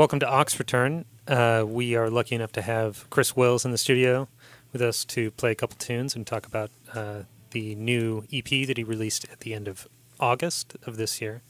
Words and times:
Welcome 0.00 0.20
to 0.20 0.28
Ox 0.30 0.58
Return. 0.58 1.04
Uh, 1.28 1.62
we 1.68 1.94
are 1.94 2.08
lucky 2.08 2.34
enough 2.34 2.52
to 2.52 2.62
have 2.62 3.04
Chris 3.10 3.36
Wills 3.36 3.66
in 3.66 3.70
the 3.70 3.76
studio 3.76 4.28
with 4.72 4.80
us 4.80 5.04
to 5.04 5.30
play 5.32 5.50
a 5.50 5.54
couple 5.54 5.76
tunes 5.76 6.16
and 6.16 6.26
talk 6.26 6.46
about 6.46 6.70
uh, 6.94 7.24
the 7.50 7.74
new 7.74 8.24
EP 8.32 8.48
that 8.66 8.78
he 8.78 8.82
released 8.82 9.26
at 9.30 9.40
the 9.40 9.52
end 9.52 9.68
of 9.68 9.86
August 10.18 10.74
of 10.86 10.96
this 10.96 11.20
year, 11.20 11.42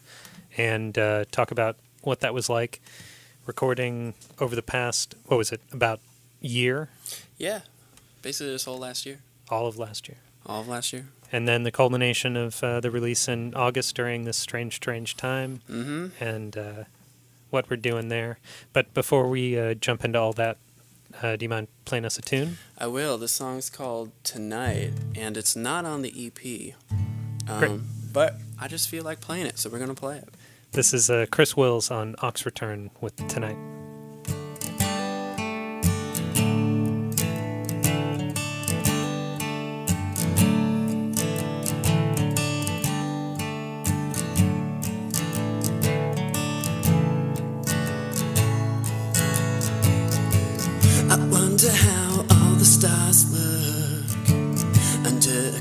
and 0.59 0.99
uh, 0.99 1.27
talk 1.31 1.53
about 1.53 1.77
what 2.03 2.19
that 2.23 2.35
was 2.35 2.51
like 2.51 2.81
recording 3.47 4.15
over 4.41 4.57
the 4.57 4.63
past 4.63 5.15
what 5.27 5.37
was 5.37 5.53
it 5.53 5.61
about 5.71 6.01
year, 6.41 6.89
Yeah, 7.39 7.61
basically 8.21 8.51
this 8.51 8.65
whole 8.65 8.79
last 8.79 9.07
year, 9.07 9.21
all 9.49 9.69
of 9.69 9.79
last 9.79 10.09
year, 10.09 10.19
all 10.45 10.63
of 10.63 10.67
last 10.67 10.93
year. 10.93 11.07
and 11.31 11.47
then 11.47 11.63
the 11.63 11.71
culmination 11.71 12.37
of 12.37 12.65
uh, 12.65 12.81
the 12.81 12.91
release 12.91 13.29
in 13.29 13.55
August 13.55 13.95
during 13.95 14.25
this 14.25 14.39
strange, 14.39 14.75
strange 14.75 15.17
time. 15.17 15.61
Mm-hmm. 15.71 16.25
and 16.25 16.57
uh, 16.59 16.85
what 17.51 17.69
we're 17.71 17.77
doing 17.77 18.09
there. 18.09 18.39
But 18.73 18.93
before 18.95 19.29
we 19.29 19.59
uh, 19.59 19.75
jump 19.75 20.05
into 20.05 20.19
all 20.19 20.33
that, 20.35 20.57
uh, 21.23 21.37
do 21.37 21.45
you 21.45 21.49
mind 21.49 21.69
playing 21.85 22.05
us 22.05 22.19
a 22.19 22.23
tune? 22.23 22.59
I 22.79 22.87
will. 22.87 23.19
The 23.19 23.29
song's 23.29 23.69
called 23.69 24.13
Tonight, 24.23 24.93
and 25.15 25.37
it's 25.37 25.57
not 25.57 25.85
on 25.85 26.03
the 26.03 26.27
EP. 26.27 26.75
Great. 27.59 27.71
Um, 27.71 27.87
but 28.13 28.37
I 28.61 28.69
just 28.69 28.89
feel 28.89 29.05
like 29.05 29.21
playing 29.21 29.47
it, 29.47 29.59
so 29.59 29.69
we're 29.71 29.79
gonna 29.79 29.95
play 29.95 30.17
it. 30.19 30.29
This 30.73 30.95
is 30.95 31.11
uh, 31.11 31.27
Chris 31.31 31.57
Wills 31.57 31.91
on 31.91 32.15
Ox 32.21 32.47
Return 32.47 32.91
with 33.01 33.17
Tonight. 33.29 33.80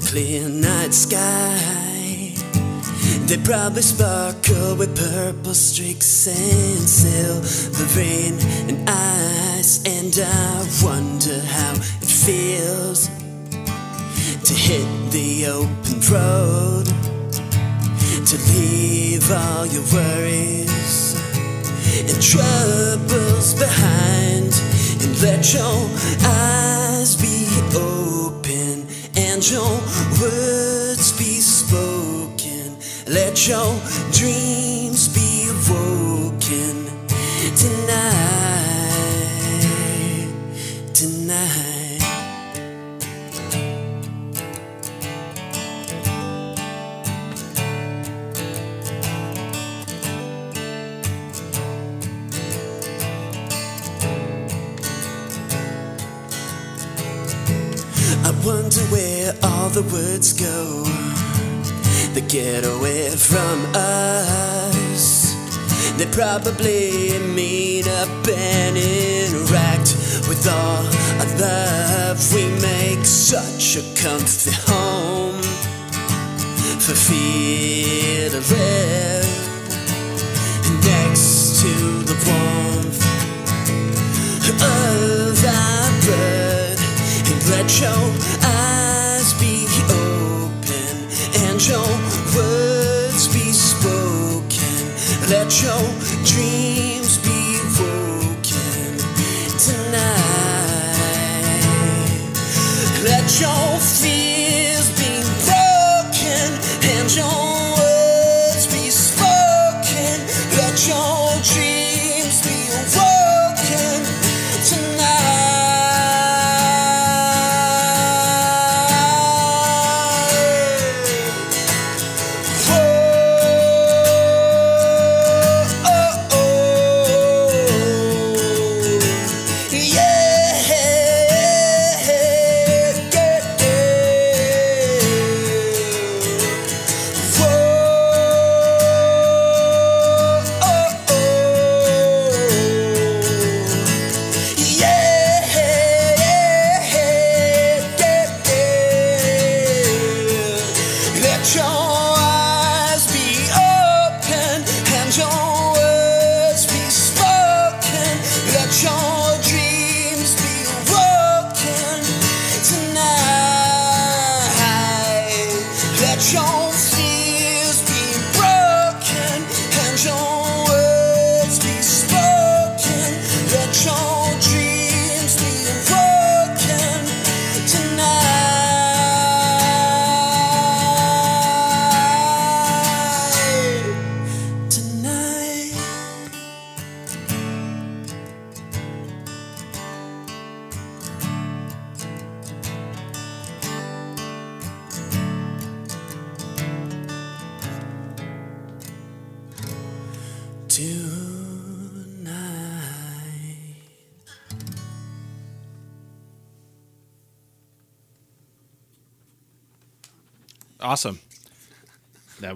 Clear 0.09 0.49
night 0.49 0.91
sky. 0.91 2.33
They 3.27 3.37
probably 3.43 3.83
sparkle 3.83 4.75
with 4.75 4.97
purple 4.97 5.53
streaks 5.53 6.25
and 6.25 6.89
silver 6.89 7.85
rain 7.95 8.33
and 8.67 8.89
ice. 8.89 9.85
And 9.85 10.11
I 10.17 10.65
wonder 10.83 11.39
how 11.39 11.73
it 12.01 12.09
feels 12.25 13.07
to 14.47 14.53
hit 14.55 14.87
the 15.11 15.45
open 15.45 15.99
road, 16.11 16.87
to 18.25 18.35
leave 18.49 19.29
all 19.31 19.67
your 19.67 19.85
worries 19.93 21.13
and 22.09 22.19
troubles 22.19 23.53
behind 23.53 24.51
and 25.03 25.21
let 25.21 25.53
your 25.53 25.87
eyes 26.25 27.15
be 27.15 27.45
open 27.77 27.98
and 29.39 29.51
your 29.51 29.79
words 30.19 31.17
be 31.17 31.39
spoken. 31.39 32.75
Let 33.07 33.47
your 33.47 33.73
dreams 34.11 35.07
be 35.07 35.28
the 59.73 59.83
words 59.93 60.33
go 60.33 60.83
They 62.13 62.21
get 62.21 62.65
away 62.65 63.09
from 63.11 63.65
us. 63.75 65.35
They 65.97 66.07
probably 66.07 67.19
meet 67.19 67.87
up 67.87 68.09
and 68.27 68.77
interact 68.77 69.93
with 70.27 70.47
all 70.47 70.85
our 71.21 71.37
love. 71.37 72.17
We 72.33 72.45
make 72.61 73.05
such 73.05 73.77
a 73.77 73.83
comfy 74.01 74.51
home 74.71 75.41
for 76.79 76.95
fear 76.95 78.29
to 78.29 78.39
live 78.39 79.29
next 80.83 81.61
to 81.61 81.71
the 82.09 82.17
warmth 82.25 83.03
of 84.49 84.61
our 84.63 85.33
blood 86.05 86.79
and 87.29 87.49
let 87.51 87.69
your 87.79 88.28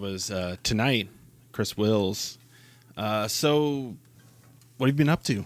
was 0.04 0.30
uh, 0.30 0.58
tonight, 0.64 1.08
Chris 1.54 1.78
Wills. 1.78 2.38
Uh, 2.98 3.26
so, 3.26 3.96
what 4.76 4.88
have 4.88 4.96
you 4.96 4.98
been 4.98 5.08
up 5.08 5.24
to? 5.24 5.46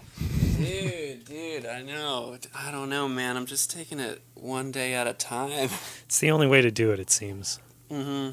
Dude, 0.56 1.24
dude, 1.24 1.64
I 1.64 1.82
know. 1.82 2.36
I 2.52 2.72
don't 2.72 2.90
know, 2.90 3.06
man. 3.06 3.36
I'm 3.36 3.46
just 3.46 3.70
taking 3.70 4.00
it 4.00 4.20
one 4.34 4.72
day 4.72 4.94
at 4.94 5.06
a 5.06 5.12
time. 5.12 5.70
It's 6.06 6.18
the 6.18 6.32
only 6.32 6.48
way 6.48 6.60
to 6.60 6.72
do 6.72 6.90
it, 6.90 6.98
it 6.98 7.08
seems. 7.10 7.60
Mm-hmm. 7.88 8.30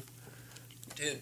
Dude, 0.96 1.20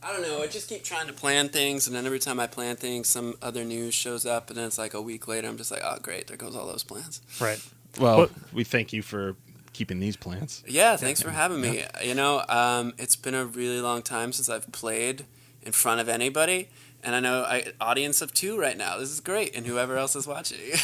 I 0.00 0.12
don't 0.12 0.22
know. 0.22 0.40
I 0.42 0.46
just 0.46 0.68
keep 0.68 0.84
trying 0.84 1.08
to 1.08 1.12
plan 1.12 1.48
things, 1.48 1.88
and 1.88 1.96
then 1.96 2.06
every 2.06 2.20
time 2.20 2.38
I 2.38 2.46
plan 2.46 2.76
things, 2.76 3.08
some 3.08 3.34
other 3.42 3.64
news 3.64 3.94
shows 3.94 4.24
up, 4.26 4.48
and 4.48 4.56
then 4.56 4.66
it's 4.66 4.78
like 4.78 4.94
a 4.94 5.02
week 5.02 5.26
later, 5.26 5.48
I'm 5.48 5.56
just 5.56 5.72
like, 5.72 5.82
oh, 5.82 5.98
great, 6.00 6.28
there 6.28 6.36
goes 6.36 6.54
all 6.54 6.68
those 6.68 6.84
plans. 6.84 7.20
Right. 7.40 7.60
Well, 7.98 8.18
What- 8.18 8.52
we 8.52 8.62
thank 8.62 8.92
you 8.92 9.02
for 9.02 9.34
keeping 9.76 10.00
these 10.00 10.16
plants. 10.16 10.64
Yeah, 10.66 10.96
thanks 10.96 11.20
for 11.20 11.30
having 11.30 11.60
me. 11.60 11.84
You 12.02 12.14
know, 12.14 12.42
um, 12.48 12.94
it's 12.96 13.14
been 13.14 13.34
a 13.34 13.44
really 13.44 13.80
long 13.80 14.00
time 14.00 14.32
since 14.32 14.48
I've 14.48 14.72
played 14.72 15.26
in 15.62 15.72
front 15.72 16.00
of 16.00 16.08
anybody, 16.08 16.70
and 17.04 17.14
I 17.14 17.20
know 17.20 17.42
I 17.42 17.72
audience 17.80 18.22
of 18.22 18.32
two 18.32 18.58
right 18.58 18.76
now. 18.76 18.96
This 18.96 19.10
is 19.10 19.20
great, 19.20 19.54
and 19.54 19.66
whoever 19.66 19.96
else 19.98 20.16
is 20.16 20.26
watching. 20.26 20.58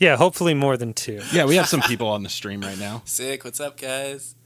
Yeah. 0.00 0.16
Hopefully 0.16 0.54
more 0.54 0.76
than 0.76 0.94
two. 0.94 1.20
Yeah, 1.32 1.44
we 1.44 1.56
have 1.56 1.66
some 1.66 1.80
people 1.88 2.06
on 2.06 2.22
the 2.22 2.28
stream 2.28 2.60
right 2.60 2.78
now. 2.78 3.02
Sick. 3.04 3.44
What's 3.44 3.58
up, 3.58 3.76
guys? 3.76 4.36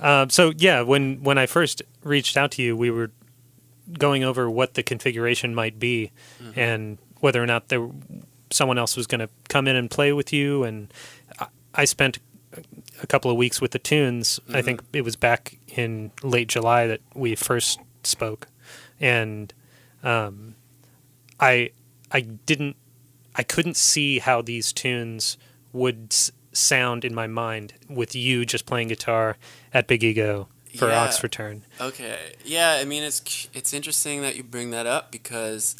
Um, 0.00 0.30
so 0.30 0.52
yeah, 0.56 0.80
when 0.80 1.22
when 1.22 1.36
I 1.36 1.44
first 1.44 1.82
reached 2.02 2.38
out 2.38 2.52
to 2.52 2.62
you, 2.62 2.74
we 2.74 2.90
were 2.90 3.10
going 3.98 4.24
over 4.24 4.48
what 4.48 4.72
the 4.72 4.82
configuration 4.82 5.54
might 5.54 5.78
be, 5.78 6.10
and 6.54 6.96
whether 7.20 7.42
or 7.42 7.46
not 7.46 7.68
there 7.68 7.86
someone 8.50 8.78
else 8.78 8.96
was 8.96 9.06
going 9.06 9.20
to 9.20 9.28
come 9.50 9.68
in 9.68 9.76
and 9.76 9.90
play 9.90 10.14
with 10.14 10.32
you. 10.32 10.64
And 10.64 10.90
I, 11.38 11.48
I 11.74 11.84
spent 11.84 12.18
a 13.02 13.06
couple 13.06 13.30
of 13.30 13.36
weeks 13.36 13.60
with 13.60 13.72
the 13.72 13.78
tunes. 13.78 14.40
I 14.52 14.62
think 14.62 14.82
it 14.92 15.02
was 15.02 15.16
back 15.16 15.58
in 15.68 16.10
late 16.22 16.48
July 16.48 16.86
that 16.86 17.00
we 17.14 17.34
first 17.34 17.78
spoke, 18.02 18.46
and 19.00 19.52
um, 20.02 20.54
I 21.40 21.70
I 22.10 22.20
didn't 22.20 22.76
I 23.34 23.42
couldn't 23.42 23.76
see 23.76 24.18
how 24.18 24.42
these 24.42 24.72
tunes 24.72 25.36
would 25.72 26.08
s- 26.10 26.30
sound 26.52 27.04
in 27.04 27.14
my 27.14 27.26
mind 27.26 27.74
with 27.88 28.14
you 28.14 28.46
just 28.46 28.64
playing 28.66 28.88
guitar 28.88 29.36
at 29.74 29.86
Big 29.86 30.02
Ego 30.02 30.48
for 30.78 30.88
Yeah. 30.88 31.02
Ox 31.02 31.22
Return. 31.22 31.62
Okay. 31.80 32.16
Yeah, 32.44 32.78
I 32.80 32.84
mean 32.84 33.02
it's 33.02 33.48
it's 33.52 33.72
interesting 33.74 34.22
that 34.22 34.36
you 34.36 34.42
bring 34.42 34.70
that 34.70 34.86
up 34.86 35.12
because 35.12 35.76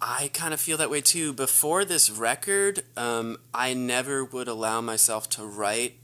I 0.00 0.30
kind 0.32 0.52
of 0.54 0.60
feel 0.60 0.76
that 0.78 0.90
way 0.90 1.00
too. 1.00 1.32
Before 1.32 1.84
this 1.84 2.10
record, 2.10 2.82
um, 2.96 3.36
I 3.54 3.74
never 3.74 4.24
would 4.24 4.48
allow 4.48 4.80
myself 4.80 5.28
to 5.30 5.44
write 5.44 5.94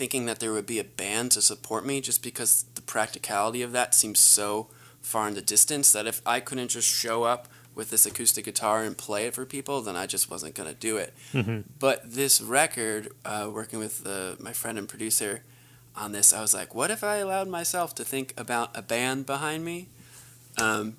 thinking 0.00 0.24
that 0.24 0.40
there 0.40 0.50
would 0.54 0.64
be 0.64 0.78
a 0.78 0.84
band 0.84 1.30
to 1.30 1.42
support 1.42 1.84
me 1.84 2.00
just 2.00 2.22
because 2.22 2.64
the 2.74 2.80
practicality 2.80 3.60
of 3.60 3.72
that 3.72 3.94
seems 3.94 4.18
so 4.18 4.66
far 5.02 5.28
in 5.28 5.34
the 5.34 5.42
distance 5.42 5.92
that 5.92 6.06
if 6.06 6.22
I 6.24 6.40
couldn't 6.40 6.68
just 6.68 6.88
show 6.88 7.24
up 7.24 7.48
with 7.74 7.90
this 7.90 8.06
acoustic 8.06 8.46
guitar 8.46 8.82
and 8.82 8.96
play 8.96 9.26
it 9.26 9.34
for 9.34 9.44
people, 9.44 9.82
then 9.82 9.96
I 9.96 10.06
just 10.06 10.30
wasn't 10.30 10.54
going 10.54 10.70
to 10.70 10.74
do 10.74 10.96
it. 10.96 11.12
Mhm. 11.34 11.64
But 11.78 12.14
this 12.14 12.40
record, 12.40 13.12
uh, 13.26 13.50
working 13.52 13.78
with 13.78 14.02
the, 14.04 14.38
my 14.40 14.54
friend 14.54 14.78
and 14.78 14.88
producer 14.88 15.42
on 15.94 16.12
this, 16.12 16.32
I 16.32 16.40
was 16.40 16.54
like, 16.54 16.74
what 16.74 16.90
if 16.90 17.04
I 17.04 17.16
allowed 17.16 17.48
myself 17.48 17.94
to 17.96 18.04
think 18.04 18.32
about 18.38 18.70
a 18.74 18.80
band 18.80 19.26
behind 19.26 19.66
me? 19.66 19.88
Um, 20.56 20.96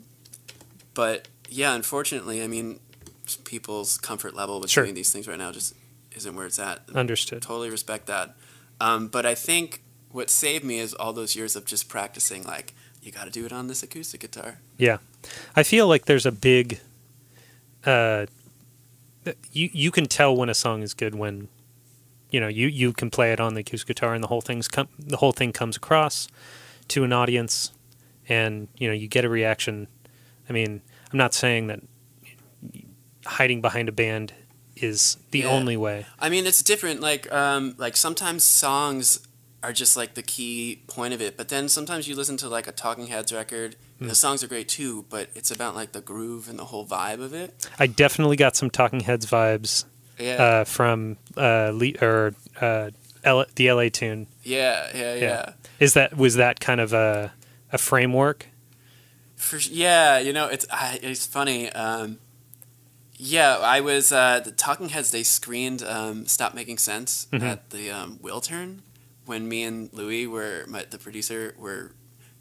but 0.93 1.27
yeah, 1.49 1.73
unfortunately, 1.73 2.43
I 2.43 2.47
mean, 2.47 2.79
people's 3.45 3.97
comfort 3.97 4.35
level 4.35 4.59
with 4.61 4.69
Sure. 4.69 4.83
doing 4.83 4.93
these 4.93 5.11
things 5.11 5.27
right 5.27 5.39
now 5.39 5.51
just 5.51 5.73
isn't 6.15 6.35
where 6.35 6.45
it's 6.45 6.59
at. 6.59 6.83
Understood. 6.93 7.41
Totally 7.41 7.71
respect 7.71 8.05
that. 8.05 8.35
Um, 8.81 9.07
but 9.09 9.27
I 9.27 9.35
think 9.35 9.83
what 10.11 10.31
saved 10.31 10.65
me 10.65 10.79
is 10.79 10.95
all 10.95 11.13
those 11.13 11.35
years 11.35 11.55
of 11.55 11.65
just 11.65 11.87
practicing, 11.87 12.43
like, 12.43 12.73
you 12.99 13.11
got 13.11 13.25
to 13.25 13.29
do 13.29 13.45
it 13.45 13.53
on 13.53 13.67
this 13.67 13.83
acoustic 13.83 14.21
guitar. 14.21 14.59
Yeah, 14.77 14.97
I 15.55 15.61
feel 15.61 15.87
like 15.87 16.05
there's 16.05 16.25
a 16.25 16.31
big. 16.31 16.79
Uh, 17.85 18.25
you 19.51 19.69
you 19.71 19.91
can 19.91 20.05
tell 20.05 20.35
when 20.35 20.49
a 20.49 20.55
song 20.55 20.81
is 20.81 20.95
good 20.95 21.13
when, 21.13 21.47
you 22.31 22.39
know, 22.39 22.47
you 22.47 22.67
you 22.67 22.91
can 22.91 23.11
play 23.11 23.31
it 23.31 23.39
on 23.39 23.53
the 23.53 23.61
acoustic 23.61 23.87
guitar 23.87 24.15
and 24.15 24.23
the 24.23 24.27
whole 24.27 24.41
thing's 24.41 24.67
com- 24.67 24.89
the 24.97 25.17
whole 25.17 25.31
thing 25.31 25.53
comes 25.53 25.77
across 25.77 26.27
to 26.87 27.03
an 27.03 27.13
audience, 27.13 27.71
and 28.27 28.67
you 28.77 28.87
know 28.87 28.93
you 28.93 29.07
get 29.07 29.25
a 29.25 29.29
reaction. 29.29 29.87
I 30.49 30.53
mean, 30.53 30.81
I'm 31.11 31.17
not 31.17 31.33
saying 31.35 31.67
that 31.67 31.81
hiding 33.25 33.61
behind 33.61 33.89
a 33.89 33.91
band 33.91 34.33
is 34.75 35.17
the 35.31 35.39
Yeah. 35.39 35.47
only 35.49 35.77
way. 35.77 36.05
I 36.19 36.29
mean, 36.29 36.45
it's 36.47 36.61
different. 36.61 37.01
Like, 37.01 37.31
um, 37.31 37.75
like 37.77 37.95
sometimes 37.97 38.43
songs 38.43 39.19
are 39.63 39.73
just 39.73 39.95
like 39.95 40.15
the 40.15 40.23
key 40.23 40.81
point 40.87 41.13
of 41.13 41.21
it, 41.21 41.37
but 41.37 41.49
then 41.49 41.69
sometimes 41.69 42.07
you 42.07 42.15
listen 42.15 42.35
to 42.37 42.49
like 42.49 42.67
a 42.67 42.71
Talking 42.71 43.07
Heads 43.07 43.31
record, 43.31 43.75
and 43.99 44.09
the 44.09 44.15
songs 44.15 44.43
are 44.43 44.47
great 44.47 44.67
too, 44.67 45.05
but 45.09 45.29
it's 45.35 45.51
about 45.51 45.75
like 45.75 45.91
the 45.91 46.01
groove 46.01 46.49
and 46.49 46.57
the 46.57 46.65
whole 46.65 46.85
vibe 46.85 47.21
of 47.21 47.33
it. 47.33 47.67
I 47.77 47.85
definitely 47.85 48.37
got 48.37 48.55
some 48.55 48.71
Talking 48.71 49.01
Heads 49.01 49.27
vibes 49.27 49.85
Yeah, 50.17 50.43
uh, 50.43 50.63
from 50.63 51.17
uh, 51.37 51.71
Le- 51.75 51.93
or 52.01 52.33
uh, 52.59 52.89
L- 53.23 53.45
the 53.55 53.71
LA 53.71 53.89
tune. 53.89 54.25
yeah, 54.43 54.87
yeah, 54.95 55.13
yeah. 55.13 55.19
yeah. 55.21 55.53
Is 55.79 55.93
that 55.93 56.17
was 56.17 56.35
that 56.37 56.59
kind 56.59 56.81
of 56.81 56.91
a 56.93 57.31
a 57.71 57.77
framework? 57.77 58.47
For 59.35 59.57
yeah, 59.57 60.17
you 60.17 60.33
know, 60.33 60.47
it's 60.47 60.65
I, 60.71 60.99
it's 61.03 61.27
funny. 61.27 61.71
Um, 61.71 62.17
yeah, 63.23 63.57
I 63.57 63.81
was 63.81 64.11
uh, 64.11 64.39
the 64.43 64.51
Talking 64.51 64.89
Heads. 64.89 65.11
They 65.11 65.23
screened 65.23 65.83
um, 65.83 66.25
"Stop 66.25 66.53
Making 66.55 66.77
Sense" 66.79 67.27
Mhm. 67.31 67.41
at 67.43 67.69
the 67.69 67.91
um, 67.91 68.19
Turn 68.41 68.81
when 69.25 69.47
me 69.47 69.61
and 69.63 69.89
Louie 69.93 70.25
were 70.25 70.65
my, 70.67 70.85
the 70.89 70.97
producer 70.97 71.53
were 71.57 71.91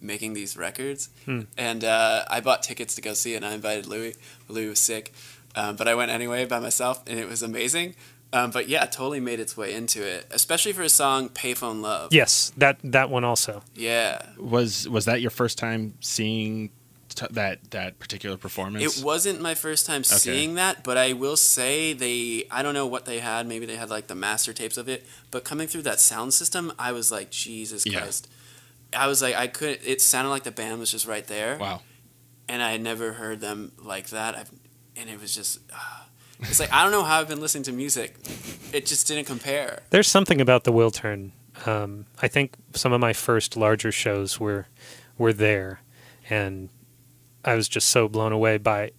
making 0.01 0.33
these 0.33 0.57
records, 0.57 1.11
Hmm. 1.27 1.43
and 1.59 1.85
uh, 1.85 2.25
I 2.31 2.41
bought 2.41 2.63
tickets 2.63 2.95
to 2.95 3.03
go 3.03 3.13
see 3.13 3.35
it. 3.35 3.37
and 3.37 3.45
I 3.47 3.53
invited 3.53 3.87
Louie. 3.87 4.15
Louie 4.49 4.69
was 4.69 4.79
sick, 4.79 5.13
um, 5.55 5.77
but 5.77 5.87
I 5.87 5.95
went 5.95 6.11
anyway 6.11 6.47
by 6.47 6.59
myself, 6.59 7.03
and 7.07 7.19
it 7.19 7.29
was 7.29 7.43
amazing. 7.43 7.95
Um, 8.33 8.51
but 8.53 8.69
yeah, 8.69 8.85
totally 8.87 9.21
made 9.21 9.41
its 9.41 9.57
way 9.57 9.75
into 9.75 10.07
it, 10.07 10.25
especially 10.31 10.73
for 10.73 10.83
a 10.83 10.89
song 10.89 11.29
"Payphone 11.29 11.83
Love." 11.83 12.15
Yes, 12.15 12.53
that 12.57 12.79
that 12.85 13.11
one 13.11 13.25
also. 13.25 13.63
Yeah, 13.75 14.23
Was 14.39 14.89
was 14.89 15.05
that 15.05 15.21
your 15.21 15.31
first 15.33 15.59
time 15.59 15.95
seeing 16.01 16.71
t- 17.15 17.27
that 17.31 17.71
that 17.71 17.99
particular 17.99 18.37
performance? 18.37 18.99
It 18.99 19.05
wasn't 19.05 19.41
my 19.41 19.55
first 19.55 19.87
time 19.87 20.05
seeing 20.05 20.55
that, 20.55 20.85
but 20.85 20.97
I 20.97 21.13
will 21.13 21.37
say 21.37 21.93
they 21.93 22.45
I 22.51 22.63
don't 22.63 22.75
know 22.75 22.87
what 22.87 23.05
they 23.05 23.19
had, 23.21 23.47
maybe 23.47 23.67
they 23.67 23.77
had 23.77 23.91
like 23.91 24.07
the 24.07 24.15
master 24.15 24.53
tapes 24.53 24.77
of 24.77 24.89
it, 24.89 25.07
but 25.31 25.45
coming 25.45 25.69
through 25.69 25.83
that 25.83 26.01
sound 26.01 26.35
system, 26.35 26.73
I 26.79 26.93
was 26.93 27.11
like, 27.13 27.31
Jesus 27.31 27.85
Yeah. 27.87 28.01
Christ. 28.01 28.29
I 28.93 29.07
was 29.07 29.23
like 29.23 29.37
I 29.37 29.47
could 29.47 29.79
it 29.85 30.01
sounded 30.01 30.31
like 30.31 30.43
the 30.43 30.51
band 30.51 30.81
was 30.81 30.91
just 30.91 31.07
right 31.07 31.27
there. 31.27 31.59
Wow. 31.59 31.83
And 32.49 32.63
I 32.63 32.73
had 32.73 32.81
never 32.83 33.13
heard 33.13 33.41
them 33.41 33.73
like 33.79 34.09
that. 34.09 34.35
I've, 34.37 34.51
and 34.97 35.09
it 35.09 35.21
was 35.21 35.35
just 35.35 35.61
ah. 35.73 36.07
it's 36.41 36.59
like 36.59 36.73
I 36.73 36.83
don't 36.83 36.93
know 36.93 37.05
how 37.05 37.21
I've 37.21 37.29
been 37.29 37.41
listening 37.41 37.65
to 37.65 37.73
music. 37.73 38.17
It 38.73 38.87
just 38.87 39.07
didn't 39.07 39.27
compare. 39.27 39.83
There's 39.91 40.09
something 40.09 40.41
about 40.41 40.65
the 40.65 40.73
Wiltern. 40.73 41.31
Um, 41.67 42.07
I 42.23 42.29
think 42.29 42.55
some 42.75 42.93
of 42.93 43.01
my 43.01 43.13
first 43.13 43.57
larger 43.57 43.93
shows 43.93 44.41
were 44.41 44.67
were 45.19 45.33
there, 45.33 45.81
and 46.31 46.71
I 47.45 47.55
was 47.55 47.69
just 47.69 47.89
so 47.91 48.09
blown 48.09 48.33
away 48.33 48.59
by, 48.59 48.91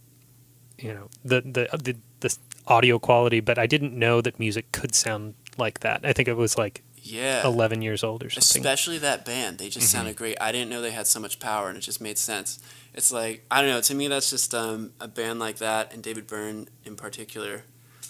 you 0.78 0.94
know, 0.94 1.10
the 1.24 1.42
the 1.42 1.78
the, 1.78 1.98
the 2.22 2.38
audio 2.68 3.00
quality. 3.00 3.40
But 3.40 3.58
I 3.58 3.68
didn't 3.68 3.94
know 3.98 4.22
that 4.22 4.39
music 4.39 4.72
could 4.72 4.96
sound 4.96 5.36
like 5.58 5.80
that. 5.82 6.01
I 6.04 6.13
think 6.13 6.27
it 6.27 6.36
was 6.38 6.58
like 6.58 6.82
Yeah. 7.04 7.46
11 7.46 7.82
years 7.82 8.04
old 8.04 8.24
or 8.24 8.30
something. 8.30 8.62
Especially 8.62 8.98
that 9.00 9.25
band. 9.25 9.58
They 9.58 9.70
just 9.70 9.89
sounded 9.92 10.15
great. 10.15 10.38
I 10.39 10.51
didn't 10.51 10.70
know 10.70 10.82
they 10.82 10.92
had 10.92 11.08
so 11.08 11.20
much 11.20 11.39
power 11.39 11.68
and 11.68 11.77
it 11.77 11.82
just 11.82 12.00
made 12.00 12.18
sense. 12.18 12.60
It's 12.94 13.12
like, 13.12 13.46
I 13.50 13.62
don't 13.62 13.70
know, 13.72 13.82
to 13.82 13.96
me, 13.96 14.08
that's 14.08 14.30
just 14.30 14.54
um, 14.54 14.92
a 15.00 15.08
band 15.08 15.39
like 15.39 15.58
that, 15.58 15.94
and 15.94 16.04
David 16.04 16.27
Byrne 16.27 16.68
in 16.86 16.96
particular. 16.96 17.63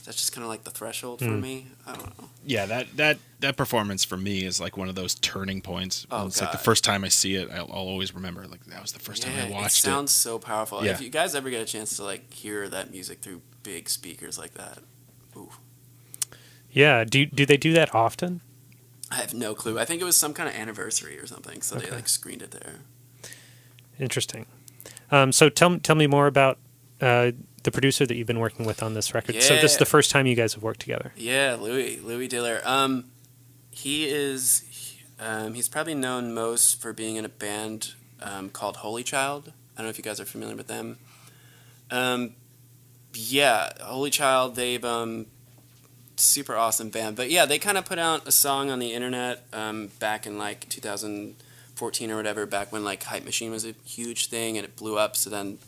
That's 0.05 0.17
just 0.17 0.33
kind 0.33 0.43
of 0.43 0.49
like 0.49 0.63
the 0.63 0.71
threshold 0.71 1.19
for 1.19 1.25
Mm. 1.25 1.41
me. 1.41 1.67
I 1.85 1.95
don't 1.95 2.19
know. 2.19 2.29
Yeah, 2.45 2.65
that 2.65 2.97
that 2.97 3.17
that 3.39 3.55
performance 3.57 4.03
for 4.03 4.17
me 4.17 4.43
is 4.43 4.59
like 4.59 4.75
one 4.77 4.89
of 4.89 4.95
those 4.95 5.15
turning 5.15 5.61
points. 5.61 6.05
Oh, 6.11 6.27
it's 6.27 6.41
like 6.41 6.51
the 6.51 6.57
first 6.57 6.83
time 6.83 7.03
I 7.03 7.07
see 7.09 7.35
it, 7.35 7.49
I'll, 7.51 7.65
I'll 7.71 7.87
always 7.87 8.13
remember. 8.15 8.45
Like 8.47 8.65
that 8.65 8.81
was 8.81 8.91
the 8.93 8.99
first 8.99 9.21
time 9.23 9.33
I 9.37 9.47
it 9.47 9.51
watched 9.51 9.77
it. 9.77 9.81
sounds 9.81 10.11
so 10.11 10.39
powerful. 10.39 10.83
Yeah. 10.83 10.91
If 10.91 11.01
you 11.01 11.09
guys 11.09 11.35
ever 11.35 11.49
get 11.49 11.61
a 11.61 11.65
chance 11.65 11.95
to 11.97 12.03
like 12.03 12.33
hear 12.33 12.67
that 12.69 12.91
music 12.91 13.19
through 13.21 13.41
big 13.63 13.89
speakers 13.89 14.37
like 14.39 14.55
that, 14.55 14.79
ooh, 15.37 15.51
Yeah. 16.71 17.03
Do 17.03 17.25
do 17.25 17.45
they 17.45 17.57
do 17.57 17.73
that 17.73 17.93
often? 17.93 18.41
I 19.11 19.15
have 19.15 19.33
no 19.33 19.53
clue. 19.53 19.77
I 19.77 19.85
think 19.85 20.01
it 20.01 20.05
was 20.05 20.15
some 20.15 20.33
kind 20.33 20.47
of 20.47 20.55
anniversary 20.55 21.19
or 21.19 21.27
something, 21.27 21.61
so 21.61 21.75
they 21.75 21.91
like 21.91 22.07
screened 22.07 22.41
it 22.41 22.51
there. 22.51 22.79
Interesting. 23.99 24.45
Um, 25.11 25.31
so 25.31 25.49
tell 25.49 25.77
tell 25.79 25.95
me 25.95 26.07
more 26.07 26.27
about 26.27 26.57
uh, 27.01 27.31
the 27.63 27.71
producer 27.71 28.05
that 28.05 28.15
you've 28.15 28.27
been 28.27 28.39
working 28.39 28.65
with 28.65 28.81
on 28.81 28.93
this 28.93 29.13
record. 29.13 29.41
So 29.41 29.55
this 29.55 29.73
is 29.73 29.77
the 29.77 29.85
first 29.85 30.11
time 30.11 30.25
you 30.25 30.35
guys 30.35 30.53
have 30.53 30.63
worked 30.63 30.79
together. 30.79 31.13
Yeah, 31.15 31.57
Louie 31.59 31.99
Louie 32.03 32.27
Diller. 32.27 32.61
Um, 32.63 33.05
he 33.69 34.09
is. 34.09 34.97
Um, 35.19 35.53
he's 35.53 35.69
probably 35.69 35.93
known 35.93 36.33
most 36.33 36.81
for 36.81 36.93
being 36.93 37.15
in 37.15 37.25
a 37.25 37.29
band 37.29 37.93
um, 38.21 38.49
called 38.49 38.77
Holy 38.77 39.03
Child. 39.03 39.53
I 39.75 39.81
don't 39.81 39.85
know 39.85 39.89
if 39.91 39.97
you 39.97 40.03
guys 40.03 40.19
are 40.19 40.25
familiar 40.25 40.55
with 40.55 40.67
them. 40.67 40.97
Um, 41.91 42.33
yeah, 43.13 43.69
Holy 43.81 44.09
Child. 44.09 44.55
They've 44.55 44.83
um, 44.83 45.27
super 46.21 46.55
awesome 46.55 46.89
band. 46.89 47.15
But 47.15 47.29
yeah, 47.29 47.45
they 47.45 47.59
kind 47.59 47.77
of 47.77 47.85
put 47.85 47.99
out 47.99 48.27
a 48.27 48.31
song 48.31 48.69
on 48.69 48.79
the 48.79 48.93
internet 48.93 49.43
um, 49.53 49.89
back 49.99 50.25
in 50.25 50.37
like 50.37 50.67
2014 50.69 52.11
or 52.11 52.15
whatever. 52.15 52.45
Back 52.45 52.71
when 52.71 52.83
like 52.83 53.03
Hype 53.03 53.25
Machine 53.25 53.51
was 53.51 53.65
a 53.65 53.73
huge 53.85 54.27
thing 54.27 54.57
and 54.57 54.65
it 54.65 54.75
blew 54.75 54.97
up. 54.97 55.15
So 55.15 55.29
then 55.29 55.59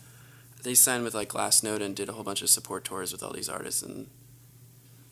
they 0.64 0.74
signed 0.74 1.04
with 1.04 1.14
like 1.14 1.28
Glassnote 1.28 1.80
and 1.80 1.94
did 1.94 2.08
a 2.08 2.12
whole 2.12 2.24
bunch 2.24 2.42
of 2.42 2.50
support 2.50 2.84
tours 2.84 3.12
with 3.12 3.22
all 3.22 3.32
these 3.32 3.48
artists 3.48 3.82
and 3.82 4.08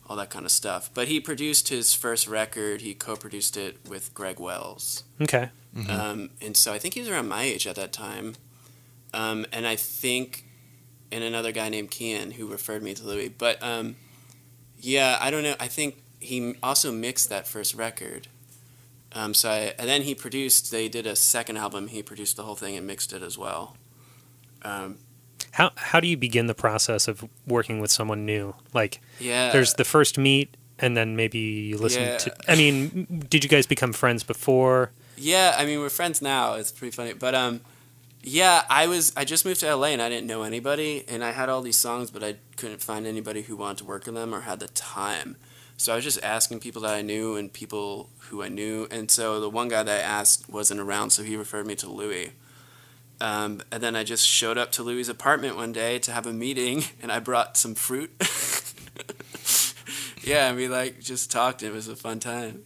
all 0.09 0.17
that 0.17 0.29
kind 0.29 0.45
of 0.45 0.51
stuff. 0.51 0.89
But 0.93 1.07
he 1.07 1.19
produced 1.21 1.69
his 1.69 1.93
first 1.93 2.27
record. 2.27 2.81
He 2.81 2.93
co-produced 2.93 3.55
it 3.55 3.77
with 3.87 4.13
Greg 4.13 4.39
Wells, 4.39 5.03
Okay. 5.21 5.49
Mhm. 5.75 5.89
um, 5.89 6.29
and 6.41 6.57
so 6.57 6.73
I 6.73 6.77
think 6.79 6.93
he 6.95 6.99
was 6.99 7.09
around 7.09 7.29
my 7.29 7.43
age 7.43 7.65
at 7.65 7.75
that 7.77 7.93
time. 7.93 8.35
um, 9.15 9.45
and 9.51 9.65
I 9.67 9.75
think, 9.75 10.43
and 11.11 11.23
another 11.23 11.51
guy 11.51 11.69
named 11.69 11.91
Kian 11.91 12.33
who 12.33 12.47
referred 12.47 12.81
me 12.83 12.95
to 12.95 13.03
Louie. 13.03 13.29
But 13.29 13.61
um, 13.61 13.95
yeah, 14.79 15.17
I 15.21 15.29
don't 15.31 15.43
know. 15.43 15.55
I 15.59 15.67
think 15.67 16.01
he 16.19 16.55
also 16.63 16.91
mixed 16.91 17.29
that 17.29 17.47
first 17.47 17.75
record. 17.75 18.27
Um, 19.11 19.35
so 19.35 19.51
I, 19.51 19.75
and 19.77 19.87
then 19.87 20.01
he 20.01 20.15
produced. 20.15 20.71
They 20.71 20.89
did 20.89 21.05
a 21.05 21.15
second 21.15 21.57
album. 21.57 21.89
He 21.89 22.01
produced 22.01 22.37
the 22.37 22.43
whole 22.43 22.55
thing 22.55 22.75
and 22.75 22.87
mixed 22.87 23.13
it 23.13 23.21
as 23.21 23.37
well. 23.37 23.77
How 25.51 25.71
how 25.75 25.99
do 25.99 26.07
you 26.07 26.17
begin 26.17 26.47
the 26.47 26.53
process 26.55 27.07
of 27.07 27.23
working 27.47 27.79
with 27.79 27.91
someone 27.91 28.25
new? 28.25 28.55
Like 28.73 29.01
yeah, 29.19 29.51
there's 29.51 29.73
the 29.75 29.83
first 29.83 30.17
meet 30.17 30.55
and 30.79 30.97
then 30.97 31.15
maybe 31.15 31.39
you 31.39 31.77
listen 31.77 32.03
Yeah. 32.03 32.17
to 32.17 32.35
I 32.47 32.55
mean, 32.55 33.25
did 33.29 33.43
you 33.43 33.49
guys 33.49 33.65
become 33.65 33.93
friends 33.93 34.23
before? 34.23 34.91
Yeah, 35.17 35.55
I 35.57 35.65
mean 35.65 35.79
we're 35.79 35.89
friends 35.89 36.21
now. 36.21 36.53
It's 36.55 36.71
pretty 36.71 36.95
funny, 36.95 37.13
but 37.13 37.35
um, 37.35 37.61
yeah, 38.23 38.63
I 38.69 38.87
was 38.87 39.13
I 39.15 39.25
just 39.25 39.45
moved 39.45 39.59
to 39.61 39.75
LA 39.75 39.87
and 39.87 40.01
I 40.01 40.09
didn't 40.09 40.27
know 40.27 40.43
anybody, 40.43 41.03
and 41.07 41.23
I 41.23 41.31
had 41.31 41.49
all 41.49 41.61
these 41.61 41.77
songs, 41.77 42.09
but 42.09 42.23
I 42.23 42.35
couldn't 42.57 42.81
find 42.81 43.05
anybody 43.05 43.43
who 43.43 43.55
wanted 43.55 43.79
to 43.79 43.85
work 43.85 44.07
on 44.07 44.13
them 44.15 44.33
or 44.33 44.41
had 44.41 44.59
the 44.59 44.67
time. 44.69 45.35
So 45.75 45.91
I 45.91 45.95
was 45.95 46.05
just 46.05 46.23
asking 46.23 46.59
people 46.61 46.81
that 46.83 46.93
I 46.93 47.01
knew 47.01 47.35
and 47.35 47.51
people 47.51 48.09
who 48.29 48.41
I 48.43 48.47
knew, 48.47 48.87
and 48.89 49.11
so 49.11 49.39
the 49.39 49.49
one 49.49 49.67
guy 49.67 49.83
that 49.83 49.99
I 49.99 50.01
asked 50.01 50.49
wasn't 50.49 50.79
around, 50.79 51.09
so 51.09 51.23
he 51.23 51.35
referred 51.35 51.67
me 51.67 51.75
to 51.75 51.89
Louie. 51.89 52.31
Um, 53.21 53.61
and 53.71 53.81
then 53.81 53.95
I 53.95 54.03
just 54.03 54.27
showed 54.27 54.57
up 54.57 54.71
to 54.73 54.83
Louie's 54.83 55.09
apartment 55.09 55.55
one 55.55 55.71
day 55.71 55.99
to 55.99 56.11
have 56.11 56.25
a 56.25 56.33
meeting, 56.33 56.83
and 57.01 57.11
I 57.11 57.19
brought 57.19 57.57
some 57.57 57.75
fruit. 57.75 58.11
yeah, 60.23 60.49
and 60.49 60.57
we 60.57 60.67
like 60.67 60.99
just 60.99 61.31
talked. 61.31 61.63
It 61.63 61.71
was 61.71 61.87
a 61.87 61.95
fun 61.95 62.19
time. 62.19 62.63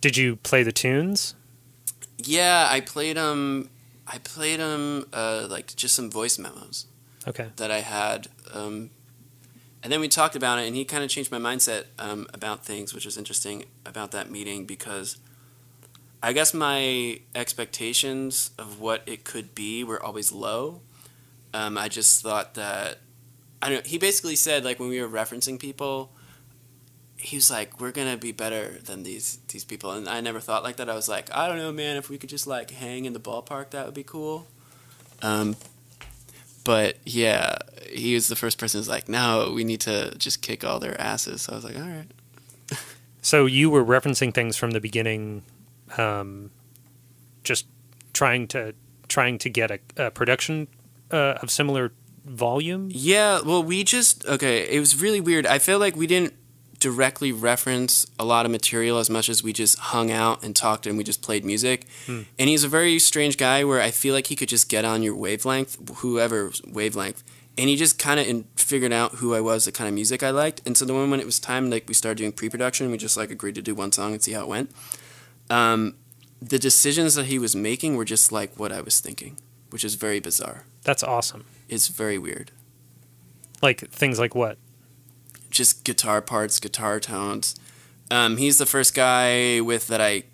Did 0.00 0.16
you 0.16 0.36
play 0.36 0.62
the 0.62 0.72
tunes? 0.72 1.34
Yeah, 2.18 2.68
I 2.70 2.80
played 2.80 3.18
um, 3.18 3.68
I 4.06 4.18
played 4.18 4.60
um, 4.60 5.06
uh, 5.12 5.46
like 5.50 5.74
just 5.76 5.94
some 5.94 6.10
voice 6.10 6.38
memos 6.38 6.86
Okay. 7.26 7.48
that 7.56 7.70
I 7.70 7.80
had, 7.80 8.28
um, 8.54 8.90
and 9.82 9.92
then 9.92 10.00
we 10.00 10.08
talked 10.08 10.36
about 10.36 10.58
it, 10.58 10.66
and 10.66 10.76
he 10.76 10.84
kind 10.84 11.04
of 11.04 11.10
changed 11.10 11.30
my 11.30 11.38
mindset 11.38 11.84
um, 11.98 12.26
about 12.32 12.64
things, 12.64 12.94
which 12.94 13.04
was 13.04 13.18
interesting 13.18 13.64
about 13.84 14.12
that 14.12 14.30
meeting 14.30 14.64
because 14.64 15.18
I 16.26 16.32
guess 16.32 16.52
my 16.52 17.20
expectations 17.36 18.50
of 18.58 18.80
what 18.80 19.04
it 19.06 19.22
could 19.22 19.54
be 19.54 19.84
were 19.84 20.02
always 20.02 20.32
low. 20.32 20.80
Um, 21.54 21.78
I 21.78 21.86
just 21.86 22.20
thought 22.20 22.54
that 22.54 22.98
I 23.62 23.70
don't. 23.70 23.86
He 23.86 23.96
basically 23.96 24.34
said 24.34 24.64
like 24.64 24.80
when 24.80 24.88
we 24.88 25.00
were 25.00 25.08
referencing 25.08 25.56
people, 25.56 26.10
he 27.16 27.36
was 27.36 27.48
like, 27.48 27.80
"We're 27.80 27.92
gonna 27.92 28.16
be 28.16 28.32
better 28.32 28.76
than 28.84 29.04
these 29.04 29.38
these 29.46 29.62
people," 29.62 29.92
and 29.92 30.08
I 30.08 30.20
never 30.20 30.40
thought 30.40 30.64
like 30.64 30.78
that. 30.78 30.90
I 30.90 30.96
was 30.96 31.08
like, 31.08 31.32
"I 31.32 31.46
don't 31.46 31.58
know, 31.58 31.70
man. 31.70 31.96
If 31.96 32.10
we 32.10 32.18
could 32.18 32.28
just 32.28 32.48
like 32.48 32.72
hang 32.72 33.04
in 33.04 33.12
the 33.12 33.20
ballpark, 33.20 33.70
that 33.70 33.86
would 33.86 33.94
be 33.94 34.02
cool." 34.02 34.48
Um, 35.22 35.54
but 36.64 36.96
yeah, 37.04 37.58
he 37.88 38.14
was 38.14 38.26
the 38.26 38.34
first 38.34 38.58
person 38.58 38.80
who's 38.80 38.88
like, 38.88 39.08
"No, 39.08 39.52
we 39.54 39.62
need 39.62 39.82
to 39.82 40.12
just 40.18 40.42
kick 40.42 40.64
all 40.64 40.80
their 40.80 41.00
asses." 41.00 41.42
So 41.42 41.52
I 41.52 41.54
was 41.54 41.64
like, 41.64 41.76
"All 41.76 41.82
right." 41.82 42.10
So 43.22 43.46
you 43.46 43.70
were 43.70 43.84
referencing 43.84 44.32
things 44.32 44.56
from 44.56 44.70
the 44.70 44.78
beginning, 44.78 45.42
um, 45.96 46.50
just 47.44 47.66
trying 48.12 48.48
to 48.48 48.74
trying 49.08 49.38
to 49.38 49.48
get 49.48 49.70
a, 49.70 49.78
a 49.96 50.10
production 50.10 50.68
uh, 51.10 51.34
of 51.42 51.50
similar 51.50 51.92
volume. 52.24 52.88
Yeah, 52.90 53.40
well, 53.40 53.62
we 53.62 53.84
just 53.84 54.26
okay. 54.26 54.68
It 54.68 54.80
was 54.80 55.00
really 55.00 55.20
weird. 55.20 55.46
I 55.46 55.58
feel 55.58 55.78
like 55.78 55.96
we 55.96 56.06
didn't 56.06 56.34
directly 56.78 57.32
reference 57.32 58.06
a 58.18 58.24
lot 58.24 58.44
of 58.44 58.52
material 58.52 58.98
as 58.98 59.08
much 59.08 59.28
as 59.28 59.42
we 59.42 59.52
just 59.52 59.78
hung 59.78 60.10
out 60.10 60.44
and 60.44 60.54
talked 60.54 60.86
and 60.86 60.98
we 60.98 61.02
just 61.02 61.22
played 61.22 61.44
music. 61.44 61.86
And 62.38 62.48
he's 62.50 62.64
a 62.64 62.68
very 62.68 62.98
strange 62.98 63.38
guy 63.38 63.64
where 63.64 63.80
I 63.80 63.90
feel 63.90 64.12
like 64.14 64.26
he 64.26 64.36
could 64.36 64.50
just 64.50 64.68
get 64.68 64.84
on 64.84 65.02
your 65.02 65.16
wavelength, 65.16 65.78
whoever 65.98 66.52
wavelength. 66.66 67.24
And 67.58 67.70
he 67.70 67.76
just 67.76 67.98
kind 67.98 68.20
of 68.20 68.44
figured 68.56 68.92
out 68.92 69.12
who 69.16 69.34
I 69.34 69.40
was, 69.40 69.64
the 69.64 69.72
kind 69.72 69.88
of 69.88 69.94
music 69.94 70.22
I 70.22 70.28
liked. 70.28 70.60
And 70.66 70.76
so 70.76 70.84
the 70.84 70.92
moment 70.92 71.12
when 71.12 71.20
it 71.20 71.26
was 71.26 71.40
time, 71.40 71.70
like 71.70 71.88
we 71.88 71.94
started 71.94 72.18
doing 72.18 72.32
pre-production, 72.32 72.90
we 72.90 72.98
just 72.98 73.16
like 73.16 73.30
agreed 73.30 73.54
to 73.54 73.62
do 73.62 73.74
one 73.74 73.92
song 73.92 74.12
and 74.12 74.22
see 74.22 74.32
how 74.32 74.42
it 74.42 74.48
went. 74.48 74.70
Um, 75.50 75.94
the 76.40 76.58
decisions 76.58 77.14
that 77.14 77.26
he 77.26 77.38
was 77.38 77.56
making 77.56 77.96
were 77.96 78.04
just 78.04 78.30
like 78.32 78.58
what 78.58 78.72
I 78.72 78.80
was 78.80 79.00
thinking, 79.00 79.38
which 79.70 79.84
is 79.84 79.94
very 79.94 80.20
bizarre. 80.20 80.64
That's 80.82 81.02
awesome. 81.02 81.44
It's 81.68 81.88
very 81.88 82.18
weird. 82.18 82.50
Like 83.62 83.80
things 83.90 84.18
like 84.18 84.34
what? 84.34 84.58
just 85.50 85.84
guitar 85.84 86.20
parts, 86.20 86.60
guitar 86.60 87.00
tones. 87.00 87.54
Um, 88.10 88.36
he's 88.36 88.58
the 88.58 88.66
first 88.66 88.94
guy 88.94 89.60
with 89.60 89.86
that 89.88 90.00
I 90.00 90.24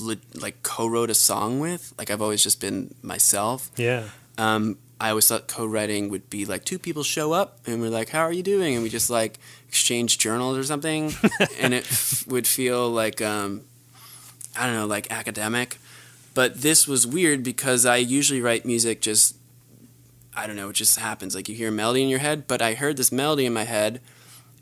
li- 0.00 0.20
like 0.34 0.62
co-wrote 0.62 1.10
a 1.10 1.14
song 1.14 1.60
with. 1.60 1.92
Like 1.98 2.10
I've 2.10 2.22
always 2.22 2.42
just 2.42 2.60
been 2.60 2.94
myself. 3.02 3.70
Yeah. 3.76 4.04
Um, 4.38 4.78
I 5.00 5.10
always 5.10 5.28
thought 5.28 5.48
co-writing 5.48 6.08
would 6.08 6.30
be 6.30 6.46
like 6.46 6.64
two 6.64 6.78
people 6.78 7.02
show 7.02 7.32
up 7.32 7.60
and 7.66 7.80
we're 7.80 7.90
like, 7.90 8.08
"How 8.08 8.20
are 8.22 8.32
you 8.32 8.42
doing?" 8.42 8.74
and 8.74 8.82
we 8.82 8.88
just 8.88 9.10
like 9.10 9.38
exchange 9.68 10.18
journals 10.18 10.56
or 10.56 10.64
something, 10.64 11.12
and 11.60 11.74
it 11.74 11.84
f- 11.84 12.26
would 12.26 12.46
feel 12.46 12.88
like 12.88 13.20
um, 13.20 13.62
I 14.56 14.66
don't 14.66 14.74
know, 14.74 14.86
like 14.86 15.10
academic. 15.10 15.78
But 16.34 16.62
this 16.62 16.88
was 16.88 17.06
weird 17.06 17.42
because 17.44 17.86
I 17.86 17.96
usually 17.96 18.40
write 18.40 18.64
music 18.66 19.00
just 19.00 19.36
I 20.36 20.48
don't 20.48 20.56
know, 20.56 20.70
it 20.70 20.72
just 20.72 20.98
happens. 20.98 21.34
Like 21.34 21.48
you 21.48 21.54
hear 21.54 21.68
a 21.68 21.72
melody 21.72 22.02
in 22.02 22.08
your 22.08 22.18
head, 22.18 22.48
but 22.48 22.60
I 22.60 22.74
heard 22.74 22.96
this 22.96 23.12
melody 23.12 23.46
in 23.46 23.52
my 23.52 23.62
head, 23.62 24.00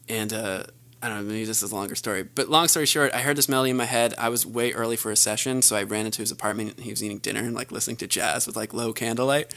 and 0.06 0.30
uh, 0.30 0.64
I 1.02 1.08
don't 1.08 1.16
know, 1.16 1.22
maybe 1.24 1.46
this 1.46 1.62
is 1.62 1.72
a 1.72 1.74
longer 1.74 1.94
story. 1.94 2.24
But 2.24 2.50
long 2.50 2.68
story 2.68 2.84
short, 2.84 3.14
I 3.14 3.20
heard 3.22 3.36
this 3.38 3.48
melody 3.48 3.70
in 3.70 3.78
my 3.78 3.86
head. 3.86 4.12
I 4.18 4.28
was 4.28 4.44
way 4.44 4.72
early 4.72 4.96
for 4.96 5.10
a 5.10 5.16
session, 5.16 5.62
so 5.62 5.74
I 5.74 5.82
ran 5.84 6.04
into 6.04 6.20
his 6.20 6.30
apartment. 6.30 6.74
and 6.76 6.80
He 6.84 6.90
was 6.90 7.02
eating 7.02 7.18
dinner 7.20 7.40
and 7.40 7.54
like 7.54 7.72
listening 7.72 7.96
to 7.98 8.06
jazz 8.06 8.46
with 8.46 8.54
like 8.54 8.74
low 8.74 8.92
candlelight. 8.92 9.54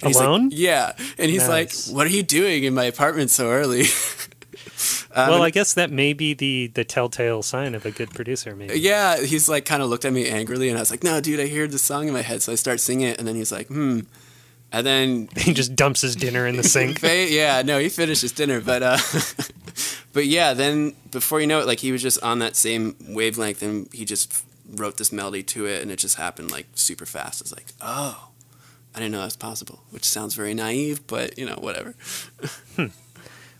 And 0.00 0.06
he's 0.08 0.16
like- 0.16 0.26
Alone? 0.26 0.48
yeah, 0.54 0.92
and 1.18 1.30
he's 1.30 1.46
Nice. 1.46 1.88
like, 1.88 1.94
"What 1.94 2.06
are 2.06 2.10
you 2.10 2.22
doing 2.22 2.64
in 2.64 2.72
my 2.72 2.84
apartment 2.84 3.28
so 3.30 3.50
early?" 3.50 3.84
Um, 5.14 5.30
well, 5.30 5.42
I 5.42 5.50
guess 5.50 5.74
that 5.74 5.90
may 5.90 6.12
be 6.12 6.34
the 6.34 6.68
the 6.68 6.84
telltale 6.84 7.42
sign 7.42 7.74
of 7.74 7.84
a 7.86 7.90
good 7.90 8.10
producer. 8.10 8.54
Maybe. 8.54 8.78
Yeah, 8.78 9.20
he's 9.22 9.48
like 9.48 9.64
kind 9.64 9.82
of 9.82 9.88
looked 9.88 10.04
at 10.04 10.12
me 10.12 10.28
angrily, 10.28 10.68
and 10.68 10.78
I 10.78 10.80
was 10.82 10.90
like, 10.90 11.02
"No, 11.02 11.20
dude, 11.20 11.40
I 11.40 11.46
hear 11.46 11.66
the 11.66 11.78
song 11.78 12.06
in 12.08 12.14
my 12.14 12.22
head." 12.22 12.42
So 12.42 12.52
I 12.52 12.54
start 12.54 12.80
singing 12.80 13.08
it, 13.08 13.18
and 13.18 13.26
then 13.26 13.34
he's 13.34 13.50
like, 13.52 13.68
"Hmm," 13.68 14.00
and 14.72 14.86
then 14.86 15.28
He 15.36 15.54
just 15.54 15.74
dumps 15.74 16.02
his 16.02 16.14
dinner 16.16 16.46
in 16.46 16.56
the 16.56 16.62
sink. 16.74 17.02
Yeah, 17.02 17.62
no, 17.62 17.78
he 17.78 17.88
finished 17.88 18.22
his 18.22 18.32
dinner, 18.32 18.60
but 18.60 18.82
uh, 18.82 18.98
but 20.12 20.26
yeah, 20.26 20.54
then 20.54 20.94
before 21.10 21.40
you 21.40 21.46
know 21.46 21.60
it, 21.60 21.66
like 21.66 21.80
he 21.80 21.92
was 21.92 22.02
just 22.02 22.22
on 22.22 22.38
that 22.40 22.56
same 22.56 22.94
wavelength, 23.08 23.62
and 23.62 23.92
he 23.92 24.04
just 24.04 24.44
wrote 24.70 24.98
this 24.98 25.12
melody 25.12 25.42
to 25.42 25.66
it, 25.66 25.82
and 25.82 25.90
it 25.90 25.96
just 25.96 26.16
happened 26.16 26.50
like 26.50 26.66
super 26.74 27.06
fast. 27.06 27.40
It's 27.40 27.52
like, 27.52 27.72
oh, 27.80 28.28
I 28.94 28.98
didn't 28.98 29.12
know 29.12 29.22
that's 29.22 29.36
possible, 29.36 29.82
which 29.90 30.04
sounds 30.04 30.34
very 30.34 30.54
naive, 30.54 31.06
but 31.06 31.38
you 31.38 31.46
know, 31.46 31.56
whatever. 31.56 31.94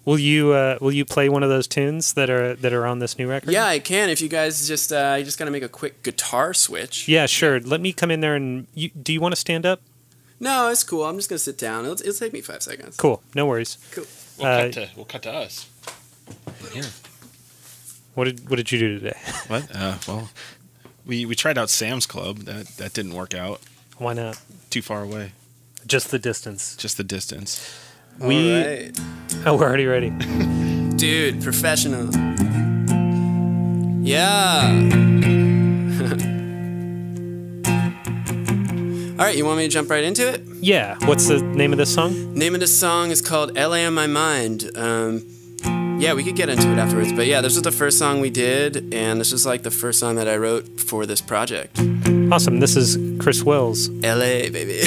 Will 0.08 0.18
you 0.18 0.52
uh, 0.54 0.78
will 0.80 0.90
you 0.92 1.04
play 1.04 1.28
one 1.28 1.42
of 1.42 1.50
those 1.50 1.66
tunes 1.66 2.14
that 2.14 2.30
are 2.30 2.54
that 2.54 2.72
are 2.72 2.86
on 2.86 2.98
this 2.98 3.18
new 3.18 3.28
record? 3.28 3.50
Yeah, 3.52 3.66
I 3.66 3.78
can. 3.78 4.08
If 4.08 4.22
you 4.22 4.30
guys 4.30 4.66
just, 4.66 4.90
uh, 4.90 5.16
you 5.18 5.24
just 5.26 5.38
gotta 5.38 5.50
make 5.50 5.62
a 5.62 5.68
quick 5.68 6.02
guitar 6.02 6.54
switch. 6.54 7.06
Yeah, 7.08 7.26
sure. 7.26 7.60
Let 7.60 7.82
me 7.82 7.92
come 7.92 8.10
in 8.10 8.20
there 8.20 8.34
and 8.34 8.66
you, 8.72 8.88
do 8.88 9.12
you 9.12 9.20
want 9.20 9.32
to 9.32 9.36
stand 9.36 9.66
up? 9.66 9.82
No, 10.40 10.70
it's 10.70 10.82
cool. 10.82 11.04
I'm 11.04 11.16
just 11.16 11.28
gonna 11.28 11.38
sit 11.38 11.58
down. 11.58 11.84
It'll, 11.84 12.00
it'll 12.00 12.14
take 12.14 12.32
me 12.32 12.40
five 12.40 12.62
seconds. 12.62 12.96
Cool. 12.96 13.22
No 13.34 13.44
worries. 13.44 13.76
Cool. 13.90 14.06
We'll, 14.38 14.46
Uh, 14.46 14.62
cut 14.62 14.72
to, 14.72 14.88
we'll 14.96 15.04
cut 15.04 15.22
to 15.24 15.30
us. 15.30 15.68
Here. 16.72 16.84
What 18.14 18.24
did 18.24 18.48
what 18.48 18.56
did 18.56 18.72
you 18.72 18.78
do 18.78 18.98
today? 18.98 19.18
What? 19.48 19.68
Uh, 19.74 19.98
well, 20.08 20.30
we, 21.04 21.26
we 21.26 21.34
tried 21.34 21.58
out 21.58 21.68
Sam's 21.68 22.06
Club. 22.06 22.38
That 22.46 22.66
that 22.78 22.94
didn't 22.94 23.12
work 23.12 23.34
out. 23.34 23.60
Why 23.98 24.14
not? 24.14 24.40
Too 24.70 24.80
far 24.80 25.02
away. 25.02 25.32
Just 25.86 26.10
the 26.10 26.18
distance. 26.18 26.76
Just 26.76 26.96
the 26.96 27.04
distance. 27.04 27.60
We 28.20 28.52
right. 28.52 29.00
oh, 29.46 29.56
we're 29.56 29.64
already 29.64 29.86
ready. 29.86 30.10
Dude, 30.96 31.42
professional. 31.42 32.10
Yeah. 34.02 34.62
All 39.18 39.24
right, 39.24 39.36
you 39.36 39.44
want 39.44 39.58
me 39.58 39.64
to 39.64 39.68
jump 39.68 39.90
right 39.90 40.02
into 40.02 40.28
it? 40.28 40.42
Yeah. 40.60 40.96
What's 41.04 41.28
the 41.28 41.42
name 41.42 41.72
of 41.72 41.78
this 41.78 41.94
song? 41.94 42.34
Name 42.34 42.54
of 42.54 42.60
this 42.60 42.78
song 42.78 43.10
is 43.10 43.20
called 43.20 43.54
LA 43.56 43.84
on 43.84 43.94
My 43.94 44.06
Mind. 44.06 44.70
Um, 44.74 45.26
yeah, 46.00 46.14
we 46.14 46.24
could 46.24 46.36
get 46.36 46.48
into 46.48 46.70
it 46.72 46.78
afterwards, 46.78 47.12
but 47.12 47.26
yeah, 47.26 47.40
this 47.40 47.54
was 47.54 47.62
the 47.62 47.72
first 47.72 47.98
song 47.98 48.20
we 48.20 48.30
did, 48.30 48.94
and 48.94 49.20
this 49.20 49.32
is 49.32 49.44
like 49.44 49.62
the 49.62 49.70
first 49.70 50.00
song 50.00 50.16
that 50.16 50.28
I 50.28 50.36
wrote 50.36 50.80
for 50.80 51.06
this 51.06 51.20
project. 51.20 51.78
Awesome. 52.32 52.60
This 52.60 52.76
is 52.76 52.96
Chris 53.20 53.42
Wills. 53.42 53.88
LA, 53.88 54.48
baby. 54.50 54.82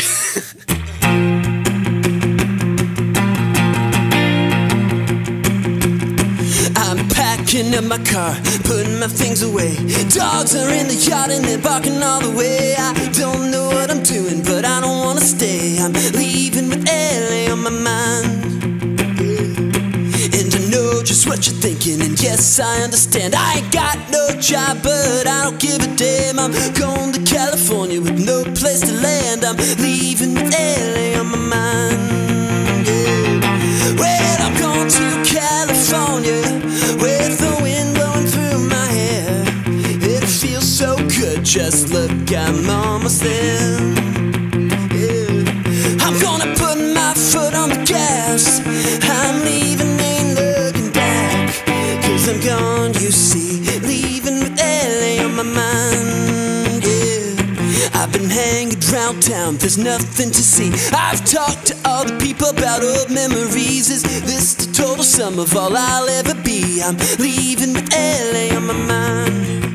Up 7.70 7.84
my 7.84 8.02
car, 8.04 8.34
putting 8.64 9.00
my 9.00 9.08
things 9.08 9.44
away. 9.44 9.76
Dogs 10.10 10.56
are 10.56 10.70
in 10.70 10.88
the 10.88 10.96
yard 10.96 11.30
and 11.30 11.46
they're 11.46 11.62
barking 11.62 12.02
all 12.02 12.20
the 12.20 12.32
way. 12.32 12.74
I 12.76 12.92
don't 13.14 13.52
know 13.52 13.68
what 13.68 13.92
I'm 13.92 14.02
doing, 14.02 14.42
but 14.42 14.66
I 14.66 14.82
don't 14.82 14.98
wanna 15.06 15.22
stay. 15.22 15.78
I'm 15.78 15.94
leaving 16.18 16.70
with 16.70 16.84
LA 16.90 17.52
on 17.54 17.62
my 17.62 17.70
mind. 17.70 18.64
And 20.38 20.50
I 20.58 20.62
know 20.74 21.04
just 21.04 21.28
what 21.28 21.46
you're 21.46 21.62
thinking, 21.62 22.02
and 22.02 22.20
yes, 22.20 22.60
I 22.60 22.82
understand. 22.82 23.36
I 23.36 23.60
ain't 23.60 23.72
got 23.72 23.98
no 24.10 24.30
job, 24.40 24.82
but 24.82 25.28
I 25.28 25.44
don't 25.44 25.60
give 25.60 25.82
a 25.82 25.96
damn. 25.96 26.40
I'm 26.40 26.54
going 26.74 27.14
to 27.14 27.22
California 27.24 28.02
with 28.02 28.20
no 28.26 28.44
place 28.60 28.82
to 28.82 28.94
land. 28.94 29.46
I'm 29.46 29.58
leaving 29.78 30.34
with 30.34 30.52
LA 30.52 31.20
on 31.20 31.28
my 31.30 31.42
mind. 31.56 32.88
Yeah. 32.88 33.94
Well, 34.02 34.38
I'm 34.46 34.56
going 34.58 34.90
to 34.90 35.06
California 35.30 36.61
just 41.52 41.90
look, 41.90 42.12
I'm 42.32 42.70
almost 42.70 43.24
there. 43.24 43.78
Yeah. 44.96 45.44
I'm 46.00 46.18
gonna 46.22 46.56
put 46.56 46.78
my 46.96 47.14
foot 47.14 47.54
on 47.54 47.68
the 47.68 47.84
gas. 47.86 48.62
I'm 49.04 49.44
leaving, 49.44 50.00
ain't 50.00 50.40
looking 50.40 50.94
back. 50.94 51.54
Cause 52.06 52.30
I'm 52.30 52.40
gone, 52.40 52.94
you 52.94 53.12
see. 53.12 53.60
Leaving 53.82 54.40
with 54.40 54.58
LA 54.62 55.26
on 55.26 55.36
my 55.36 55.44
mind. 55.44 56.86
Yeah. 56.86 58.00
I've 58.02 58.14
been 58.14 58.30
hanging 58.30 58.82
around 58.94 59.22
town, 59.22 59.58
there's 59.58 59.78
nothing 59.78 60.32
to 60.32 60.42
see. 60.42 60.72
I've 60.96 61.26
talked 61.26 61.66
to 61.66 61.76
all 61.84 62.06
the 62.06 62.18
people 62.18 62.48
about 62.48 62.82
old 62.82 63.12
memories. 63.12 63.90
Is 63.90 64.04
this 64.04 64.54
the 64.54 64.72
total 64.72 65.04
sum 65.04 65.38
of 65.38 65.54
all 65.58 65.76
I'll 65.76 66.08
ever 66.08 66.34
be? 66.46 66.82
I'm 66.82 66.96
leaving 67.20 67.74
with 67.74 67.92
LA 67.92 68.56
on 68.56 68.68
my 68.68 68.74
mind. 68.88 69.71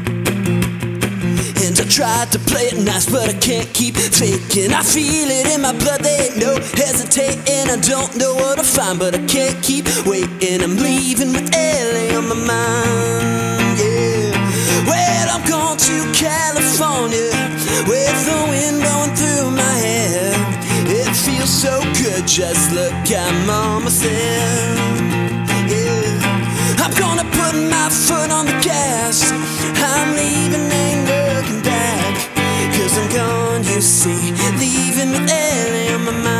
Tried 1.88 2.30
to 2.32 2.38
play 2.40 2.66
it 2.66 2.84
nice, 2.84 3.08
but 3.08 3.28
I 3.28 3.32
can't 3.38 3.72
keep 3.72 3.96
faking. 3.96 4.72
I 4.72 4.82
feel 4.82 5.30
it 5.30 5.46
in 5.54 5.62
my 5.62 5.72
blood, 5.72 6.00
there 6.02 6.26
ain't 6.26 6.36
no 6.36 6.54
hesitating. 6.74 7.70
I 7.70 7.78
don't 7.80 8.14
know 8.16 8.34
what 8.34 8.58
to 8.58 8.64
find, 8.64 8.98
but 8.98 9.14
I 9.14 9.24
can't 9.26 9.56
keep 9.62 9.86
waiting. 10.04 10.62
I'm 10.62 10.76
leaving 10.76 11.32
with 11.32 11.48
LA 11.54 12.12
on 12.18 12.28
my 12.28 12.34
mind. 12.34 13.78
Yeah. 13.78 14.34
Well, 14.84 15.26
I'm 15.30 15.44
going 15.48 15.78
to 15.78 15.96
California 16.12 17.30
with 17.88 18.18
the 18.28 18.38
wind 18.50 18.82
blowing 18.82 19.14
through 19.16 19.50
my 19.56 19.76
hair. 19.78 20.34
It 20.90 21.14
feels 21.16 21.48
so 21.48 21.80
good, 22.02 22.26
just 22.26 22.72
look, 22.72 22.92
almost 23.48 24.02
there. 24.02 24.74
Yeah. 25.70 26.76
I'm 26.82 26.92
gonna 26.98 27.24
put 27.30 27.54
my 27.70 27.88
foot 27.88 28.30
on 28.30 28.46
the 28.46 28.58
gas. 28.60 29.32
I'm 29.32 30.16
leaving, 30.16 30.66
you 33.76 33.82
see. 33.82 34.32
Leaving 34.58 35.10
with 35.10 35.28
LA 35.28 35.94
on 35.94 36.04
my 36.06 36.12
mind. 36.12 36.35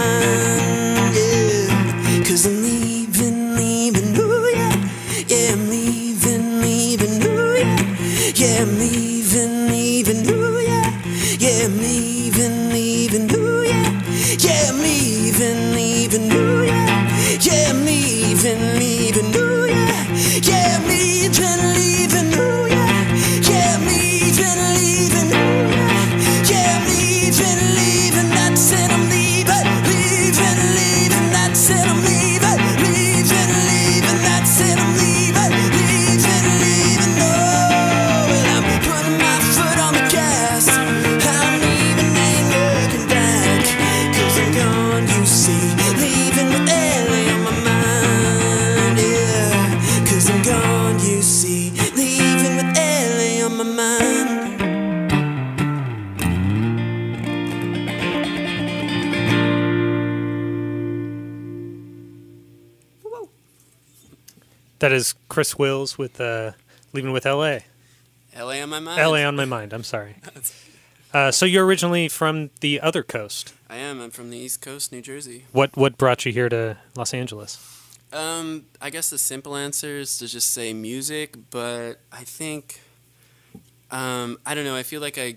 That 64.87 64.93
is 64.93 65.17
Chris 65.29 65.59
Wills 65.59 65.99
with 65.99 66.21
uh, 66.21 66.53
Leaving 66.93 67.11
with 67.11 67.25
LA. 67.25 67.59
LA 68.39 68.63
on 68.63 68.69
my 68.69 68.79
mind. 68.79 69.03
LA 69.03 69.27
on 69.27 69.35
my 69.35 69.45
mind. 69.45 69.73
I'm 69.73 69.83
sorry. 69.83 70.15
Uh, 71.15 71.31
so 71.31 71.47
you're 71.47 71.65
originally 71.65 72.09
from 72.09 72.51
the 72.61 72.79
other 72.81 73.03
coast. 73.03 73.55
I 73.71 73.77
am. 73.77 74.03
I'm 74.03 74.11
from 74.11 74.29
the 74.29 74.37
East 74.37 74.61
Coast, 74.61 74.93
New 74.93 75.01
Jersey. 75.01 75.47
What 75.53 75.75
what 75.75 75.97
brought 75.97 76.27
you 76.27 76.33
here 76.33 76.49
to 76.51 76.77
Los 76.95 77.15
Angeles? 77.15 77.59
Um, 78.13 78.67
I 78.83 78.91
guess 78.91 79.09
the 79.09 79.17
simple 79.17 79.57
answer 79.57 79.97
is 79.97 80.19
to 80.19 80.27
just 80.27 80.51
say 80.51 80.75
music, 80.75 81.37
but 81.51 81.95
I 82.13 82.25
think, 82.25 82.83
um, 83.91 84.39
I 84.45 84.55
don't 84.55 84.65
know. 84.65 84.77
I 84.77 84.83
feel 84.83 85.01
like 85.01 85.17
I 85.17 85.37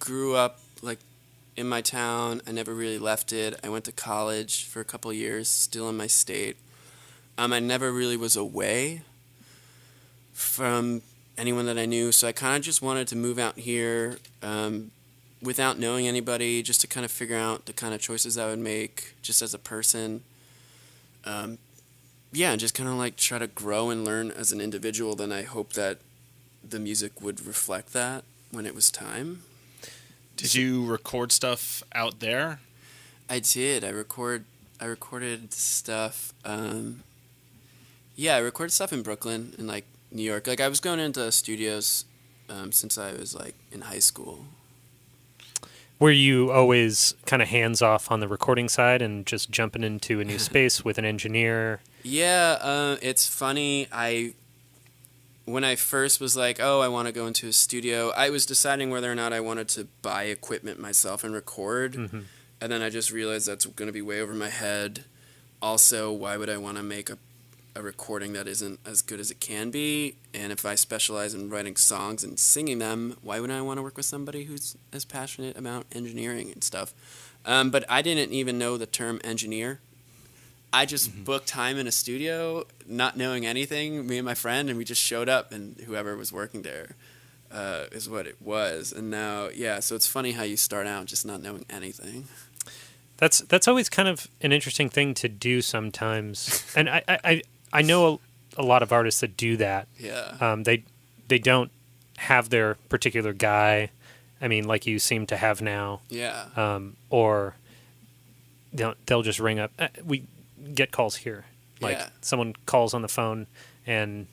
grew 0.00 0.34
up 0.34 0.58
like 0.82 0.98
in 1.56 1.66
my 1.66 1.80
town. 1.80 2.42
I 2.46 2.52
never 2.52 2.74
really 2.74 2.98
left 2.98 3.32
it. 3.32 3.58
I 3.64 3.70
went 3.70 3.86
to 3.86 3.92
college 3.92 4.64
for 4.66 4.80
a 4.80 4.84
couple 4.84 5.10
years, 5.14 5.48
still 5.48 5.88
in 5.88 5.96
my 5.96 6.08
state. 6.08 6.58
Um, 7.38 7.52
I 7.52 7.60
never 7.60 7.92
really 7.92 8.16
was 8.16 8.36
away 8.36 9.02
from 10.32 11.02
anyone 11.36 11.66
that 11.66 11.78
I 11.78 11.86
knew, 11.86 12.12
so 12.12 12.28
I 12.28 12.32
kind 12.32 12.56
of 12.56 12.62
just 12.62 12.80
wanted 12.80 13.08
to 13.08 13.16
move 13.16 13.38
out 13.38 13.58
here 13.58 14.18
um, 14.42 14.90
without 15.42 15.78
knowing 15.78 16.08
anybody, 16.08 16.62
just 16.62 16.80
to 16.80 16.86
kind 16.86 17.04
of 17.04 17.10
figure 17.10 17.36
out 17.36 17.66
the 17.66 17.72
kind 17.72 17.94
of 17.94 18.00
choices 18.00 18.38
I 18.38 18.46
would 18.46 18.58
make, 18.58 19.14
just 19.22 19.42
as 19.42 19.52
a 19.52 19.58
person. 19.58 20.22
Um, 21.24 21.58
yeah, 22.32 22.52
and 22.52 22.60
just 22.60 22.74
kind 22.74 22.88
of 22.88 22.96
like 22.96 23.16
try 23.16 23.38
to 23.38 23.46
grow 23.46 23.90
and 23.90 24.04
learn 24.04 24.30
as 24.30 24.52
an 24.52 24.60
individual. 24.60 25.14
Then 25.14 25.32
I 25.32 25.42
hope 25.42 25.74
that 25.74 25.98
the 26.68 26.78
music 26.78 27.20
would 27.20 27.46
reflect 27.46 27.92
that 27.92 28.24
when 28.50 28.66
it 28.66 28.74
was 28.74 28.90
time. 28.90 29.42
Did 30.36 30.54
you 30.54 30.84
record 30.84 31.32
stuff 31.32 31.82
out 31.94 32.20
there? 32.20 32.60
I 33.28 33.40
did. 33.40 33.84
I 33.84 33.88
record. 33.88 34.44
I 34.80 34.84
recorded 34.84 35.52
stuff. 35.52 36.34
Um, 36.44 37.02
yeah, 38.16 38.36
I 38.36 38.38
recorded 38.38 38.72
stuff 38.72 38.92
in 38.92 39.02
Brooklyn 39.02 39.54
and 39.58 39.66
like 39.68 39.84
New 40.10 40.22
York. 40.22 40.46
Like 40.46 40.60
I 40.60 40.68
was 40.68 40.80
going 40.80 40.98
into 41.00 41.30
studios 41.32 42.04
um, 42.48 42.72
since 42.72 42.96
I 42.98 43.12
was 43.12 43.34
like 43.34 43.54
in 43.70 43.82
high 43.82 43.98
school. 44.00 44.46
Were 45.98 46.10
you 46.10 46.50
always 46.50 47.14
kind 47.24 47.40
of 47.40 47.48
hands 47.48 47.80
off 47.80 48.10
on 48.10 48.20
the 48.20 48.28
recording 48.28 48.68
side 48.68 49.00
and 49.00 49.24
just 49.24 49.50
jumping 49.50 49.82
into 49.82 50.20
a 50.20 50.24
new 50.24 50.38
space 50.50 50.84
with 50.84 50.98
an 50.98 51.04
engineer? 51.06 51.80
Yeah, 52.02 52.58
uh, 52.60 52.96
it's 53.00 53.26
funny. 53.26 53.88
I 53.90 54.34
when 55.46 55.62
I 55.64 55.76
first 55.76 56.20
was 56.20 56.36
like, 56.36 56.58
oh, 56.60 56.80
I 56.80 56.88
want 56.88 57.06
to 57.06 57.12
go 57.12 57.26
into 57.28 57.46
a 57.46 57.52
studio, 57.52 58.10
I 58.16 58.30
was 58.30 58.44
deciding 58.46 58.90
whether 58.90 59.10
or 59.10 59.14
not 59.14 59.32
I 59.32 59.38
wanted 59.38 59.68
to 59.70 59.86
buy 60.02 60.24
equipment 60.24 60.80
myself 60.80 61.22
and 61.22 61.32
record, 61.32 61.92
Mhm. 61.94 62.24
and 62.60 62.72
then 62.72 62.82
I 62.82 62.90
just 62.90 63.12
realized 63.12 63.46
that's 63.46 63.64
going 63.64 63.86
to 63.86 63.92
be 63.92 64.02
way 64.02 64.20
over 64.20 64.34
my 64.34 64.48
head. 64.48 65.04
Also, 65.62 66.10
why 66.12 66.36
would 66.36 66.50
I 66.50 66.56
want 66.56 66.78
to 66.78 66.82
make 66.82 67.08
a 67.08 67.16
a 67.76 67.82
recording 67.82 68.32
that 68.32 68.48
isn't 68.48 68.80
as 68.86 69.02
good 69.02 69.20
as 69.20 69.30
it 69.30 69.38
can 69.38 69.70
be? 69.70 70.16
And 70.32 70.50
if 70.50 70.64
I 70.64 70.74
specialize 70.74 71.34
in 71.34 71.50
writing 71.50 71.76
songs 71.76 72.24
and 72.24 72.38
singing 72.38 72.78
them, 72.78 73.16
why 73.22 73.38
would 73.38 73.50
I 73.50 73.60
want 73.60 73.78
to 73.78 73.82
work 73.82 73.96
with 73.96 74.06
somebody 74.06 74.44
who's 74.44 74.76
as 74.92 75.04
passionate 75.04 75.56
about 75.56 75.84
engineering 75.92 76.50
and 76.50 76.64
stuff? 76.64 76.94
Um, 77.44 77.70
but 77.70 77.84
I 77.88 78.02
didn't 78.02 78.32
even 78.32 78.58
know 78.58 78.76
the 78.76 78.86
term 78.86 79.20
engineer. 79.22 79.80
I 80.72 80.84
just 80.84 81.24
booked 81.24 81.46
time 81.46 81.78
in 81.78 81.86
a 81.86 81.92
studio, 81.92 82.64
not 82.86 83.16
knowing 83.16 83.46
anything. 83.46 84.06
Me 84.06 84.18
and 84.18 84.24
my 84.24 84.34
friend, 84.34 84.68
and 84.68 84.76
we 84.76 84.84
just 84.84 85.00
showed 85.00 85.28
up, 85.28 85.52
and 85.52 85.78
whoever 85.86 86.16
was 86.16 86.32
working 86.32 86.62
there 86.62 86.96
uh, 87.52 87.84
is 87.92 88.08
what 88.08 88.26
it 88.26 88.36
was. 88.42 88.92
And 88.92 89.10
now, 89.10 89.48
yeah, 89.54 89.80
so 89.80 89.94
it's 89.94 90.06
funny 90.06 90.32
how 90.32 90.42
you 90.42 90.56
start 90.56 90.86
out 90.86 91.06
just 91.06 91.24
not 91.24 91.40
knowing 91.40 91.64
anything. 91.70 92.26
That's 93.18 93.38
that's 93.40 93.66
always 93.66 93.88
kind 93.88 94.08
of 94.08 94.28
an 94.42 94.52
interesting 94.52 94.90
thing 94.90 95.14
to 95.14 95.28
do 95.28 95.62
sometimes, 95.62 96.66
and 96.76 96.90
I 96.90 97.02
I, 97.08 97.42
I- 97.78 97.82
know 97.82 98.20
a, 98.56 98.62
a 98.62 98.64
lot 98.64 98.82
of 98.82 98.92
artists 98.92 99.20
that 99.20 99.36
do 99.36 99.56
that. 99.58 99.88
Yeah, 99.98 100.36
Um, 100.40 100.62
they 100.64 100.84
they 101.28 101.38
don't 101.38 101.70
have 102.18 102.48
their 102.50 102.76
particular 102.88 103.32
guy. 103.32 103.90
I 104.40 104.48
mean, 104.48 104.64
like 104.66 104.86
you 104.86 104.98
seem 104.98 105.26
to 105.28 105.36
have 105.36 105.60
now, 105.62 106.00
yeah, 106.08 106.46
um, 106.56 106.96
or 107.10 107.54
they'll 108.72 108.94
they'll 109.06 109.22
just 109.22 109.40
ring 109.40 109.58
up. 109.58 109.72
Uh, 109.78 109.88
we 110.04 110.24
get 110.74 110.90
calls 110.92 111.16
here, 111.16 111.44
like 111.80 111.96
Yeah. 111.98 112.08
someone 112.20 112.54
calls 112.66 112.94
on 112.94 113.02
the 113.02 113.08
phone 113.08 113.46
and 113.86 114.26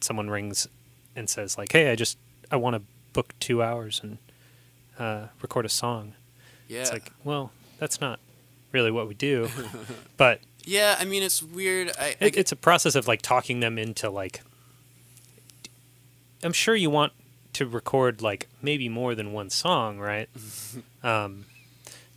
someone 0.00 0.28
rings 0.30 0.66
and 1.14 1.28
says 1.30 1.56
like, 1.58 1.72
"Hey, 1.72 1.90
I 1.90 1.94
just 1.94 2.18
I 2.50 2.56
want 2.56 2.74
to 2.76 2.82
book 3.12 3.34
two 3.40 3.62
hours 3.62 4.00
and 4.02 4.18
uh, 4.98 5.28
record 5.40 5.64
a 5.66 5.68
song." 5.68 6.14
yeah. 6.68 6.80
It's 6.80 6.92
like, 6.92 7.10
well, 7.24 7.52
that's 7.78 8.00
not 8.00 8.18
really 8.72 8.90
what 8.90 9.06
we 9.08 9.14
do, 9.14 9.48
but 10.16 10.40
yeah, 10.64 10.96
I 10.98 11.04
mean, 11.04 11.22
it's 11.22 11.42
weird. 11.42 11.92
I, 11.98 12.08
I 12.08 12.16
it, 12.20 12.36
it's 12.36 12.52
a 12.52 12.56
process 12.56 12.94
of 12.94 13.06
like 13.08 13.22
talking 13.22 13.60
them 13.60 13.78
into 13.78 14.10
like. 14.10 14.42
I'm 16.42 16.52
sure 16.52 16.74
you 16.74 16.90
want 16.90 17.12
to 17.54 17.66
record 17.66 18.22
like 18.22 18.48
maybe 18.60 18.88
more 18.88 19.14
than 19.14 19.32
one 19.32 19.50
song, 19.50 19.98
right? 19.98 20.28
um, 21.02 21.44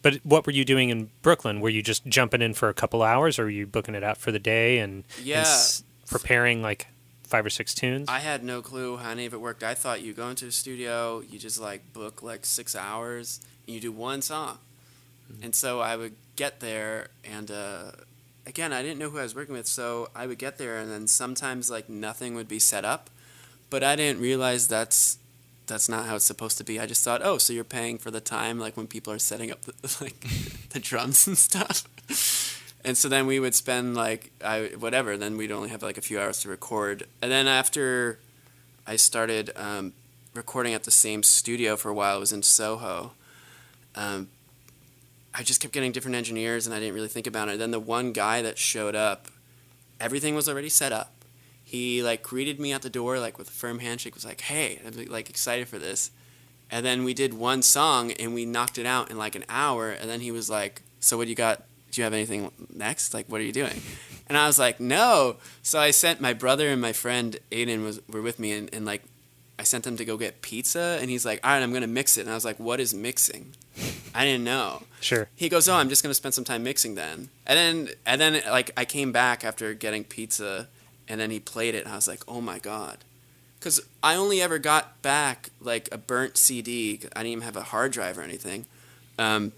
But 0.01 0.15
what 0.23 0.45
were 0.45 0.51
you 0.53 0.65
doing 0.65 0.89
in 0.89 1.09
Brooklyn? 1.21 1.59
Were 1.61 1.69
you 1.69 1.81
just 1.83 2.05
jumping 2.07 2.41
in 2.41 2.53
for 2.53 2.69
a 2.69 2.73
couple 2.73 3.03
hours, 3.03 3.37
or 3.37 3.43
were 3.43 3.49
you 3.49 3.67
booking 3.67 3.95
it 3.95 4.03
out 4.03 4.17
for 4.17 4.31
the 4.31 4.39
day 4.39 4.79
and, 4.79 5.03
and 5.19 5.27
s- 5.29 5.83
preparing 6.09 6.61
like 6.61 6.87
five 7.23 7.45
or 7.45 7.49
six 7.49 7.73
tunes? 7.75 8.07
I 8.09 8.19
had 8.19 8.43
no 8.43 8.61
clue 8.61 8.97
how 8.97 9.11
any 9.11 9.25
of 9.25 9.33
it 9.33 9.41
worked. 9.41 9.63
I 9.63 9.73
thought 9.73 10.01
you 10.01 10.13
go 10.13 10.29
into 10.29 10.47
a 10.47 10.51
studio, 10.51 11.21
you 11.21 11.37
just 11.37 11.59
like 11.59 11.91
book 11.93 12.23
like 12.23 12.45
six 12.45 12.75
hours, 12.75 13.41
and 13.67 13.75
you 13.75 13.81
do 13.81 13.91
one 13.91 14.21
song. 14.21 14.57
And 15.41 15.53
so 15.55 15.79
I 15.81 15.95
would 15.95 16.15
get 16.35 16.59
there, 16.59 17.07
and 17.23 17.49
uh, 17.51 17.91
again, 18.45 18.73
I 18.73 18.81
didn't 18.81 18.99
know 18.99 19.09
who 19.09 19.19
I 19.19 19.23
was 19.23 19.35
working 19.35 19.55
with, 19.55 19.67
so 19.67 20.09
I 20.15 20.27
would 20.27 20.37
get 20.37 20.57
there, 20.57 20.77
and 20.77 20.91
then 20.91 21.07
sometimes 21.07 21.69
like 21.69 21.89
nothing 21.89 22.35
would 22.35 22.47
be 22.47 22.59
set 22.59 22.85
up, 22.85 23.09
but 23.69 23.83
I 23.83 23.95
didn't 23.95 24.21
realize 24.21 24.67
that's 24.67 25.17
that's 25.67 25.89
not 25.89 26.05
how 26.05 26.15
it's 26.15 26.25
supposed 26.25 26.57
to 26.59 26.63
be. 26.63 26.79
I 26.79 26.85
just 26.85 27.03
thought, 27.03 27.21
oh, 27.23 27.39
so 27.39 27.51
you're 27.51 27.63
paying 27.63 27.97
for 27.97 28.11
the 28.11 28.21
time, 28.21 28.59
like 28.59 28.77
when 28.77 28.87
people 28.87 29.11
are 29.11 29.19
setting 29.19 29.51
up 29.51 29.63
the, 29.63 29.97
like 30.01 30.19
the 30.69 30.79
drums 30.79 31.27
and 31.27 31.37
stuff. 31.37 32.61
And 32.83 32.95
so 32.95 33.09
then 33.09 33.25
we 33.25 33.39
would 33.39 33.55
spend 33.55 33.95
like 33.95 34.31
I 34.43 34.71
whatever. 34.77 35.17
Then 35.17 35.37
we'd 35.37 35.51
only 35.51 35.69
have 35.69 35.81
like 35.81 35.97
a 35.97 36.01
few 36.01 36.19
hours 36.19 36.41
to 36.41 36.49
record. 36.49 37.07
And 37.21 37.31
then 37.31 37.47
after 37.47 38.19
I 38.85 38.95
started 38.95 39.49
um, 39.55 39.93
recording 40.35 40.75
at 40.75 40.83
the 40.83 40.91
same 40.91 41.23
studio 41.23 41.75
for 41.75 41.89
a 41.89 41.93
while, 41.93 42.17
it 42.17 42.19
was 42.19 42.31
in 42.31 42.43
Soho. 42.43 43.13
Um, 43.95 44.27
I 45.37 45.43
just 45.43 45.61
kept 45.61 45.73
getting 45.73 45.91
different 45.91 46.15
engineers, 46.15 46.65
and 46.65 46.73
I 46.73 46.79
didn't 46.79 46.95
really 46.95 47.09
think 47.09 47.27
about 47.27 47.49
it. 47.49 47.59
Then 47.59 47.71
the 47.71 47.79
one 47.79 48.13
guy 48.13 48.41
that 48.41 48.57
showed 48.57 48.95
up, 48.95 49.27
everything 49.99 50.33
was 50.33 50.47
already 50.47 50.69
set 50.69 50.93
up. 50.93 51.25
He 51.63 52.01
like 52.01 52.23
greeted 52.23 52.59
me 52.59 52.71
at 52.71 52.83
the 52.83 52.89
door 52.89 53.19
like 53.19 53.37
with 53.37 53.49
a 53.49 53.51
firm 53.51 53.79
handshake. 53.79 54.13
Was 54.13 54.23
like, 54.25 54.41
"Hey, 54.41 54.79
I'm 54.85 55.05
like 55.07 55.29
excited 55.29 55.67
for 55.67 55.77
this." 55.77 56.11
And 56.71 56.85
then 56.85 57.03
we 57.03 57.13
did 57.13 57.33
one 57.33 57.61
song, 57.61 58.11
and 58.13 58.33
we 58.33 58.45
knocked 58.45 58.77
it 58.77 58.85
out 58.85 59.11
in 59.11 59.17
like 59.17 59.35
an 59.35 59.43
hour. 59.49 59.89
And 59.89 60.09
then 60.09 60.21
he 60.21 60.31
was 60.31 60.49
like, 60.49 60.83
"So 60.99 61.17
what 61.17 61.25
do 61.25 61.29
you 61.31 61.35
got? 61.35 61.63
Do 61.91 61.99
you 61.99 62.03
have 62.03 62.13
anything 62.13 62.51
next? 62.73 63.13
Like, 63.13 63.27
what 63.27 63.41
are 63.41 63.43
you 63.43 63.51
doing?" 63.51 63.81
And 64.27 64.37
I 64.37 64.47
was 64.47 64.57
like, 64.57 64.79
"No." 64.79 65.37
So 65.61 65.79
I 65.79 65.91
sent 65.91 66.21
my 66.21 66.33
brother 66.33 66.69
and 66.69 66.81
my 66.81 66.93
friend 66.93 67.37
Aiden 67.51 67.83
was 67.83 67.99
were 68.07 68.21
with 68.21 68.39
me, 68.39 68.53
and, 68.53 68.73
and 68.73 68.85
like 68.85 69.03
I 69.57 69.63
sent 69.63 69.87
him 69.87 69.97
to 69.97 70.05
go 70.05 70.17
get 70.17 70.41
pizza, 70.41 70.97
and 70.99 71.09
he's 71.09 71.25
like, 71.25 71.39
"All 71.43 71.51
right, 71.51 71.63
I'm 71.63 71.71
gonna 71.73 71.87
mix 71.87 72.17
it." 72.17 72.21
And 72.21 72.29
I 72.29 72.35
was 72.35 72.45
like, 72.45 72.59
"What 72.59 72.79
is 72.79 72.93
mixing?" 72.93 73.53
I 74.13 74.23
didn't 74.25 74.43
know. 74.43 74.83
sure. 75.01 75.27
He 75.35 75.49
goes, 75.49 75.67
"Oh, 75.69 75.75
I'm 75.75 75.89
just 75.89 76.01
gonna 76.03 76.13
spend 76.13 76.33
some 76.33 76.43
time 76.43 76.63
mixing 76.63 76.95
then." 76.95 77.29
And 77.45 77.57
then 77.57 77.95
and 78.05 78.19
then 78.19 78.41
like 78.49 78.71
I 78.75 78.85
came 78.85 79.11
back 79.11 79.43
after 79.43 79.73
getting 79.73 80.03
pizza, 80.03 80.67
and 81.07 81.19
then 81.19 81.31
he 81.31 81.39
played 81.39 81.75
it, 81.75 81.83
and 81.83 81.91
I 81.91 81.95
was 81.95 82.07
like, 82.07 82.23
"Oh 82.27 82.41
my 82.41 82.59
god," 82.59 82.99
because 83.59 83.81
I 84.03 84.15
only 84.15 84.41
ever 84.41 84.57
got 84.57 85.01
back 85.01 85.49
like 85.61 85.89
a 85.91 85.97
burnt 85.97 86.37
CD. 86.37 86.99
I 87.15 87.19
didn't 87.19 87.27
even 87.27 87.43
have 87.43 87.55
a 87.57 87.63
hard 87.63 87.91
drive 87.91 88.17
or 88.17 88.21
anything, 88.21 88.65
um, 89.17 89.51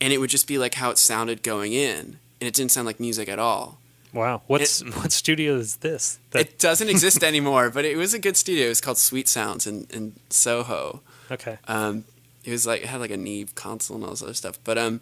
and 0.00 0.12
it 0.12 0.18
would 0.18 0.30
just 0.30 0.46
be 0.46 0.58
like 0.58 0.74
how 0.74 0.90
it 0.90 0.98
sounded 0.98 1.42
going 1.42 1.72
in, 1.72 2.18
and 2.40 2.48
it 2.48 2.54
didn't 2.54 2.72
sound 2.72 2.86
like 2.86 3.00
music 3.00 3.28
at 3.28 3.38
all. 3.38 3.78
Wow. 4.14 4.42
What's 4.46 4.80
what 4.96 5.12
studio 5.12 5.56
is 5.56 5.76
this? 5.76 6.18
That, 6.30 6.40
it 6.40 6.58
doesn't 6.58 6.88
exist 6.88 7.22
anymore, 7.32 7.68
but 7.68 7.84
it 7.84 7.96
was 7.96 8.14
a 8.14 8.18
good 8.18 8.36
studio. 8.36 8.66
It 8.66 8.70
was 8.70 8.80
called 8.80 8.96
Sweet 8.98 9.28
Sounds 9.28 9.66
in, 9.66 9.86
in 9.90 10.14
Soho. 10.30 11.02
okay. 11.30 11.58
Um, 11.68 12.04
it 12.44 12.50
was 12.50 12.66
like 12.66 12.82
it 12.82 12.86
had 12.86 13.00
like 13.00 13.10
a 13.10 13.16
Neve 13.16 13.54
console 13.54 13.96
and 13.96 14.04
all 14.04 14.10
this 14.12 14.22
other 14.22 14.34
stuff. 14.34 14.58
But 14.64 14.78
um, 14.78 15.00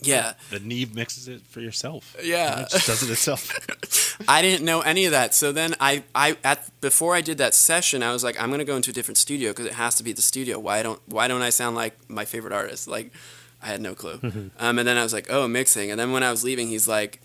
yeah, 0.00 0.34
The 0.50 0.58
Neve 0.60 0.94
mixes 0.94 1.28
it 1.28 1.42
for 1.42 1.60
yourself. 1.60 2.16
Yeah. 2.22 2.62
It 2.62 2.70
just 2.70 2.86
does 2.86 3.02
it 3.02 3.10
itself. 3.10 4.20
I 4.28 4.42
didn't 4.42 4.64
know 4.64 4.80
any 4.80 5.06
of 5.06 5.12
that. 5.12 5.34
So 5.34 5.52
then 5.52 5.74
I, 5.80 6.02
I 6.14 6.36
at 6.44 6.68
before 6.80 7.14
I 7.14 7.20
did 7.20 7.38
that 7.38 7.54
session, 7.54 8.02
I 8.02 8.12
was 8.12 8.22
like, 8.24 8.40
I'm 8.42 8.50
gonna 8.50 8.64
go 8.64 8.76
into 8.76 8.90
a 8.90 8.94
different 8.94 9.18
studio 9.18 9.50
because 9.52 9.66
it 9.66 9.74
has 9.74 9.94
to 9.96 10.02
be 10.02 10.12
the 10.12 10.22
studio. 10.22 10.58
Why 10.58 10.82
don't 10.82 11.00
Why 11.06 11.28
don't 11.28 11.42
I 11.42 11.50
sound 11.50 11.76
like 11.76 11.94
my 12.08 12.24
favorite 12.24 12.52
artist? 12.52 12.88
Like, 12.88 13.12
I 13.62 13.66
had 13.68 13.80
no 13.80 13.94
clue. 13.94 14.50
Um, 14.58 14.78
and 14.78 14.86
then 14.86 14.96
I 14.98 15.02
was 15.02 15.12
like, 15.12 15.26
oh, 15.30 15.48
mixing. 15.48 15.90
And 15.90 15.98
then 15.98 16.12
when 16.12 16.22
I 16.22 16.30
was 16.30 16.44
leaving, 16.44 16.68
he's 16.68 16.86
like, 16.86 17.20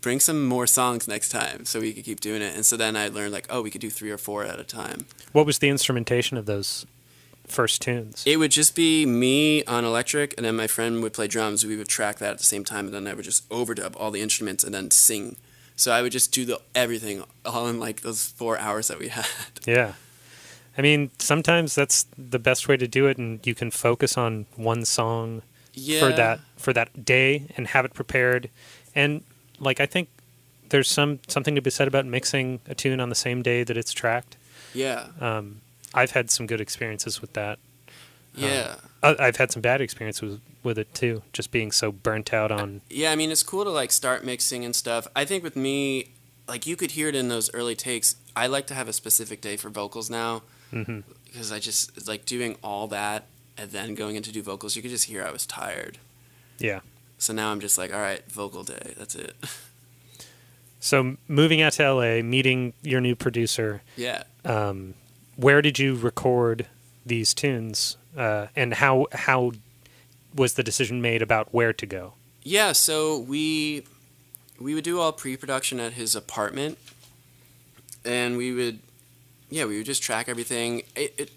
bring 0.00 0.20
some 0.20 0.44
more 0.46 0.66
songs 0.66 1.06
next 1.06 1.28
time 1.30 1.64
so 1.64 1.80
we 1.80 1.92
could 1.92 2.04
keep 2.04 2.20
doing 2.20 2.42
it. 2.42 2.54
And 2.54 2.64
so 2.64 2.76
then 2.76 2.96
I 2.96 3.08
learned 3.08 3.32
like, 3.32 3.46
oh, 3.50 3.62
we 3.62 3.70
could 3.70 3.80
do 3.80 3.90
three 3.90 4.10
or 4.10 4.18
four 4.18 4.44
at 4.44 4.58
a 4.58 4.64
time. 4.64 5.06
What 5.32 5.46
was 5.46 5.58
the 5.58 5.68
instrumentation 5.68 6.36
of 6.36 6.46
those 6.46 6.86
first 7.46 7.82
tunes? 7.82 8.22
It 8.26 8.38
would 8.38 8.50
just 8.50 8.74
be 8.74 9.04
me 9.06 9.64
on 9.64 9.84
electric, 9.84 10.34
and 10.36 10.44
then 10.46 10.56
my 10.56 10.66
friend 10.66 11.02
would 11.02 11.12
play 11.12 11.26
drums. 11.28 11.64
We 11.66 11.76
would 11.76 11.88
track 11.88 12.18
that 12.18 12.30
at 12.32 12.38
the 12.38 12.44
same 12.44 12.64
time, 12.64 12.86
and 12.86 12.94
then 12.94 13.06
I 13.06 13.14
would 13.14 13.24
just 13.24 13.48
overdub 13.50 13.94
all 13.98 14.10
the 14.10 14.20
instruments 14.22 14.64
and 14.64 14.72
then 14.74 14.90
sing. 14.90 15.36
So 15.76 15.92
I 15.92 16.02
would 16.02 16.12
just 16.12 16.32
do 16.32 16.44
the 16.44 16.60
everything 16.74 17.24
all 17.44 17.66
in 17.66 17.80
like 17.80 18.02
those 18.02 18.26
four 18.26 18.58
hours 18.58 18.88
that 18.88 18.98
we 18.98 19.08
had. 19.18 19.26
Yeah. 19.66 19.94
I 20.78 20.82
mean, 20.82 21.10
sometimes 21.18 21.74
that's 21.74 22.06
the 22.16 22.38
best 22.38 22.68
way 22.68 22.76
to 22.76 22.86
do 22.88 23.06
it, 23.06 23.18
and 23.18 23.44
you 23.46 23.54
can 23.54 23.70
focus 23.70 24.16
on 24.16 24.46
one 24.56 24.84
song 24.84 25.42
Yeah. 25.74 26.00
for 26.00 26.12
that 26.16 26.40
for 26.56 26.72
that 26.72 27.04
day 27.04 27.46
and 27.56 27.66
have 27.68 27.84
it 27.84 27.92
prepared. 27.94 28.48
And 28.94 29.22
like, 29.60 29.80
I 29.80 29.86
think 29.86 30.08
there's 30.70 30.88
some 30.88 31.18
something 31.28 31.54
to 31.54 31.60
be 31.60 31.70
said 31.70 31.88
about 31.88 32.06
mixing 32.06 32.60
a 32.68 32.74
tune 32.74 33.00
on 33.00 33.08
the 33.08 33.14
same 33.14 33.42
day 33.42 33.62
that 33.64 33.76
it's 33.76 33.92
tracked. 33.92 34.36
Yeah. 34.74 35.06
Um, 35.20 35.60
I've 35.94 36.12
had 36.12 36.30
some 36.30 36.46
good 36.46 36.60
experiences 36.60 37.20
with 37.20 37.32
that. 37.34 37.58
Yeah. 38.34 38.76
I- 39.02 39.16
I've 39.18 39.36
had 39.36 39.50
some 39.50 39.60
bad 39.62 39.80
experiences 39.80 40.22
with, 40.22 40.40
with 40.62 40.78
it 40.78 40.94
too, 40.94 41.22
just 41.32 41.50
being 41.50 41.72
so 41.72 41.90
burnt 41.90 42.32
out 42.32 42.52
on. 42.52 42.80
Yeah, 42.88 43.10
I 43.10 43.16
mean, 43.16 43.30
it's 43.32 43.42
cool 43.42 43.64
to 43.64 43.70
like 43.70 43.90
start 43.90 44.24
mixing 44.24 44.64
and 44.64 44.74
stuff. 44.76 45.08
I 45.16 45.24
think 45.24 45.42
with 45.42 45.56
me, 45.56 46.10
like 46.46 46.66
you 46.66 46.76
could 46.76 46.92
hear 46.92 47.08
it 47.08 47.14
in 47.14 47.28
those 47.28 47.52
early 47.54 47.74
takes. 47.74 48.16
I 48.36 48.46
like 48.46 48.66
to 48.68 48.74
have 48.74 48.88
a 48.88 48.92
specific 48.92 49.40
day 49.40 49.56
for 49.56 49.68
vocals 49.70 50.08
now 50.10 50.42
Mhm. 50.72 51.02
because 51.24 51.50
I 51.50 51.58
just 51.58 52.06
like 52.06 52.24
doing 52.24 52.56
all 52.62 52.86
that 52.88 53.24
and 53.58 53.72
then 53.72 53.94
going 53.96 54.14
in 54.16 54.22
to 54.22 54.32
do 54.32 54.42
vocals. 54.42 54.76
You 54.76 54.82
could 54.82 54.90
just 54.92 55.06
hear 55.06 55.24
I 55.24 55.30
was 55.32 55.46
tired. 55.46 55.98
Yeah. 56.58 56.80
So 57.20 57.32
now 57.34 57.52
I'm 57.52 57.60
just 57.60 57.78
like, 57.78 57.92
all 57.92 58.00
right, 58.00 58.22
vocal 58.32 58.64
day. 58.64 58.94
That's 58.96 59.14
it. 59.14 59.36
So 60.82 61.18
moving 61.28 61.60
out 61.60 61.74
to 61.74 61.92
LA, 61.92 62.22
meeting 62.22 62.72
your 62.82 63.02
new 63.02 63.14
producer, 63.14 63.82
yeah. 63.96 64.22
um, 64.46 64.94
where 65.36 65.60
did 65.60 65.78
you 65.78 65.94
record 65.94 66.66
these 67.04 67.34
tunes, 67.34 67.98
uh, 68.16 68.46
and 68.56 68.72
how 68.72 69.06
how 69.12 69.52
was 70.34 70.54
the 70.54 70.62
decision 70.62 71.02
made 71.02 71.20
about 71.20 71.52
where 71.52 71.74
to 71.74 71.84
go? 71.84 72.14
Yeah, 72.42 72.72
so 72.72 73.18
we 73.18 73.84
we 74.58 74.74
would 74.74 74.84
do 74.84 74.98
all 74.98 75.12
pre-production 75.12 75.78
at 75.80 75.92
his 75.92 76.16
apartment, 76.16 76.78
and 78.02 78.38
we 78.38 78.50
would, 78.52 78.78
yeah, 79.50 79.66
we 79.66 79.76
would 79.76 79.86
just 79.86 80.02
track 80.02 80.30
everything. 80.30 80.84
It 80.96 81.14
it, 81.18 81.30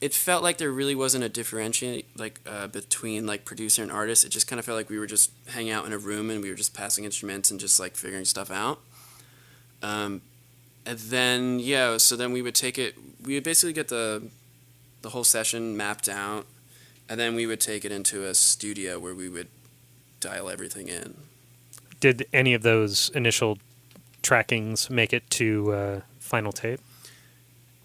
it 0.00 0.12
felt 0.12 0.42
like 0.42 0.58
there 0.58 0.70
really 0.70 0.94
wasn't 0.94 1.24
a 1.24 1.28
differentiate 1.28 2.06
like 2.18 2.40
uh, 2.46 2.66
between 2.66 3.26
like 3.26 3.44
producer 3.44 3.82
and 3.82 3.90
artist. 3.90 4.24
It 4.24 4.28
just 4.28 4.46
kind 4.46 4.58
of 4.58 4.64
felt 4.66 4.76
like 4.76 4.90
we 4.90 4.98
were 4.98 5.06
just 5.06 5.30
hanging 5.48 5.72
out 5.72 5.86
in 5.86 5.92
a 5.92 5.98
room 5.98 6.30
and 6.30 6.42
we 6.42 6.50
were 6.50 6.56
just 6.56 6.74
passing 6.74 7.04
instruments 7.04 7.50
and 7.50 7.58
just 7.58 7.80
like 7.80 7.96
figuring 7.96 8.24
stuff 8.24 8.50
out. 8.50 8.80
Um, 9.82 10.20
and 10.84 10.98
then 10.98 11.58
yeah, 11.58 11.96
so 11.96 12.14
then 12.14 12.32
we 12.32 12.42
would 12.42 12.54
take 12.54 12.78
it. 12.78 12.94
We 13.24 13.34
would 13.34 13.44
basically 13.44 13.72
get 13.72 13.88
the 13.88 14.28
the 15.02 15.10
whole 15.10 15.24
session 15.24 15.76
mapped 15.76 16.08
out, 16.08 16.46
and 17.08 17.18
then 17.18 17.34
we 17.34 17.46
would 17.46 17.60
take 17.60 17.84
it 17.84 17.92
into 17.92 18.24
a 18.24 18.34
studio 18.34 18.98
where 18.98 19.14
we 19.14 19.28
would 19.28 19.48
dial 20.20 20.50
everything 20.50 20.88
in. 20.88 21.16
Did 22.00 22.26
any 22.32 22.52
of 22.52 22.62
those 22.62 23.10
initial 23.14 23.58
trackings 24.22 24.90
make 24.90 25.12
it 25.12 25.28
to 25.30 25.72
uh, 25.72 26.00
final 26.20 26.52
tape? 26.52 26.80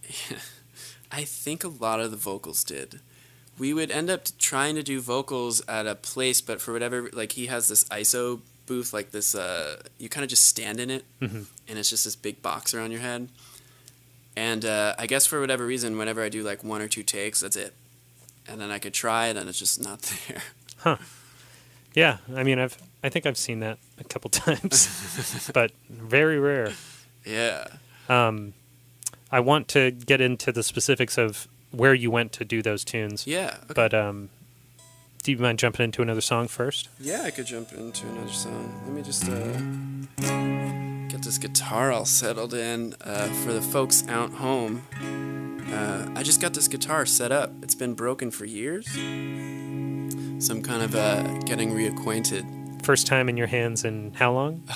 I 1.12 1.24
think 1.24 1.64
a 1.64 1.68
lot 1.68 2.00
of 2.00 2.12
the 2.12 2.18
vocals 2.18 2.64
did. 2.64 3.00
We 3.60 3.74
would 3.74 3.92
end 3.92 4.10
up 4.10 4.22
trying 4.40 4.76
to 4.76 4.84
do 4.84 5.02
vocals 5.02 5.62
at 5.68 5.86
a 5.86 5.96
place, 5.96 6.42
but 6.42 6.62
for 6.62 6.72
whatever, 6.74 7.10
like 7.12 7.34
he 7.34 7.48
has 7.48 7.68
this 7.68 7.84
ISO 7.86 8.40
booth, 8.66 8.94
like 8.94 9.12
this, 9.12 9.36
uh, 9.36 9.82
you 10.00 10.08
kind 10.10 10.24
of 10.24 10.30
just 10.30 10.46
stand 10.46 10.80
in 10.80 10.90
it, 10.90 11.04
Mhm. 11.22 11.46
and 11.68 11.78
it's 11.78 11.90
just 11.90 12.06
this 12.06 12.16
big 12.16 12.42
box 12.42 12.74
around 12.74 12.92
your 12.92 13.02
head. 13.02 13.28
And 14.36 14.64
uh, 14.64 14.96
I 14.98 15.08
guess 15.08 15.26
for 15.26 15.42
whatever 15.42 15.66
reason, 15.66 15.98
whenever 15.98 16.24
I 16.24 16.30
do 16.30 16.42
like 16.44 16.64
one 16.64 16.82
or 16.82 16.88
two 16.88 17.04
takes, 17.04 17.42
that's 17.42 17.58
it. 17.58 17.74
And 18.48 18.62
then 18.62 18.72
I 18.72 18.80
could 18.80 18.94
try 18.94 19.28
it, 19.28 19.36
and 19.38 19.50
it's 19.50 19.60
just 19.60 19.84
not 19.84 20.02
there. 20.28 20.42
Huh. 20.78 20.98
Yeah, 21.94 22.18
I 22.34 22.44
mean, 22.44 22.58
I've 22.58 22.78
I 23.04 23.10
think 23.10 23.26
I've 23.26 23.38
seen 23.38 23.60
that 23.60 23.78
a 24.00 24.04
couple 24.06 24.30
times, 24.46 25.50
but 25.54 25.72
very 25.90 26.40
rare. 26.40 26.74
yeah. 27.26 27.68
Um, 28.08 28.54
I 29.32 29.40
want 29.40 29.68
to 29.70 29.92
get 29.92 30.20
into 30.22 30.52
the 30.52 30.64
specifics 30.64 31.18
of 31.18 31.48
where 31.72 31.94
you 31.94 32.12
went 32.12 32.32
to 32.34 32.44
do 32.46 32.62
those 32.62 32.84
tunes, 32.84 33.26
Yeah. 33.26 33.56
Okay. 33.64 33.74
but 33.74 33.94
um, 33.94 34.30
do 35.24 35.32
you 35.32 35.38
mind 35.38 35.58
jumping 35.60 35.84
into 35.86 36.02
another 36.02 36.20
song 36.22 36.48
first? 36.50 36.90
Yeah, 37.00 37.22
I 37.24 37.32
could 37.32 37.46
jump 37.46 37.72
into 37.72 38.08
another 38.08 38.32
song. 38.34 38.82
Let 38.86 38.94
me 38.94 39.02
just 39.04 39.30
uh, 39.30 41.08
get 41.08 41.22
this 41.22 41.38
guitar 41.38 41.92
all 41.92 42.06
settled 42.06 42.54
in 42.54 42.94
uh, 43.02 43.28
for 43.46 43.54
the 43.54 43.62
folks 43.62 44.06
out 44.10 44.32
home. 44.34 44.84
Uh, 45.72 46.10
I 46.20 46.24
just 46.24 46.42
got 46.42 46.54
this 46.54 46.68
guitar 46.68 47.06
set 47.06 47.32
up. 47.32 47.52
It's 47.64 47.76
been 47.76 47.94
broken 47.94 48.32
for 48.32 48.44
years. 48.46 48.86
So 48.92 50.54
I'm 50.56 50.62
kind 50.64 50.82
of 50.84 50.94
uh, 50.96 51.24
getting 51.46 51.72
reacquainted. 51.72 52.84
First 52.84 53.08
time 53.08 53.30
in 53.30 53.38
your 53.38 53.48
hands 53.48 53.86
in 53.86 54.12
how 54.14 54.34
long? 54.34 54.64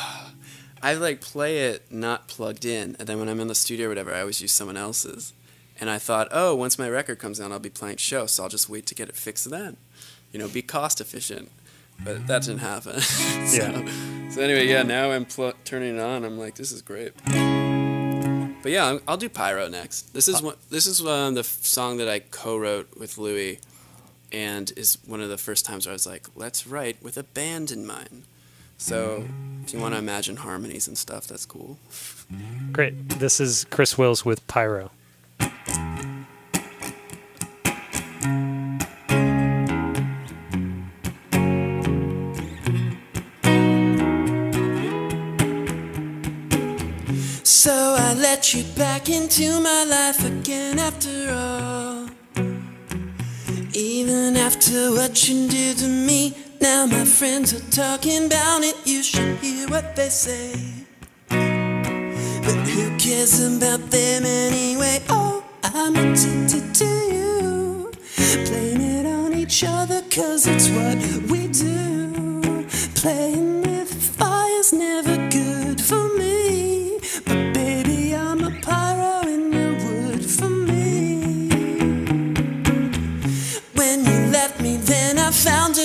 I 0.86 0.94
like 0.94 1.20
play 1.20 1.58
it 1.70 1.92
not 1.92 2.28
plugged 2.28 2.64
in, 2.64 2.96
and 3.00 3.08
then 3.08 3.20
when 3.20 3.28
I'm 3.28 3.40
in 3.40 3.48
the 3.48 3.56
studio 3.56 3.88
or 3.88 3.90
whatever, 3.90 4.14
I 4.14 4.20
always 4.22 4.40
use 4.42 4.52
someone 4.52 4.78
else's. 4.78 5.34
And 5.80 5.90
I 5.90 5.98
thought, 5.98 6.28
oh, 6.32 6.54
once 6.56 6.78
my 6.78 6.88
record 6.88 7.18
comes 7.20 7.42
out, 7.42 7.52
I'll 7.52 7.60
be 7.60 7.70
playing 7.70 7.98
shows, 7.98 8.32
so 8.34 8.44
I'll 8.44 8.50
just 8.50 8.70
wait 8.70 8.86
to 8.86 8.96
get 8.96 9.10
it 9.10 9.16
fixed 9.16 9.50
then. 9.50 9.78
You 10.32 10.40
know, 10.40 10.48
be 10.48 10.62
cost 10.62 11.02
efficient. 11.02 11.50
But 12.04 12.28
that 12.28 12.44
didn't 12.44 12.60
happen. 12.60 13.00
so, 13.48 13.62
Yeah. 13.64 14.30
so 14.30 14.42
anyway, 14.42 14.68
yeah, 14.68 14.84
now 14.84 15.12
I'm 15.12 15.26
pl- 15.26 15.54
turning 15.66 15.98
it 15.98 16.02
on. 16.02 16.24
I'm 16.24 16.38
like, 16.38 16.56
this 16.56 16.72
is 16.72 16.82
great. 16.82 17.14
But 18.62 18.72
yeah, 18.72 18.98
I'll 19.08 19.18
do 19.18 19.30
Pyro 19.30 19.68
next. 19.70 20.14
This 20.14 20.28
is 20.28 20.42
one. 20.42 20.56
This 20.70 20.88
is 20.88 21.02
um, 21.06 21.34
the 21.36 21.40
f- 21.42 21.46
song 21.46 21.98
that 21.98 22.08
I 22.08 22.20
co-wrote 22.20 22.98
with 22.98 23.18
Louie, 23.18 23.60
and 24.32 24.72
is 24.78 24.98
one 25.06 25.22
of 25.22 25.30
the 25.30 25.38
first 25.38 25.66
times 25.66 25.86
where 25.86 25.92
I 25.92 25.96
was 25.96 26.08
like, 26.08 26.28
let's 26.36 26.66
write 26.68 27.02
with 27.02 27.18
a 27.18 27.24
band 27.24 27.70
in 27.72 27.86
mind. 27.86 28.24
So 28.78 29.26
if 29.64 29.74
you 29.74 29.80
want 29.80 29.94
to 29.94 29.98
imagine 29.98 30.36
harmonies 30.38 30.88
and 30.88 30.98
stuff, 30.98 31.28
that's 31.28 31.46
cool. 31.46 31.78
Great. 32.72 33.10
This 33.10 33.40
is 33.40 33.66
Chris 33.70 33.98
Wills 33.98 34.24
with 34.26 34.46
Pyro. 34.48 34.92
So 47.44 47.96
I 47.98 48.14
let 48.16 48.54
you 48.54 48.64
back 48.76 49.10
into 49.10 49.60
my 49.60 49.84
life 49.86 50.24
again 50.24 50.78
after 50.78 51.32
all. 51.32 52.10
Even 53.74 54.38
after 54.38 54.92
what 54.92 55.28
you 55.28 55.48
did 55.48 55.78
to 55.78 55.88
me, 55.88 56.36
now 56.66 56.86
my 56.88 57.06
friends 57.06 57.54
are 57.54 57.68
talking 57.70 58.26
about 58.26 58.64
it. 58.64 58.76
You 58.86 59.04
should 59.04 59.38
hear 59.38 59.68
what 59.68 59.96
they 59.96 60.10
say. 60.10 60.52
But 62.46 62.60
who 62.74 62.86
cares 62.98 63.36
about 63.40 63.82
them 63.92 64.26
anyway? 64.26 64.98
Oh, 65.10 65.44
I'm 65.62 65.96
addicted 65.96 66.66
to 66.82 66.92
you. 67.16 67.92
Playing 68.48 68.82
it 68.98 69.06
on 69.06 69.34
each 69.42 69.64
other, 69.64 70.02
cause 70.10 70.48
it's 70.48 70.68
what 70.78 70.98
we 71.32 71.42
do. 71.50 71.76
Playing 73.02 73.62
with 73.62 73.92
fire's 74.20 74.74
never 74.74 75.16
good 75.40 75.80
for 75.90 76.06
me. 76.22 76.98
But 77.28 77.42
baby, 77.60 78.16
I'm 78.16 78.42
a 78.44 78.52
pyro 78.68 79.16
in 79.36 79.44
the 79.58 79.70
wood 79.84 80.24
for 80.38 80.50
me. 80.50 81.50
When 83.80 83.98
you 84.10 84.18
left 84.38 84.60
me, 84.66 84.78
then 84.78 85.20
I 85.20 85.30
found 85.32 85.78
a 85.78 85.85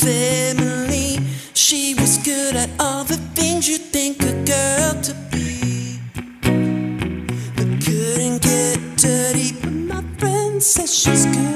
family. 0.00 1.18
She 1.54 1.94
was 1.94 2.18
good 2.18 2.56
at 2.56 2.70
all 2.80 3.04
the 3.04 3.18
things 3.34 3.68
you 3.68 3.78
think 3.78 4.22
a 4.22 4.32
girl 4.44 5.02
to 5.02 5.14
be. 5.30 6.00
But 7.56 7.68
couldn't 7.84 8.42
get 8.42 8.78
dirty. 8.96 9.52
But 9.60 9.72
my 9.72 10.02
friend 10.18 10.62
says 10.62 10.92
she's 10.92 11.26
good 11.26 11.49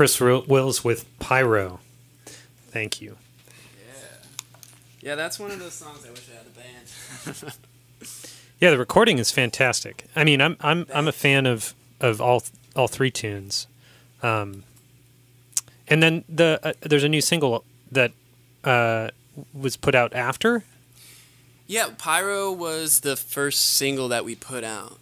Chris 0.00 0.18
Wil- 0.18 0.44
Wills 0.48 0.82
with 0.82 1.04
Pyro. 1.18 1.78
Thank 2.70 3.02
you. 3.02 3.18
Yeah, 3.86 3.94
yeah, 5.02 5.14
that's 5.14 5.38
one 5.38 5.50
of 5.50 5.58
those 5.58 5.74
songs 5.74 6.06
I 6.06 6.10
wish 6.10 6.26
I 6.32 6.38
had 6.38 6.46
a 6.46 7.38
band. 7.38 7.54
Yeah, 8.58 8.70
the 8.70 8.78
recording 8.78 9.18
is 9.18 9.30
fantastic. 9.30 10.06
I 10.16 10.24
mean, 10.24 10.40
I'm 10.40 10.56
I'm 10.60 10.86
I'm 10.94 11.06
a 11.06 11.12
fan 11.12 11.44
of 11.44 11.74
of 12.00 12.18
all 12.18 12.42
all 12.74 12.88
three 12.88 13.10
tunes. 13.10 13.66
Um, 14.22 14.64
and 15.88 16.02
then 16.02 16.24
the 16.30 16.58
uh, 16.62 16.72
there's 16.80 17.04
a 17.04 17.08
new 17.08 17.20
single 17.20 17.64
that 17.92 18.12
uh, 18.64 19.08
was 19.52 19.76
put 19.76 19.94
out 19.94 20.14
after. 20.14 20.64
Yeah, 21.66 21.90
Pyro 21.98 22.50
was 22.50 23.00
the 23.00 23.16
first 23.16 23.60
single 23.66 24.08
that 24.08 24.24
we 24.24 24.34
put 24.34 24.64
out. 24.64 24.98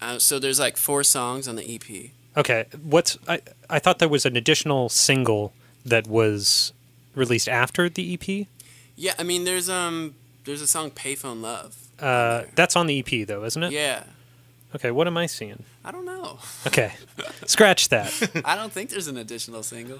Uh, 0.00 0.18
so 0.18 0.38
there's 0.38 0.58
like 0.60 0.78
four 0.78 1.04
songs 1.04 1.46
on 1.46 1.56
the 1.56 1.74
EP. 1.74 2.10
Okay, 2.36 2.66
what's 2.82 3.18
I 3.26 3.40
I 3.70 3.78
thought 3.78 3.98
there 3.98 4.08
was 4.08 4.26
an 4.26 4.36
additional 4.36 4.88
single 4.88 5.52
that 5.84 6.06
was 6.06 6.72
released 7.14 7.48
after 7.48 7.88
the 7.88 8.14
EP. 8.14 8.46
Yeah, 8.96 9.14
I 9.18 9.22
mean 9.22 9.44
there's 9.44 9.68
um 9.70 10.14
there's 10.44 10.60
a 10.62 10.66
song 10.66 10.90
Payphone 10.90 11.40
Love. 11.40 11.76
Uh, 11.98 12.44
that's 12.54 12.76
on 12.76 12.86
the 12.86 12.98
EP 12.98 13.26
though, 13.26 13.44
isn't 13.44 13.62
it? 13.62 13.72
Yeah. 13.72 14.04
Okay, 14.74 14.90
what 14.90 15.06
am 15.06 15.16
I 15.16 15.26
seeing? 15.26 15.64
I 15.84 15.90
don't 15.90 16.04
know. 16.04 16.38
Okay, 16.66 16.92
scratch 17.46 17.88
that. 17.88 18.12
I 18.44 18.54
don't 18.54 18.72
think 18.72 18.90
there's 18.90 19.08
an 19.08 19.16
additional 19.16 19.62
single. 19.62 19.98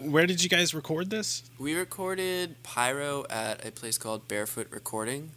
Where 0.00 0.26
did 0.26 0.42
you 0.42 0.48
guys 0.48 0.72
record 0.74 1.10
this? 1.10 1.42
We 1.58 1.74
recorded 1.74 2.62
Pyro 2.62 3.26
at 3.28 3.66
a 3.66 3.70
place 3.72 3.98
called 3.98 4.28
Barefoot 4.28 4.68
Recording, 4.70 5.32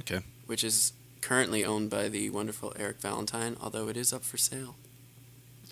Okay. 0.00 0.20
which 0.46 0.62
is 0.64 0.92
currently 1.20 1.64
owned 1.64 1.90
by 1.90 2.08
the 2.08 2.30
wonderful 2.30 2.72
Eric 2.78 3.00
Valentine, 3.00 3.56
although 3.60 3.88
it 3.88 3.96
is 3.96 4.12
up 4.12 4.24
for 4.24 4.36
sale. 4.38 4.76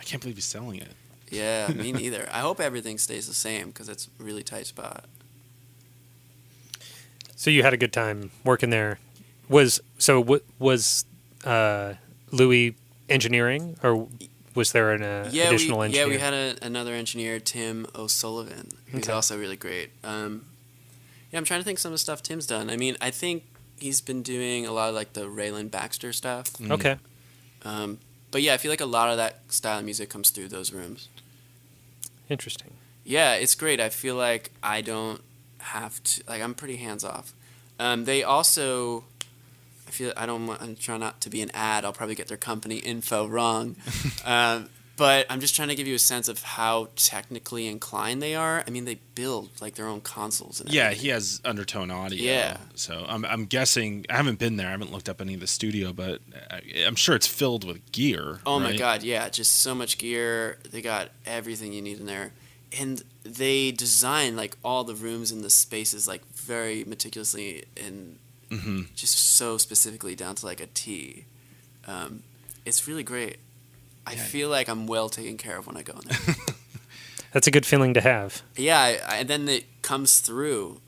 I 0.00 0.04
can't 0.04 0.20
believe 0.22 0.37
he's 0.37 0.44
selling 0.44 0.80
it. 0.80 0.92
Yeah, 1.30 1.68
me 1.68 1.92
neither. 2.02 2.28
I 2.32 2.40
hope 2.40 2.61
everything 2.61 2.98
stays 2.98 3.26
the 3.26 3.35
same 3.35 3.68
because 3.68 3.88
it's 3.88 4.09
a 4.20 4.22
really 4.22 4.42
tight 4.42 4.66
spot. 4.66 5.04
So 7.37 7.50
you 7.50 7.62
had 7.62 7.74
a 7.74 7.76
good 7.76 7.92
time 7.92 8.30
working 8.44 8.70
there. 8.70 8.98
Was 9.48 9.80
so? 9.98 10.20
What 10.20 10.42
was 10.59 11.04
uh, 11.44 11.94
Louie 12.32 12.74
engineering, 13.09 13.76
or 13.82 14.09
was 14.54 14.72
there 14.72 14.92
an 14.92 15.02
uh, 15.02 15.28
yeah, 15.32 15.44
additional 15.48 15.78
we, 15.80 15.87
engineer? 15.87 16.06
Yeah, 16.06 16.12
we 16.12 16.18
had 16.18 16.35
a, 16.35 16.56
another 16.62 16.94
engineer, 16.94 17.38
Tim 17.38 17.87
O'Sullivan, 17.94 18.70
who's 18.87 19.04
Okay. 19.04 19.12
also 19.12 19.38
really 19.38 19.56
great. 19.56 19.90
Um, 20.02 20.46
yeah, 21.30 21.38
I'm 21.38 21.44
trying 21.44 21.61
to 21.61 21.64
think 21.64 21.78
some 21.78 21.90
of 21.90 21.94
the 21.94 21.98
stuff 21.98 22.22
Tim's 22.22 22.46
done. 22.46 22.70
I 22.70 22.76
mean, 22.76 22.96
I 23.00 23.11
think 23.11 23.44
he's 23.78 24.00
been 24.00 24.22
doing 24.22 24.66
a 24.66 24.72
lot 24.72 24.88
of 24.88 24.94
like 24.94 25.12
the 25.12 25.28
Rayland 25.28 25.70
Baxter 25.70 26.12
stuff. 26.12 26.50
Okay, 26.70 26.96
Um, 27.64 27.98
but 28.31 28.43
yeah, 28.43 28.55
I 28.55 28.57
feel 28.57 28.71
like 28.71 28.81
a 28.81 28.87
lot 28.87 29.11
of 29.11 29.17
that 29.17 29.41
style 29.49 29.79
of 29.79 29.85
music 29.85 30.11
comes 30.11 30.31
through 30.31 30.49
those 30.49 30.73
rooms. 30.73 31.09
interesting. 32.29 32.73
Yeah, 33.05 33.35
it's 33.35 33.55
great. 33.55 33.81
I 33.81 33.89
feel 33.89 34.17
like 34.17 34.51
I 34.62 34.81
don't 34.81 35.23
have 35.59 36.03
to 36.03 36.23
like 36.29 36.43
I'm 36.43 36.55
pretty 36.55 36.77
hands 36.77 37.05
off. 37.05 37.33
Um, 37.79 38.05
they 38.05 38.23
also, 38.23 39.05
I 39.87 39.91
feel 39.91 40.12
I 40.17 40.27
don't 40.27 40.47
want. 40.47 40.62
I'm 40.62 40.77
trying 40.77 41.01
not 41.01 41.21
to 41.23 41.31
be 41.31 41.41
an 41.43 41.51
ad. 41.55 41.85
I'll 41.85 41.93
probably 41.93 42.15
get 42.15 42.29
their 42.29 42.37
company 42.37 42.77
info 42.77 43.27
wrong. 43.27 43.77
um, 44.25 44.69
but 44.96 45.26
I'm 45.28 45.40
just 45.40 45.54
trying 45.54 45.68
to 45.68 45.74
give 45.74 45.87
you 45.87 45.94
a 45.94 45.98
sense 45.98 46.26
of 46.28 46.42
how 46.42 46.88
technically 46.96 47.66
inclined 47.66 48.22
they 48.22 48.35
are. 48.35 48.64
I 48.66 48.70
mean, 48.70 48.85
they 48.87 48.98
build 49.14 49.50
like 49.61 49.74
their 49.74 49.87
own 49.87 50.00
consoles. 50.00 50.61
And 50.61 50.72
Yeah, 50.72 50.85
everything. 50.87 51.02
he 51.02 51.09
has 51.11 51.40
undertone 51.44 51.90
audio. 51.90 52.18
Yeah. 52.32 52.56
So 52.74 53.04
I'm, 53.09 53.24
I'm 53.24 53.44
guessing, 53.44 54.06
I 54.09 54.16
haven't 54.16 54.38
been 54.38 54.56
there, 54.56 54.68
I 54.68 54.70
haven't 54.70 54.92
looked 54.92 55.09
up 55.09 55.20
any 55.20 55.35
of 55.35 55.40
the 55.40 55.46
studio, 55.46 55.92
but 55.92 56.20
I, 56.50 56.62
I'm 56.87 56.94
sure 56.96 57.14
it's 57.14 57.26
filled 57.26 57.64
with 57.64 57.92
gear. 57.92 58.40
Oh 58.46 58.59
my 58.59 58.76
god, 58.76 59.02
yeah, 59.02 59.28
just 59.28 59.52
so 59.52 59.74
much 59.74 59.98
gear. 59.98 60.59
They 60.70 60.80
got 60.82 61.11
everything 61.26 61.72
you 61.72 61.82
need 61.82 62.00
in 62.00 62.06
there. 62.06 62.32
And 62.78 63.02
they 63.22 63.70
design 63.72 64.35
like 64.37 64.56
all 64.64 64.82
the 64.85 64.94
rooms 64.94 65.30
and 65.30 65.42
the 65.44 65.50
spaces 65.50 66.09
like 66.09 66.26
very 66.35 66.85
meticulously 66.85 67.64
and 67.76 68.18
hmm 68.50 68.82
just 68.94 69.18
so 69.18 69.59
specifically 69.59 70.14
down 70.14 70.37
to 70.37 70.46
like 70.46 70.61
a 70.61 70.66
T. 70.66 71.24
Um, 71.87 72.22
it's 72.64 72.87
really 72.88 73.02
great. 73.02 73.38
I 74.07 74.12
Yeah. 74.12 74.23
feel 74.23 74.49
like 74.49 74.69
I'm 74.69 74.87
well 74.87 75.09
taken 75.09 75.37
care 75.37 75.59
of 75.59 75.66
when 75.66 75.77
I 75.77 75.83
go 75.83 75.95
in 75.95 76.09
there. 76.09 76.37
That's 77.33 77.47
a 77.47 77.51
good 77.51 77.66
feeling 77.66 77.92
to 77.95 78.01
have. 78.01 78.42
yeah, 78.57 78.79
I, 78.81 78.99
I, 79.07 79.16
and 79.19 79.29
then 79.29 79.49
it 79.49 79.64
comes 79.83 80.21
through 80.21 80.81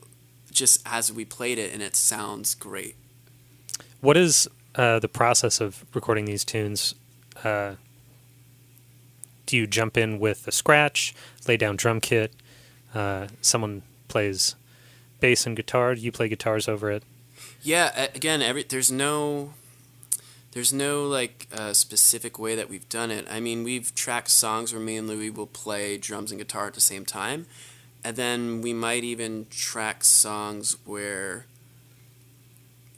just 0.51 0.81
as 0.85 1.11
we 1.11 1.25
played 1.25 1.57
it, 1.59 1.71
and 1.73 1.81
it 1.83 1.95
sounds 1.95 2.55
great. 2.55 2.95
What 4.01 4.17
is 4.17 4.47
uh, 4.75 4.99
the 4.99 5.07
process 5.09 5.61
of 5.61 5.85
recording 5.93 6.25
these 6.25 6.43
tunes? 6.45 6.95
Uh, 7.43 7.75
do 9.45 9.57
you 9.57 9.67
jump 9.67 9.97
in 9.97 10.19
with 10.19 10.47
a 10.47 10.51
scratch, 10.51 11.13
lay 11.47 11.57
down 11.57 11.75
drum 11.75 11.99
kit? 11.99 12.33
Uh, 12.95 13.27
someone 13.41 13.81
plays 14.07 14.55
bass 15.19 15.45
and 15.45 15.55
guitar. 15.55 15.93
Do 15.95 16.01
you 16.01 16.11
play 16.11 16.29
guitars 16.29 16.67
over 16.67 16.89
it? 16.91 17.03
Yeah, 17.61 18.07
again, 18.15 18.41
every 18.41 18.63
there's 18.63 18.91
no 18.91 19.53
there's 20.51 20.73
no 20.73 21.07
like 21.07 21.47
uh, 21.53 21.73
specific 21.73 22.39
way 22.39 22.55
that 22.55 22.69
we've 22.69 22.89
done 22.89 23.11
it. 23.11 23.27
I 23.29 23.39
mean, 23.39 23.63
we've 23.63 23.93
tracked 23.93 24.29
songs 24.29 24.73
where 24.73 24.81
me 24.81 24.97
and 24.97 25.07
Louie 25.07 25.29
will 25.29 25.47
play 25.47 25.97
drums 25.97 26.31
and 26.31 26.39
guitar 26.39 26.67
at 26.67 26.73
the 26.73 26.81
same 26.81 27.05
time, 27.05 27.45
and 28.03 28.15
then 28.15 28.61
we 28.61 28.73
might 28.73 29.03
even 29.03 29.47
track 29.49 30.03
songs 30.03 30.75
where 30.85 31.45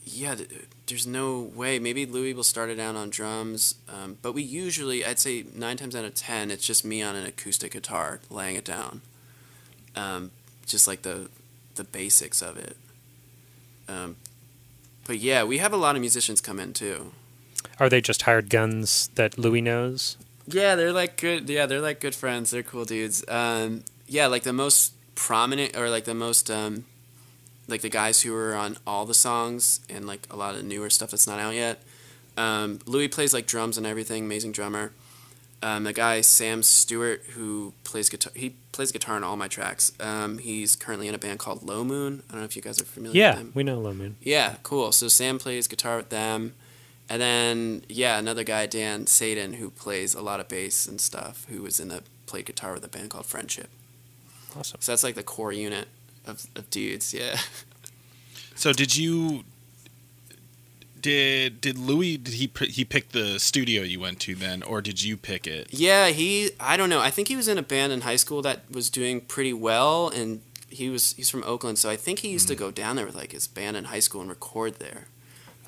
yeah, 0.05 0.35
th- 0.35 0.49
there's 0.87 1.07
no 1.07 1.39
way. 1.39 1.79
Maybe 1.79 2.05
Louie 2.05 2.33
will 2.33 2.43
start 2.43 2.69
it 2.69 2.79
out 2.79 2.95
on 2.95 3.09
drums, 3.09 3.75
um, 3.87 4.17
but 4.21 4.33
we 4.33 4.43
usually, 4.43 5.05
I'd 5.05 5.19
say 5.19 5.45
nine 5.55 5.77
times 5.77 5.95
out 5.95 6.05
of 6.05 6.15
ten, 6.15 6.51
it's 6.51 6.65
just 6.65 6.83
me 6.83 7.01
on 7.01 7.15
an 7.15 7.25
acoustic 7.25 7.71
guitar 7.71 8.19
laying 8.29 8.55
it 8.55 8.65
down, 8.65 9.01
um, 9.95 10.31
just 10.65 10.87
like 10.87 11.03
the 11.03 11.29
the 11.75 11.83
basics 11.83 12.41
of 12.41 12.57
it. 12.57 12.75
Um, 13.87 14.17
but 15.05 15.19
yeah, 15.19 15.43
we 15.43 15.59
have 15.59 15.73
a 15.73 15.77
lot 15.77 15.95
of 15.95 16.01
musicians 16.01 16.41
come 16.41 16.59
in 16.59 16.73
too. 16.73 17.13
Are 17.79 17.89
they 17.89 18.01
just 18.01 18.23
hired 18.23 18.49
guns 18.49 19.09
that 19.15 19.37
Louie 19.37 19.61
knows? 19.61 20.17
Yeah, 20.47 20.75
they're 20.75 20.93
like 20.93 21.17
good. 21.17 21.49
Yeah, 21.49 21.65
they're 21.65 21.81
like 21.81 21.99
good 21.99 22.15
friends. 22.15 22.51
They're 22.51 22.63
cool 22.63 22.85
dudes. 22.85 23.23
Um, 23.27 23.83
yeah, 24.07 24.27
like 24.27 24.43
the 24.43 24.53
most 24.53 24.93
prominent 25.15 25.75
or 25.77 25.89
like 25.89 26.05
the 26.05 26.13
most 26.13 26.49
um, 26.51 26.85
like 27.67 27.81
the 27.81 27.89
guys 27.89 28.21
who 28.21 28.35
are 28.35 28.55
on 28.55 28.77
all 28.85 29.05
the 29.05 29.13
songs 29.13 29.79
and 29.89 30.05
like 30.05 30.27
a 30.29 30.35
lot 30.35 30.55
of 30.55 30.63
newer 30.63 30.89
stuff 30.89 31.11
that's 31.11 31.27
not 31.27 31.39
out 31.39 31.55
yet. 31.55 31.81
Um, 32.37 32.79
Louie 32.85 33.07
plays 33.07 33.33
like 33.33 33.45
drums 33.47 33.77
and 33.77 33.85
everything. 33.87 34.25
Amazing 34.25 34.51
drummer. 34.51 34.91
Um, 35.63 35.83
the 35.83 35.93
guy 35.93 36.21
Sam 36.21 36.63
Stewart 36.63 37.23
who 37.35 37.73
plays 37.83 38.09
guitar. 38.09 38.33
He 38.35 38.55
plays 38.71 38.91
guitar 38.91 39.15
on 39.15 39.23
all 39.23 39.37
my 39.37 39.47
tracks. 39.47 39.91
Um, 39.99 40.39
he's 40.39 40.75
currently 40.75 41.07
in 41.07 41.13
a 41.13 41.19
band 41.19 41.37
called 41.39 41.61
Low 41.61 41.83
Moon. 41.83 42.23
I 42.27 42.31
don't 42.31 42.41
know 42.41 42.45
if 42.45 42.55
you 42.55 42.61
guys 42.63 42.81
are 42.81 42.85
familiar 42.85 43.17
Yeah, 43.19 43.29
with 43.31 43.37
them. 43.39 43.51
we 43.53 43.63
know 43.63 43.79
Low 43.79 43.93
Moon. 43.93 44.15
Yeah, 44.21 44.55
cool. 44.63 44.91
So 44.91 45.07
Sam 45.07 45.37
plays 45.37 45.67
guitar 45.67 45.97
with 45.97 46.09
them. 46.09 46.55
And 47.09 47.21
then 47.21 47.83
yeah, 47.89 48.17
another 48.17 48.43
guy, 48.43 48.65
Dan 48.65 49.05
Satan 49.07 49.53
who 49.53 49.69
plays 49.69 50.13
a 50.13 50.21
lot 50.21 50.39
of 50.39 50.47
bass 50.47 50.87
and 50.87 50.99
stuff, 51.01 51.45
who 51.49 51.61
was 51.61 51.79
in 51.79 51.91
a 51.91 52.01
played 52.25 52.45
guitar 52.45 52.73
with 52.73 52.85
a 52.85 52.87
band 52.87 53.09
called 53.09 53.25
Friendship. 53.25 53.69
Awesome. 54.57 54.79
So 54.81 54.91
that's 54.91 55.03
like 55.03 55.15
the 55.15 55.23
core 55.23 55.51
unit 55.51 55.87
of, 56.25 56.47
of 56.55 56.69
dudes, 56.69 57.13
yeah. 57.13 57.37
So 58.53 58.73
did 58.73 58.95
you, 58.95 59.43
did, 60.99 61.61
did 61.61 61.79
Louie, 61.79 62.15
did 62.15 62.35
he, 62.35 62.51
he 62.67 62.85
pick 62.85 63.09
the 63.09 63.39
studio 63.39 63.81
you 63.81 63.99
went 63.99 64.19
to 64.19 64.35
then, 64.35 64.61
or 64.61 64.81
did 64.81 65.01
you 65.01 65.17
pick 65.17 65.47
it? 65.47 65.69
Yeah, 65.71 66.09
he 66.09 66.51
I 66.59 66.77
don't 66.77 66.89
know. 66.89 66.99
I 66.99 67.09
think 67.09 67.27
he 67.27 67.35
was 67.35 67.47
in 67.47 67.57
a 67.57 67.63
band 67.63 67.91
in 67.91 68.01
high 68.01 68.17
school 68.17 68.43
that 68.43 68.69
was 68.69 68.91
doing 68.91 69.21
pretty 69.21 69.51
well 69.51 70.09
and 70.09 70.41
he 70.69 70.89
was 70.89 71.13
he's 71.13 71.29
from 71.29 71.43
Oakland, 71.43 71.79
so 71.79 71.89
I 71.89 71.95
think 71.95 72.19
he 72.19 72.29
used 72.29 72.47
to 72.49 72.55
mm. 72.55 72.59
go 72.59 72.69
down 72.69 72.97
there 72.97 73.05
with 73.05 73.15
like 73.15 73.31
his 73.31 73.47
band 73.47 73.75
in 73.77 73.85
high 73.85 73.99
school 73.99 74.21
and 74.21 74.29
record 74.29 74.75
there. 74.75 75.07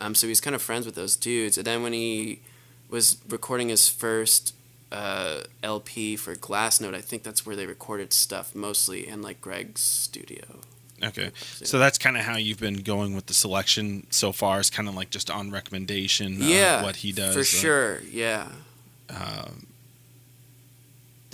Um, 0.03 0.15
so 0.15 0.27
he's 0.27 0.41
kind 0.41 0.55
of 0.55 0.61
friends 0.61 0.85
with 0.85 0.95
those 0.95 1.15
dudes. 1.15 1.57
And 1.57 1.65
then 1.65 1.81
when 1.81 1.93
he 1.93 2.41
was 2.89 3.17
recording 3.29 3.69
his 3.69 3.87
first 3.87 4.53
uh, 4.91 5.43
LP 5.63 6.17
for 6.17 6.35
Glassnote, 6.35 6.93
I 6.93 6.99
think 6.99 7.23
that's 7.23 7.45
where 7.45 7.55
they 7.55 7.65
recorded 7.65 8.11
stuff 8.11 8.53
mostly 8.53 9.07
in 9.07 9.21
like 9.21 9.39
Greg's 9.39 9.81
studio. 9.81 10.59
Okay. 11.01 11.31
So 11.35 11.79
that's 11.79 11.97
kind 11.97 12.17
of 12.17 12.23
how 12.23 12.37
you've 12.37 12.59
been 12.59 12.81
going 12.81 13.15
with 13.15 13.27
the 13.27 13.33
selection 13.33 14.05
so 14.09 14.31
far. 14.31 14.59
Is 14.59 14.69
kind 14.69 14.89
of 14.89 14.95
like 14.95 15.09
just 15.09 15.29
on 15.29 15.51
recommendation. 15.51 16.37
yeah, 16.39 16.79
Of 16.79 16.85
what 16.85 16.97
he 16.97 17.11
does 17.11 17.33
for 17.33 17.41
uh, 17.41 17.43
sure. 17.43 18.01
Yeah. 18.09 18.49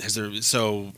Has 0.01 0.15
there? 0.15 0.33
So 0.41 0.91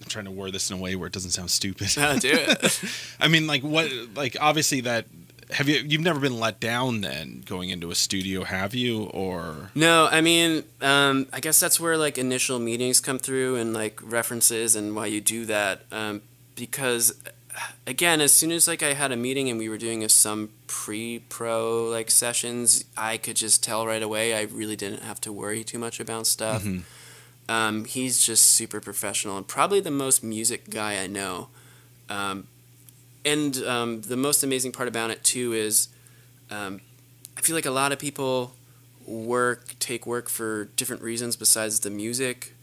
I'm 0.00 0.08
trying 0.08 0.24
to 0.24 0.30
word 0.30 0.52
this 0.52 0.70
in 0.70 0.78
a 0.78 0.80
way 0.80 0.96
where 0.96 1.06
it 1.06 1.12
doesn't 1.12 1.32
sound 1.32 1.50
stupid. 1.50 1.96
Uh, 1.98 2.18
do 2.18 2.30
it. 2.32 2.80
I 3.20 3.28
mean, 3.28 3.46
like 3.46 3.62
what? 3.62 3.90
Like 4.14 4.36
obviously 4.40 4.80
that. 4.82 5.06
Have 5.52 5.68
you? 5.68 5.76
You've 5.86 6.00
never 6.02 6.20
been 6.20 6.38
let 6.38 6.60
down 6.60 7.00
then 7.00 7.42
going 7.46 7.70
into 7.70 7.90
a 7.90 7.94
studio, 7.94 8.44
have 8.44 8.74
you? 8.74 9.04
Or 9.04 9.70
No, 9.74 10.08
I 10.10 10.20
mean, 10.20 10.64
um, 10.80 11.26
I 11.32 11.40
guess 11.40 11.58
that's 11.60 11.78
where 11.80 11.96
like 11.96 12.18
initial 12.18 12.58
meetings 12.58 13.00
come 13.00 13.18
through 13.18 13.56
and 13.56 13.72
like 13.72 14.00
references 14.02 14.76
and 14.76 14.94
why 14.94 15.06
you 15.06 15.20
do 15.20 15.44
that. 15.46 15.82
Um, 15.90 16.22
because 16.54 17.20
again, 17.86 18.20
as 18.20 18.32
soon 18.32 18.52
as 18.52 18.68
like 18.68 18.82
I 18.82 18.92
had 18.94 19.12
a 19.12 19.16
meeting 19.16 19.48
and 19.48 19.58
we 19.58 19.68
were 19.68 19.78
doing 19.78 20.04
a, 20.04 20.08
some 20.08 20.50
pre-pro 20.66 21.84
like 21.84 22.10
sessions, 22.10 22.84
I 22.96 23.16
could 23.16 23.36
just 23.36 23.62
tell 23.62 23.86
right 23.86 24.02
away. 24.02 24.34
I 24.34 24.42
really 24.42 24.76
didn't 24.76 25.02
have 25.02 25.20
to 25.22 25.32
worry 25.32 25.64
too 25.64 25.78
much 25.78 26.00
about 26.00 26.26
stuff. 26.26 26.62
Mhm. 26.64 26.82
Um, 27.48 27.84
he's 27.84 28.24
just 28.24 28.46
super 28.46 28.80
professional 28.80 29.36
and 29.36 29.46
probably 29.46 29.80
the 29.80 29.90
most 29.90 30.22
music 30.22 30.70
guy 30.70 31.02
I 31.02 31.08
know. 31.08 31.48
Um, 32.08 32.46
and 33.24 33.56
um, 33.64 34.00
the 34.02 34.16
most 34.16 34.42
amazing 34.42 34.72
part 34.72 34.88
about 34.88 35.10
it 35.10 35.22
too 35.24 35.52
is 35.52 35.88
um, 36.50 36.80
I 37.36 37.40
feel 37.40 37.54
like 37.54 37.66
a 37.66 37.70
lot 37.70 37.92
of 37.92 37.98
people 37.98 38.54
work 39.06 39.74
take 39.78 40.06
work 40.06 40.28
for 40.28 40.66
different 40.76 41.02
reasons 41.02 41.36
besides 41.36 41.80
the 41.80 41.90
music. 41.90 42.54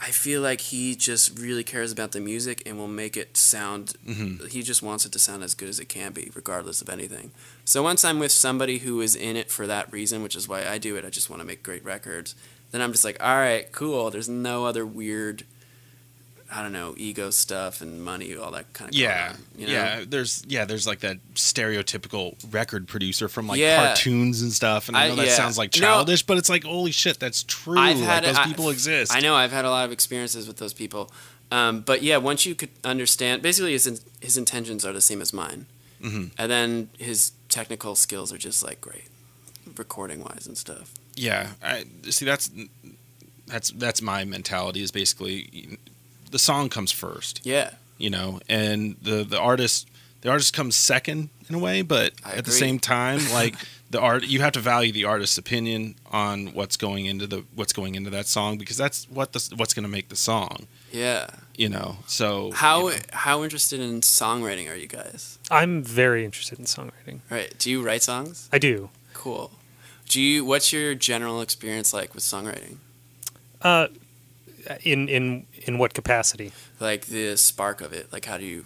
I 0.00 0.10
feel 0.12 0.40
like 0.42 0.60
he 0.60 0.94
just 0.94 1.36
really 1.38 1.64
cares 1.64 1.90
about 1.90 2.12
the 2.12 2.20
music 2.20 2.62
and 2.64 2.78
will 2.78 2.86
make 2.86 3.16
it 3.16 3.36
sound. 3.36 3.94
Mhm. 4.06 4.48
He 4.48 4.62
just 4.62 4.80
wants 4.80 5.04
it 5.04 5.10
to 5.12 5.18
sound 5.18 5.42
as 5.42 5.54
good 5.54 5.68
as 5.68 5.80
it 5.80 5.86
can 5.88 6.12
be, 6.12 6.30
regardless 6.36 6.80
of 6.80 6.88
anything. 6.88 7.32
So 7.64 7.82
once 7.82 8.04
I'm 8.04 8.20
with 8.20 8.30
somebody 8.30 8.78
who 8.78 9.00
is 9.00 9.16
in 9.16 9.36
it 9.36 9.50
for 9.50 9.66
that 9.66 9.92
reason, 9.92 10.22
which 10.22 10.36
is 10.36 10.46
why 10.46 10.64
I 10.68 10.78
do 10.78 10.94
it, 10.94 11.04
I 11.04 11.10
just 11.10 11.28
want 11.28 11.40
to 11.42 11.46
make 11.46 11.64
great 11.64 11.84
records. 11.84 12.36
Then 12.70 12.80
I'm 12.80 12.92
just 12.92 13.04
like, 13.04 13.16
all 13.20 13.36
right, 13.36 13.70
cool. 13.72 14.10
There's 14.10 14.28
no 14.28 14.66
other 14.66 14.86
weird, 14.86 15.42
I 16.50 16.62
don't 16.62 16.72
know, 16.72 16.94
ego 16.96 17.28
stuff 17.30 17.82
and 17.82 18.02
money, 18.02 18.34
all 18.34 18.50
that 18.52 18.72
kind 18.72 18.88
of. 18.90 18.94
yeah, 18.94 19.36
you 19.56 19.66
know? 19.66 19.72
yeah. 19.72 20.04
There's 20.08 20.42
yeah. 20.48 20.64
There's 20.64 20.86
like 20.86 21.00
that 21.00 21.18
stereotypical 21.34 22.36
record 22.52 22.88
producer 22.88 23.28
from 23.28 23.46
like 23.48 23.58
Yeah. 23.60 23.86
cartoons 23.88 24.40
and 24.40 24.52
stuff. 24.52 24.88
And 24.88 24.96
I 24.96 25.04
I- 25.04 25.08
know 25.08 25.16
that 25.16 25.26
yeah. 25.26 25.34
sounds 25.36 25.58
like 25.58 25.74
No. 25.74 25.80
childish, 25.80 26.22
but 26.22 26.38
it's 26.38 26.48
like 26.48 26.64
holy 26.64 26.90
shit, 26.92 27.18
that's 27.20 27.42
true. 27.42 27.78
I've 27.78 27.98
like 27.98 28.06
had 28.08 28.24
those 28.24 28.36
I- 28.38 28.46
people 28.46 28.70
exist. 28.70 29.12
I 29.14 29.20
know 29.20 29.34
I've 29.34 29.52
had 29.52 29.64
a 29.66 29.70
lot 29.70 29.84
of 29.84 29.92
experiences 29.92 30.46
with 30.48 30.56
those 30.56 30.72
people, 30.72 31.10
um, 31.50 31.80
but 31.82 32.02
yeah, 32.02 32.16
once 32.16 32.46
you 32.46 32.54
could 32.54 32.70
understand, 32.82 33.42
basically 33.42 33.72
his 33.72 33.86
in- 33.86 33.98
his 34.20 34.36
intentions 34.38 34.86
are 34.86 34.92
the 34.94 35.00
same 35.02 35.20
as 35.20 35.32
mine, 35.34 35.66
Mhm. 36.02 36.30
and 36.38 36.50
then 36.50 36.88
his 36.98 37.32
technical 37.50 37.94
skills 37.94 38.32
are 38.32 38.38
just 38.38 38.62
like 38.62 38.80
great, 38.80 39.08
recording 39.76 40.20
wise 40.22 40.46
and 40.46 40.56
stuff. 40.56 40.92
Yeah, 41.14 41.50
I 41.62 41.84
see. 42.08 42.24
That's 42.24 42.50
that's 43.46 43.70
that's 43.70 44.00
my 44.00 44.24
mentality. 44.24 44.82
Is 44.82 44.90
basically 44.90 45.78
the 46.30 46.38
song 46.38 46.68
comes 46.68 46.92
first, 46.92 47.40
Yeah, 47.44 47.72
you 47.98 48.10
know, 48.10 48.40
and 48.48 48.96
the 49.02 49.24
the 49.24 49.38
artist 49.40 49.88
the 50.20 50.30
artist 50.30 50.52
comes 50.54 50.76
second 50.76 51.30
in 51.48 51.54
a 51.54 51.58
way, 51.58 51.82
but 51.82 52.12
I 52.24 52.32
at 52.32 52.44
the 52.44 52.50
same 52.50 52.78
time, 52.78 53.20
like 53.32 53.54
the 53.90 54.00
art, 54.00 54.26
you 54.26 54.40
have 54.40 54.52
to 54.52 54.60
value 54.60 54.92
the 54.92 55.04
artist's 55.04 55.38
opinion 55.38 55.94
on 56.10 56.48
what's 56.48 56.76
going 56.76 57.06
into 57.06 57.26
the 57.26 57.44
what's 57.54 57.72
going 57.72 57.94
into 57.94 58.10
that 58.10 58.26
song 58.26 58.58
because 58.58 58.76
that's 58.76 59.08
what 59.10 59.32
the 59.32 59.54
what's 59.56 59.74
going 59.74 59.84
to 59.84 59.88
make 59.88 60.08
the 60.08 60.16
song, 60.16 60.66
yeah. 60.92 61.28
you 61.56 61.68
know. 61.68 61.98
So 62.06 62.50
How 62.52 62.88
you 62.88 62.96
know. 62.96 63.02
how 63.12 63.42
interested 63.44 63.80
in 63.80 64.00
songwriting 64.00 64.70
are 64.70 64.76
you 64.76 64.88
guys? 64.88 65.38
I'm 65.50 65.82
very 65.82 66.24
interested 66.24 66.58
in 66.58 66.64
songwriting. 66.66 67.20
Right? 67.30 67.56
Do 67.58 67.70
you 67.70 67.82
write 67.82 68.02
songs? 68.02 68.48
I 68.52 68.58
do. 68.58 68.90
Cool. 69.14 69.52
Do 70.08 70.20
you? 70.20 70.44
What's 70.44 70.72
your 70.72 70.94
general 70.94 71.40
experience 71.40 71.92
like 71.94 72.14
with 72.14 72.24
songwriting? 72.24 72.76
Uh, 73.62 73.88
in 74.82 75.08
in 75.08 75.46
in 75.66 75.78
what 75.78 75.94
capacity? 75.94 76.52
Like 76.80 77.06
the 77.06 77.36
spark 77.36 77.80
of 77.80 77.92
it. 77.92 78.12
Like 78.12 78.24
how 78.26 78.38
do 78.38 78.44
you 78.44 78.64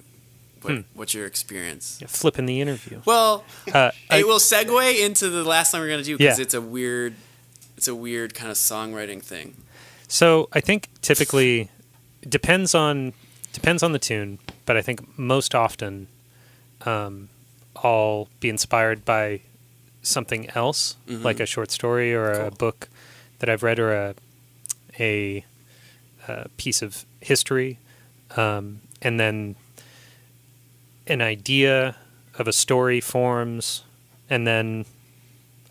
What, 0.62 0.74
Hmm. 0.74 0.80
What's 0.94 1.12
your 1.12 1.26
experience? 1.26 1.98
Yeah, 2.00 2.06
flipping 2.06 2.46
the 2.46 2.60
interview. 2.60 3.00
Well, 3.04 3.44
Uh, 3.74 3.90
I- 4.08 4.18
it 4.18 4.26
will 4.28 4.38
segue 4.38 5.00
into 5.04 5.28
the 5.28 5.42
last 5.42 5.72
song 5.72 5.80
we're 5.80 5.88
gonna 5.90 6.04
do 6.04 6.16
because 6.16 6.38
Yeah. 6.38 6.42
it's 6.44 6.54
a 6.54 6.60
weird, 6.60 7.14
it's 7.76 7.88
a 7.88 7.94
weird 7.96 8.32
kind 8.34 8.48
of 8.48 8.56
songwriting 8.56 9.20
thing. 9.20 9.56
So 10.06 10.48
I 10.52 10.60
think 10.60 10.86
typically 11.00 11.68
depends 12.28 12.74
on 12.76 13.12
depends 13.52 13.82
on 13.82 13.90
the 13.92 13.98
tune, 13.98 14.38
but 14.64 14.76
I 14.76 14.82
think 14.82 15.18
most 15.18 15.52
often 15.54 16.06
um, 16.86 17.28
I'll 17.82 18.28
be 18.40 18.48
inspired 18.48 19.04
by 19.04 19.40
something 20.02 20.48
else, 20.50 20.96
Mhm. 21.08 21.22
like 21.24 21.40
a 21.40 21.46
short 21.46 21.70
story 21.72 22.14
or 22.14 22.30
a 22.32 22.50
book 22.50 22.88
that 23.40 23.48
I've 23.50 23.62
read 23.64 23.78
or 23.80 23.92
a 23.92 24.14
a, 25.00 25.44
a 26.28 26.48
piece 26.56 26.82
of 26.82 27.04
history, 27.20 27.78
um, 28.36 28.80
and 29.00 29.18
then 29.18 29.56
an 31.06 31.20
idea 31.20 31.96
of 32.38 32.46
a 32.48 32.52
story 32.52 33.00
forms, 33.00 33.82
and 34.30 34.46
then 34.46 34.84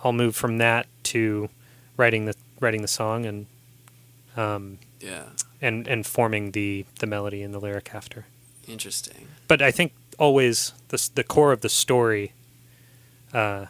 I'll 0.03 0.13
move 0.13 0.35
from 0.35 0.57
that 0.59 0.87
to 1.03 1.49
writing 1.97 2.25
the 2.25 2.35
writing 2.59 2.81
the 2.81 2.87
song 2.87 3.25
and 3.25 3.45
um, 4.37 4.77
Yeah, 4.99 5.23
and 5.61 5.87
and 5.87 6.05
forming 6.05 6.51
the 6.51 6.85
the 6.99 7.07
melody 7.07 7.41
and 7.43 7.53
the 7.53 7.59
lyric 7.59 7.93
after. 7.93 8.25
interesting. 8.67 9.27
But 9.47 9.61
I 9.61 9.71
think 9.71 9.93
always 10.19 10.73
the 10.89 11.09
the 11.15 11.23
core 11.23 11.51
of 11.51 11.61
the 11.61 11.69
story 11.69 12.33
uh, 13.33 13.65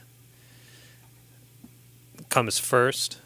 comes 2.29 2.59
first. 2.59 3.17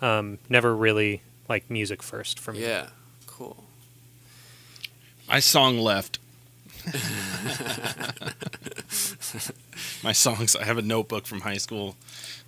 Um, 0.00 0.38
never 0.48 0.74
really 0.74 1.22
like 1.48 1.70
music 1.70 2.02
first 2.02 2.38
for 2.38 2.52
me. 2.52 2.62
Yeah, 2.62 2.88
cool. 3.26 3.64
My 5.28 5.40
song 5.40 5.78
left. 5.78 6.18
My 10.02 10.12
songs. 10.12 10.54
I 10.54 10.64
have 10.64 10.76
a 10.78 10.82
notebook 10.82 11.26
from 11.26 11.40
high 11.40 11.56
school. 11.56 11.96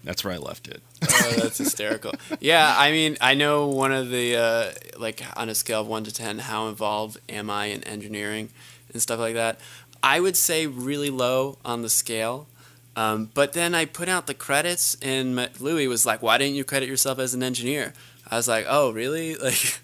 That's 0.04 0.24
where 0.24 0.34
I 0.34 0.36
left 0.36 0.68
it. 0.68 0.82
oh, 1.02 1.32
that's 1.38 1.58
hysterical. 1.58 2.12
Yeah, 2.38 2.74
I 2.78 2.92
mean, 2.92 3.16
I 3.20 3.34
know 3.34 3.66
one 3.66 3.92
of 3.92 4.10
the 4.10 4.36
uh, 4.36 4.72
like 4.98 5.22
on 5.36 5.48
a 5.48 5.54
scale 5.54 5.80
of 5.80 5.88
one 5.88 6.04
to 6.04 6.12
ten, 6.12 6.38
how 6.38 6.68
involved 6.68 7.18
am 7.28 7.50
I 7.50 7.66
in 7.66 7.82
engineering 7.84 8.50
and 8.92 9.02
stuff 9.02 9.18
like 9.18 9.34
that? 9.34 9.58
I 10.02 10.20
would 10.20 10.36
say 10.36 10.66
really 10.66 11.10
low 11.10 11.58
on 11.64 11.82
the 11.82 11.88
scale. 11.88 12.46
Um, 12.94 13.30
but 13.34 13.52
then 13.52 13.74
I 13.74 13.84
put 13.84 14.08
out 14.08 14.26
the 14.26 14.34
credits, 14.34 14.96
and 15.02 15.36
my, 15.36 15.50
Louie 15.60 15.86
was 15.86 16.06
like, 16.06 16.22
"Why 16.22 16.38
didn't 16.38 16.54
you 16.54 16.64
credit 16.64 16.88
yourself 16.88 17.18
as 17.18 17.34
an 17.34 17.42
engineer?" 17.42 17.92
I 18.30 18.36
was 18.36 18.48
like, 18.48 18.66
"Oh, 18.68 18.90
really? 18.92 19.36
Like, 19.42 19.80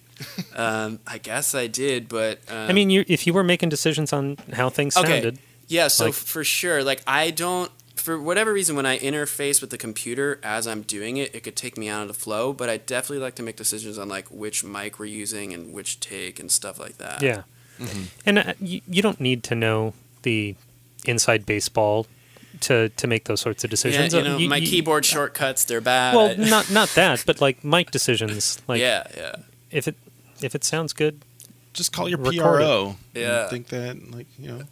um, 0.54 1.00
I 1.06 1.18
guess 1.18 1.52
I 1.54 1.66
did, 1.66 2.08
but 2.08 2.38
um, 2.48 2.70
I 2.70 2.72
mean, 2.72 2.90
you, 2.90 3.04
if 3.08 3.26
you 3.26 3.32
were 3.32 3.42
making 3.42 3.70
decisions 3.70 4.12
on 4.12 4.36
how 4.52 4.68
things 4.70 4.96
Okay. 4.96 5.08
sounded, 5.14 5.38
Yeah, 5.68 5.88
so 5.88 6.04
Like- 6.06 6.14
for 6.14 6.44
sure, 6.44 6.84
like 6.84 7.02
I 7.06 7.30
don't 7.30 7.72
for 7.96 8.20
whatever 8.20 8.52
reason 8.52 8.74
when 8.76 8.86
I 8.86 8.98
interface 8.98 9.60
with 9.60 9.70
the 9.70 9.78
computer 9.78 10.38
as 10.42 10.66
I'm 10.66 10.82
doing 10.82 11.16
it, 11.18 11.34
it 11.34 11.42
could 11.44 11.56
take 11.56 11.76
me 11.78 11.88
out 11.88 12.02
of 12.02 12.08
the 12.08 12.14
flow, 12.14 12.52
but 12.52 12.68
I 12.68 12.76
definitely 12.76 13.18
like 13.22 13.34
to 13.36 13.42
make 13.42 13.56
decisions 13.56 13.96
on 13.98 14.08
like 14.08 14.26
which 14.28 14.62
mic 14.64 14.98
we're 14.98 15.06
using 15.06 15.52
and 15.52 15.72
which 15.72 15.98
take 16.00 16.38
and 16.40 16.50
stuff 16.50 16.78
like 16.80 16.98
that. 16.98 17.22
yeah. 17.22 17.42
And 18.26 18.38
uh, 18.38 18.52
you, 18.60 18.80
you 18.88 19.02
don't 19.02 19.20
need 19.20 19.42
to 19.44 19.54
know 19.54 19.94
the 20.22 20.54
inside 21.04 21.46
baseball 21.46 22.06
to 22.62 22.88
to 22.90 23.06
make 23.06 23.24
those 23.24 23.40
sorts 23.40 23.64
of 23.64 23.70
decisions. 23.70 24.12
Yeah, 24.14 24.20
decisions. 24.20 24.40
you 24.40 24.46
Uh, 24.46 24.48
know, 24.48 24.60
my 24.60 24.60
keyboard 24.60 25.04
shortcuts, 25.04 25.64
they're 25.64 25.80
bad. 25.80 26.14
Well, 26.16 26.36
not 26.36 26.70
not 26.70 26.88
that, 26.94 27.24
but 27.26 27.40
like 27.40 27.62
mic 27.64 27.90
decisions. 27.90 28.58
Like 28.68 28.80
yeah, 28.80 29.04
yeah. 29.16 29.36
if 29.70 29.86
it 29.88 29.96
if 30.40 30.54
it 30.54 30.64
sounds 30.64 30.92
good, 30.92 31.20
Just 31.74 31.92
call 31.92 32.08
your 32.08 32.18
Record 32.18 32.34
it. 32.34 32.40
PRO. 32.42 32.96
and 33.14 33.22
Yeah. 33.22 33.48
Think 33.48 33.68
that, 33.68 33.96
like, 34.12 34.26
you 34.38 34.48
know, 34.48 34.62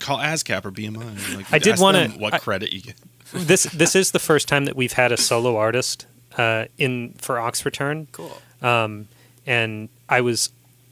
call 0.00 0.18
ASCAP 0.18 0.64
or 0.64 0.70
BMI. 0.72 1.36
Like, 1.36 1.46
I 1.56 1.58
did 1.58 1.78
wanna- 1.78 2.08
them 2.08 2.18
what 2.20 2.34
I- 2.34 2.38
credit 2.38 2.72
you 2.72 2.80
get. 2.82 2.96
this 3.32 3.62
this 3.64 3.94
is 3.96 4.10
the 4.10 4.18
first 4.18 4.46
time 4.48 4.64
that 4.66 4.76
we've 4.76 4.92
had 4.92 5.10
a 5.12 5.16
solo 5.16 5.56
artist 5.56 6.06
uh, 6.36 6.66
in 6.78 7.14
for 7.18 7.38
Ox 7.38 7.64
Return, 7.64 8.06
Cool. 8.12 8.36
um, 8.62 9.08
and 9.46 9.88
I 10.08 10.20
was 10.20 10.50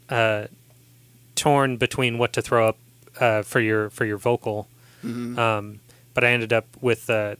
uh, 0.08 0.46
torn 1.34 1.76
between 1.76 2.18
what 2.18 2.32
to 2.32 2.42
throw 2.42 2.68
up 2.68 2.76
uh, 3.20 3.42
for 3.42 3.60
your 3.60 3.90
for 3.90 4.04
your 4.04 4.16
vocal, 4.18 4.68
Mhm. 5.04 5.36
um, 5.38 5.80
but 6.14 6.24
I 6.24 6.28
ended 6.30 6.52
up 6.52 6.66
with 6.80 7.08
uh, 7.10 7.36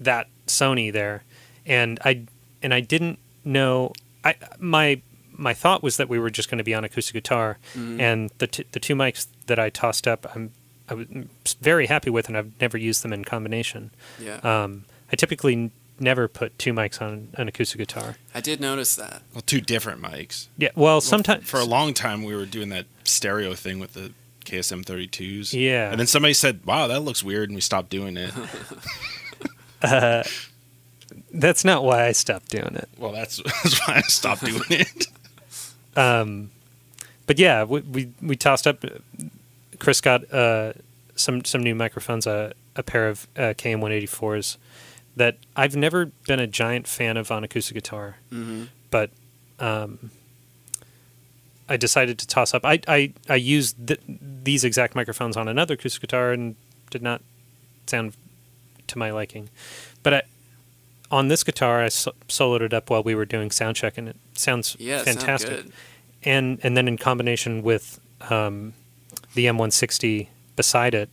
that 0.00 0.28
Sony 0.46 0.92
there, 0.92 1.22
and 1.66 1.98
I 2.04 2.22
and 2.62 2.72
I 2.74 2.80
didn't 2.80 3.18
know. 3.44 3.92
I 4.24 4.34
my 4.58 5.00
my 5.32 5.54
thought 5.54 5.82
was 5.82 5.96
that 5.96 6.08
we 6.08 6.18
were 6.18 6.30
just 6.30 6.50
going 6.50 6.58
to 6.58 6.64
be 6.64 6.74
on 6.74 6.84
acoustic 6.84 7.14
guitar, 7.14 7.58
Mhm. 7.74 8.00
and 8.00 8.30
the 8.38 8.46
t- 8.46 8.64
the 8.72 8.80
two 8.80 8.94
mics 8.94 9.26
that 9.46 9.58
I 9.58 9.70
tossed 9.70 10.06
up, 10.06 10.26
I'm 10.34 10.50
I 10.88 10.94
was 10.94 11.06
very 11.60 11.86
happy 11.86 12.10
with, 12.10 12.28
and 12.28 12.36
I've 12.36 12.52
never 12.60 12.76
used 12.76 13.02
them 13.02 13.12
in 13.12 13.24
combination. 13.24 13.90
yeah. 14.20 14.36
Um, 14.38 14.84
I 15.12 15.16
typically 15.16 15.52
n- 15.54 15.70
never 16.00 16.26
put 16.28 16.58
two 16.58 16.72
mics 16.72 17.00
on 17.00 17.28
an 17.34 17.48
acoustic 17.48 17.78
guitar. 17.78 18.16
I 18.34 18.40
did 18.40 18.60
notice 18.60 18.96
that. 18.96 19.22
Well, 19.32 19.42
two 19.42 19.60
different 19.60 20.02
mics. 20.02 20.48
Yeah, 20.58 20.70
well, 20.74 21.00
sometimes 21.00 21.48
For 21.48 21.60
a 21.60 21.64
long 21.64 21.94
time, 21.94 22.24
we 22.24 22.34
were 22.34 22.46
doing 22.46 22.68
that 22.70 22.86
stereo 23.04 23.54
thing 23.54 23.78
with 23.78 23.94
the 23.94 24.12
KSM 24.44 24.84
32s. 24.84 25.52
Yeah. 25.52 25.90
And 25.90 25.98
then 26.00 26.06
somebody 26.06 26.34
said, 26.34 26.64
wow, 26.64 26.86
that 26.88 27.00
looks 27.00 27.22
weird. 27.22 27.48
And 27.50 27.54
we 27.54 27.60
stopped 27.60 27.90
doing 27.90 28.16
it. 28.16 28.32
that's 31.32 31.64
not 31.64 31.84
why 31.84 32.06
I 32.06 32.12
stopped 32.12 32.50
doing 32.50 32.74
it. 32.76 32.88
well, 32.98 33.12
that's, 33.12 33.36
that's 33.62 33.78
why 33.86 33.96
I 33.96 34.00
stopped 34.02 34.44
doing 34.44 34.62
it. 34.70 35.06
Um, 35.94 36.50
but 37.26 37.38
yeah, 37.38 37.64
we, 37.64 37.80
we 37.82 38.10
we 38.22 38.34
tossed 38.34 38.66
up. 38.66 38.82
Chris 39.78 40.00
got 40.00 40.32
uh, 40.32 40.72
some 41.16 41.44
some 41.44 41.62
new 41.62 41.74
microphones, 41.74 42.26
a 42.26 42.54
a 42.76 42.82
pair 42.82 43.10
of 43.10 43.26
uh, 43.36 43.52
KM 43.52 43.80
184s 43.80 44.56
that 45.16 45.36
I've 45.54 45.76
never 45.76 46.06
been 46.26 46.40
a 46.40 46.46
giant 46.46 46.86
fan 46.86 47.18
of 47.18 47.30
on 47.30 47.44
acoustic 47.44 47.74
guitar, 47.74 48.16
hmm 48.30 48.64
but 48.90 49.10
um, 49.60 50.10
I 51.68 51.76
decided 51.76 52.18
to 52.18 52.26
toss 52.26 52.54
up. 52.54 52.64
I 52.64 52.80
I, 52.88 53.12
I 53.28 53.36
used 53.36 53.86
th- 53.88 54.00
these 54.08 54.64
exact 54.64 54.94
microphones 54.94 55.36
on 55.36 55.48
another 55.48 55.74
acoustic 55.74 56.00
guitar 56.02 56.32
and 56.32 56.56
did 56.90 57.02
not 57.02 57.22
sound 57.86 58.14
to 58.88 58.98
my 58.98 59.10
liking, 59.10 59.48
but 60.02 60.14
I. 60.14 60.22
On 61.10 61.28
this 61.28 61.44
guitar, 61.44 61.82
I 61.82 61.88
so- 61.90 62.14
soloed 62.28 62.62
it 62.62 62.72
up 62.72 62.88
while 62.88 63.02
we 63.02 63.14
were 63.14 63.26
doing 63.26 63.50
sound 63.50 63.76
check, 63.76 63.98
and 63.98 64.08
it 64.08 64.16
sounds 64.32 64.76
Yeah, 64.80 65.00
it 65.00 65.04
fantastic 65.04 65.64
good. 65.64 65.72
and 66.24 66.58
and 66.62 66.74
then 66.74 66.88
in 66.88 66.96
combination 66.96 67.62
with 67.62 68.00
um, 68.30 68.72
the 69.34 69.44
M160 69.44 70.28
beside 70.56 70.94
it 70.94 71.10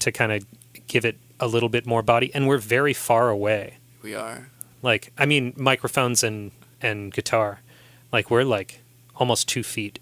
to 0.00 0.12
kind 0.12 0.30
of 0.32 0.44
give 0.88 1.06
it 1.06 1.16
a 1.38 1.46
little 1.46 1.70
bit 1.70 1.86
more 1.86 2.02
body. 2.02 2.30
And 2.34 2.46
we're 2.46 2.58
very 2.58 2.92
far 2.92 3.30
away. 3.30 3.78
We 4.02 4.14
are. 4.14 4.50
Like 4.82 5.10
I 5.16 5.24
mean, 5.24 5.54
microphones 5.56 6.22
and 6.22 6.50
and 6.82 7.10
guitar, 7.10 7.60
like 8.12 8.30
we're 8.30 8.44
like 8.44 8.79
almost 9.20 9.46
two 9.48 9.62
feet. 9.62 10.00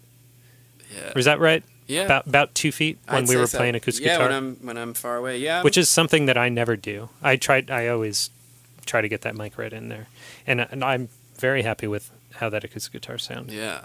Yeah. 0.91 1.13
Is 1.15 1.25
that 1.25 1.39
right? 1.39 1.63
Yeah. 1.85 2.03
About 2.03 2.25
about 2.25 2.55
two 2.55 2.71
feet 2.71 2.97
when 3.07 3.23
I'd 3.23 3.29
we 3.29 3.35
were 3.35 3.47
so. 3.47 3.57
playing 3.57 3.75
acoustic 3.75 4.05
yeah, 4.05 4.13
guitar, 4.13 4.27
when 4.29 4.35
I'm 4.35 4.55
when 4.55 4.77
I'm 4.77 4.93
far 4.93 5.17
away. 5.17 5.37
Yeah. 5.37 5.61
which 5.61 5.77
is 5.77 5.89
something 5.89 6.25
that 6.25 6.37
I 6.37 6.49
never 6.49 6.75
do. 6.75 7.09
I 7.21 7.35
tried. 7.35 7.69
I 7.69 7.87
always 7.87 8.31
try 8.85 9.01
to 9.01 9.07
get 9.07 9.21
that 9.21 9.35
mic 9.35 9.57
right 9.57 9.73
in 9.73 9.89
there, 9.89 10.07
and, 10.47 10.61
and 10.61 10.83
I'm 10.83 11.09
very 11.37 11.61
happy 11.61 11.85
with 11.87 12.09
how 12.35 12.49
that 12.49 12.63
acoustic 12.63 12.93
guitar 12.93 13.17
sounds. 13.17 13.53
Yeah. 13.53 13.81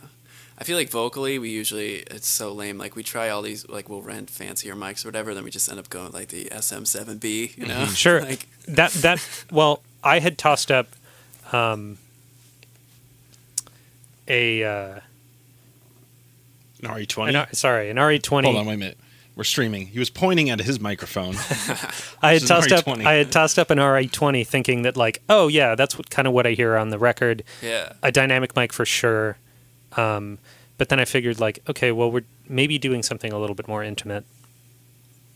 I 0.56 0.62
feel 0.62 0.76
like 0.76 0.88
vocally, 0.88 1.38
we 1.40 1.50
usually, 1.50 1.96
it's 1.96 2.28
so 2.28 2.52
lame. 2.52 2.78
Like, 2.78 2.94
we 2.94 3.02
try 3.02 3.28
all 3.28 3.42
these, 3.42 3.68
like, 3.68 3.88
we'll 3.88 4.02
rent 4.02 4.30
fancier 4.30 4.76
mics 4.76 5.04
or 5.04 5.08
whatever, 5.08 5.34
then 5.34 5.42
we 5.42 5.50
just 5.50 5.68
end 5.68 5.80
up 5.80 5.90
going 5.90 6.06
with, 6.06 6.14
like 6.14 6.28
the 6.28 6.44
SM7B, 6.44 7.58
you 7.58 7.66
know? 7.66 7.86
Sure. 7.86 8.20
like, 8.22 8.46
that 8.68 8.92
that 8.92 9.44
well, 9.50 9.82
I 10.04 10.20
had 10.20 10.38
tossed 10.38 10.70
up 10.70 10.86
um, 11.52 11.98
a 14.28 14.62
uh, 14.62 15.00
An 16.84 16.90
RE20. 16.90 17.28
an, 17.30 17.36
R- 17.36 17.48
sorry 17.52 17.90
an 17.90 17.98
RE 17.98 18.18
twenty. 18.18 18.48
Hold 18.48 18.58
on, 18.60 18.66
wait 18.66 18.74
a 18.74 18.78
minute. 18.78 18.98
We're 19.36 19.42
streaming. 19.44 19.88
He 19.88 19.98
was 19.98 20.10
pointing 20.10 20.48
at 20.50 20.60
his 20.60 20.78
microphone. 20.78 21.34
I 22.22 22.34
had 22.34 22.42
This 22.42 22.42
is 22.44 22.50
an 22.50 22.56
tossed 22.56 22.72
up 22.72 22.88
I 22.88 23.14
had 23.14 23.32
tossed 23.32 23.58
up 23.58 23.70
an 23.70 23.80
RE 23.80 24.06
twenty, 24.08 24.44
thinking 24.44 24.82
that 24.82 24.96
like 24.96 25.22
oh 25.28 25.48
yeah, 25.48 25.74
that's 25.74 25.98
what 25.98 26.08
kind 26.10 26.28
of 26.28 26.34
what 26.34 26.46
I 26.46 26.52
hear 26.52 26.76
on 26.76 26.90
the 26.90 26.98
record. 26.98 27.42
yeah. 27.60 27.94
A 28.02 28.12
dynamic 28.12 28.54
mic 28.54 28.72
for 28.72 28.84
sure. 28.84 29.36
Um, 29.96 30.38
but 30.78 30.88
then 30.88 31.00
I 31.00 31.04
figured 31.04 31.40
like 31.40 31.58
okay, 31.68 31.90
well 31.92 32.10
we're 32.10 32.24
maybe 32.48 32.78
doing 32.78 33.02
something 33.02 33.32
a 33.32 33.38
little 33.38 33.56
bit 33.56 33.66
more 33.66 33.82
intimate. 33.82 34.24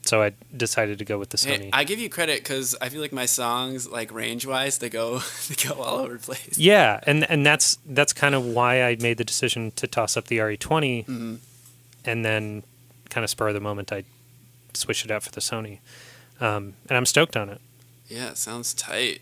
So 0.09 0.22
I 0.22 0.32
decided 0.56 0.98
to 1.00 1.04
go 1.04 1.18
with 1.18 1.28
the 1.28 1.36
Sony. 1.36 1.64
Hey, 1.64 1.70
I 1.70 1.84
give 1.84 1.98
you 1.98 2.09
credit 2.09 2.42
because 2.42 2.74
I 2.80 2.88
feel 2.88 3.02
like 3.02 3.12
my 3.12 3.26
songs, 3.26 3.86
like 3.86 4.11
range 4.11 4.46
wise, 4.46 4.78
they 4.78 4.88
go 4.88 5.18
they 5.48 5.54
go 5.68 5.74
all 5.74 5.98
over 5.98 6.14
the 6.14 6.18
place. 6.18 6.56
Yeah, 6.56 7.00
and 7.06 7.28
and 7.30 7.44
that's 7.44 7.76
that's 7.84 8.14
kind 8.14 8.34
of 8.34 8.42
why 8.42 8.84
I 8.84 8.96
made 8.96 9.18
the 9.18 9.24
decision 9.24 9.70
to 9.72 9.86
toss 9.86 10.16
up 10.16 10.28
the 10.28 10.38
RE20, 10.38 11.04
hmm 11.04 11.34
and 12.06 12.24
then 12.24 12.62
kind 13.11 13.22
of 13.22 13.28
spur 13.28 13.48
of 13.48 13.54
the 13.54 13.61
moment 13.61 13.92
I 13.92 14.04
switched 14.72 15.04
it 15.04 15.11
out 15.11 15.22
for 15.22 15.30
the 15.30 15.42
Sony, 15.42 15.80
um, 16.40 16.72
and 16.88 16.96
I'm 16.96 17.04
stoked 17.04 17.36
on 17.36 17.50
it. 17.50 17.61
Yeah, 18.09 18.30
it 18.30 18.38
sounds 18.38 18.72
tight. 18.72 19.20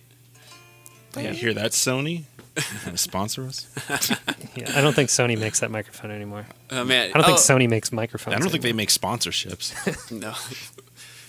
You 1.17 1.31
hear 1.31 1.55
that, 1.55 1.73
Sony? 1.73 2.25
Sponsor 2.95 3.47
us? 3.47 3.67
Yeah, 4.57 4.73
I 4.75 4.81
don't 4.81 4.95
think 4.95 5.11
Sony 5.11 5.39
makes 5.39 5.61
that 5.61 5.71
microphone 5.71 6.11
anymore. 6.11 6.47
Oh 6.71 6.83
man, 6.83 7.11
I 7.11 7.19
don't 7.19 7.25
think 7.27 7.37
Oh, 7.37 7.41
Sony 7.41 7.69
makes 7.69 7.93
microphones. 7.93 8.37
I 8.37 8.39
don't 8.39 8.49
think 8.49 8.63
they 8.63 8.73
make 8.73 8.89
sponsorships. 8.89 9.75
No. 10.11 10.33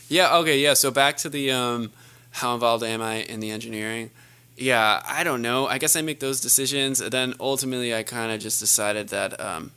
yeah. 0.07 0.37
Okay. 0.37 0.59
Yeah. 0.59 0.75
So 0.75 0.91
back 0.91 1.17
to 1.17 1.29
the 1.29 1.51
um, 1.51 1.91
how 2.31 2.53
involved 2.53 2.85
am 2.85 3.01
I 3.01 3.15
in 3.15 3.41
the 3.41 3.51
engineering? 3.51 4.11
Yeah. 4.55 5.01
I 5.05 5.25
don't 5.25 5.41
know. 5.41 5.67
I 5.67 5.77
guess 5.77 5.97
I 5.97 6.01
make 6.01 6.21
those 6.21 6.39
decisions, 6.39 7.01
and 7.01 7.11
then 7.11 7.33
ultimately 7.41 7.93
I 7.93 8.03
kind 8.03 8.31
of 8.31 8.39
just 8.39 8.61
decided 8.61 9.09
that 9.09 9.37
um, 9.41 9.71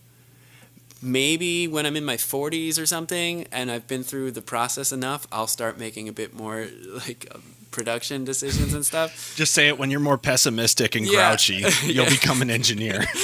maybe 1.03 1.67
when 1.67 1.87
I'm 1.87 1.97
in 1.97 2.05
my 2.05 2.17
40s 2.17 2.81
or 2.81 2.87
something, 2.87 3.47
and 3.51 3.69
I've 3.69 3.89
been 3.89 4.05
through 4.05 4.31
the 4.31 4.43
process 4.43 4.93
enough, 4.93 5.27
I'll 5.33 5.49
start 5.49 5.77
making 5.77 6.09
a 6.09 6.13
bit 6.13 6.35
more 6.35 6.69
like 7.07 7.27
um, 7.35 7.43
production 7.71 8.25
decisions 8.25 8.75
and 8.75 8.85
stuff. 8.85 9.35
Just 9.37 9.53
say 9.55 9.69
it 9.69 9.79
when 9.79 9.91
you're 9.91 10.01
more 10.01 10.19
pessimistic 10.19 10.95
and 10.97 11.07
Yeah. 11.07 11.31
grouchy. 11.31 11.65
You'll 11.85 12.05
become 12.11 12.43
an 12.43 12.51
engineer. 12.51 13.05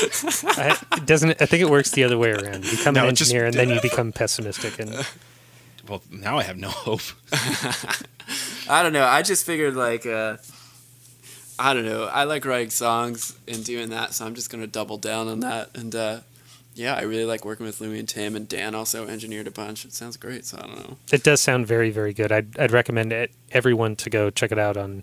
I, 0.45 0.79
doesn't. 1.05 1.41
I 1.43 1.47
think 1.47 1.63
it 1.63 1.71
works 1.71 1.91
the 1.91 2.05
other 2.05 2.17
way 2.19 2.31
around. 2.31 2.65
You 2.65 2.71
become 2.77 2.95
No, 2.95 3.05
an 3.05 3.09
it 3.11 3.13
just- 3.15 3.31
engineer 3.31 3.47
and 3.47 3.55
then 3.55 3.69
you 3.71 3.81
become 3.81 4.13
pessimistic. 4.13 4.79
And 4.79 5.07
well, 5.89 6.03
now 6.11 6.39
I 6.39 6.43
have 6.45 6.57
no 6.57 6.69
hope. 6.69 7.01
I 8.69 8.83
don't 8.83 8.93
know. 8.93 9.05
I 9.05 9.23
just 9.23 9.47
figured 9.47 9.75
like 9.75 10.05
uh, 10.07 10.37
I 11.59 11.75
don't 11.75 11.85
know. 11.85 12.05
I 12.05 12.25
like 12.25 12.45
writing 12.45 12.71
songs 12.71 13.37
and 13.49 13.65
doing 13.65 13.91
that, 13.91 14.13
so 14.15 14.27
I'm 14.27 14.35
just 14.35 14.51
gonna 14.51 14.67
double 14.67 14.99
down 14.99 15.29
on 15.29 15.41
that. 15.41 15.77
And 15.77 15.95
uh, 15.95 16.21
yeah, 16.77 16.95
I 16.95 17.03
really 17.03 17.25
like 17.25 17.45
working 17.45 17.65
with 17.65 17.81
Louie 17.81 17.99
and 17.99 18.09
Tim, 18.09 18.37
and 18.37 18.47
Dan 18.47 18.75
also 18.75 19.09
engineered 19.09 19.47
a 19.47 19.51
bunch. 19.51 19.87
It 19.87 19.95
sounds 19.95 20.19
great. 20.19 20.45
So 20.45 20.59
I 20.59 20.67
don't 20.67 20.77
know. 20.77 20.97
it 21.11 21.25
does 21.25 21.41
sound 21.41 21.67
very, 21.67 21.91
very 21.91 22.13
good. 22.13 22.31
I'd, 22.31 22.57
I'd 22.59 22.71
recommend 22.71 23.13
it, 23.13 23.33
everyone 23.51 23.97
to 23.97 24.11
go 24.11 24.29
check 24.29 24.53
it 24.53 24.59
out 24.59 24.77
on 24.77 25.03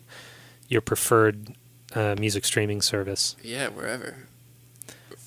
your 0.70 0.82
preferred 0.82 1.56
uh, 1.96 2.16
music 2.20 2.46
streaming 2.46 2.82
service. 2.82 3.36
Yeah, 3.42 3.70
wherever. 3.70 4.18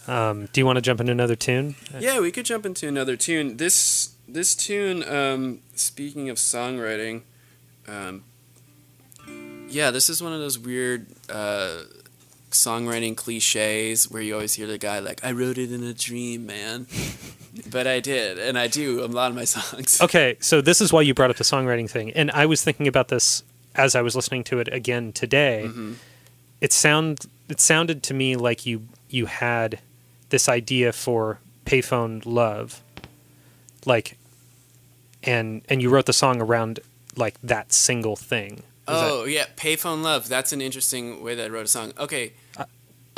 Um, 0.07 0.49
do 0.53 0.61
you 0.61 0.67
want 0.67 0.77
to 0.77 0.83
jump 0.83 1.01
into 1.01 1.11
another 1.11 1.35
tune? 1.35 1.75
Yeah, 1.99 2.21
we 2.21 2.31
could 2.31 2.47
jump 2.47 2.65
into 2.65 2.87
another 2.87 3.17
tune. 3.17 3.57
This 3.57 4.15
this 4.29 4.55
tune. 4.55 5.03
Um, 5.03 5.61
speaking 5.75 6.31
of 6.31 6.37
songwriting, 6.37 7.23
um, 7.89 8.23
yeah, 9.69 9.91
this 9.91 10.09
is 10.09 10.23
one 10.23 10.33
of 10.33 10.39
those 10.39 10.61
weird 10.61 11.07
uh, 11.29 11.79
songwriting 12.57 13.17
cliches 13.17 14.11
where 14.11 14.23
you 14.23 14.35
always 14.35 14.55
hear 14.55 14.67
the 14.67 14.79
guy 14.79 14.99
like, 14.99 15.25
"I 15.25 15.33
wrote 15.33 15.59
it 15.59 15.73
in 15.73 15.83
a 15.83 15.95
dream, 15.95 16.47
man," 16.47 16.87
but 17.71 17.87
I 17.87 18.01
did, 18.01 18.39
and 18.39 18.59
I 18.59 18.67
do 18.67 19.05
a 19.05 19.07
lot 19.07 19.31
of 19.31 19.37
my 19.37 19.45
songs. 19.45 20.01
Okay, 20.07 20.37
so 20.41 20.61
this 20.61 20.81
is 20.81 20.93
why 20.93 21.03
you 21.03 21.15
brought 21.15 21.31
up 21.31 21.37
the 21.37 21.45
songwriting 21.45 21.89
thing, 21.89 22.11
and 22.13 22.31
I 22.31 22.47
was 22.47 22.63
thinking 22.63 22.87
about 22.87 23.09
this 23.09 23.43
as 23.75 23.95
I 23.95 24.03
was 24.03 24.17
listening 24.17 24.45
to 24.45 24.59
it 24.59 24.69
again 24.73 25.13
today. 25.13 25.65
Mm-hmm. 25.67 25.95
It 26.61 26.73
sound 26.73 27.27
it 27.49 27.61
sounded 27.61 28.03
to 28.05 28.15
me 28.15 28.37
like 28.37 28.67
you 28.67 28.89
you 29.09 29.27
had 29.27 29.81
this 30.31 30.49
idea 30.49 30.93
for 30.93 31.39
payphone 31.65 32.23
love, 32.25 32.83
like, 33.85 34.19
and 35.23 35.63
and 35.69 35.83
you 35.83 35.91
wrote 35.91 36.07
the 36.07 36.13
song 36.13 36.41
around 36.41 36.81
like 37.17 37.41
that 37.43 37.73
single 37.73 38.17
thing. 38.17 38.63
Is 38.89 38.95
that- 39.01 39.11
Oh 39.11 39.25
yeah, 39.25 39.47
"Payphone 39.57 40.03
Love." 40.03 40.29
That's 40.29 40.53
an 40.53 40.61
interesting 40.61 41.23
way 41.23 41.35
that 41.35 41.47
I 41.47 41.49
wrote 41.49 41.65
a 41.65 41.69
song. 41.69 41.93
Okay. 41.99 42.33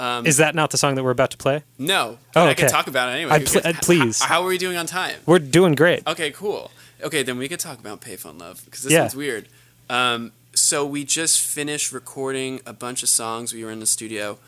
Um, 0.01 0.27
is 0.27 0.37
that 0.37 0.55
not 0.55 0.71
the 0.71 0.77
song 0.79 0.95
that 0.95 1.03
we're 1.03 1.11
about 1.11 1.33
to 1.33 1.37
play? 1.37 1.65
no, 1.77 2.19
Oh, 2.37 2.47
I 2.47 2.55
can 2.55 2.69
talk 2.71 2.87
about 2.87 3.09
it 3.09 3.13
anyway. 3.17 3.33
I 3.33 3.45
pl- 3.45 3.63
uh, 3.65 3.73
please. 3.83 4.23
H- 4.23 4.29
how 4.29 4.43
are 4.43 4.47
we 4.47 4.57
doing 4.57 4.77
on 4.77 4.87
time? 4.87 5.17
We're 5.27 5.41
doing 5.41 5.75
great. 5.75 6.07
Okay, 6.07 6.31
cool. 6.31 6.71
Okay, 7.03 7.25
then 7.25 7.37
we 7.37 7.49
could 7.49 7.59
talk 7.59 7.81
about 7.81 8.01
Payphone 8.01 8.39
Love 8.41 8.63
because 8.65 8.83
this 8.85 8.93
Yeah. 8.93 9.01
one's 9.03 9.17
weird. 9.17 9.49
Um, 9.91 10.31
so 10.55 10.87
we 10.87 11.03
just 11.05 11.41
finished 11.41 11.91
recording 11.91 12.61
a 12.65 12.73
bunch 12.73 13.03
of 13.03 13.09
songs. 13.09 13.53
We 13.53 13.65
were 13.65 13.73
in 13.73 13.81
the 13.81 13.87
studio, 13.87 14.39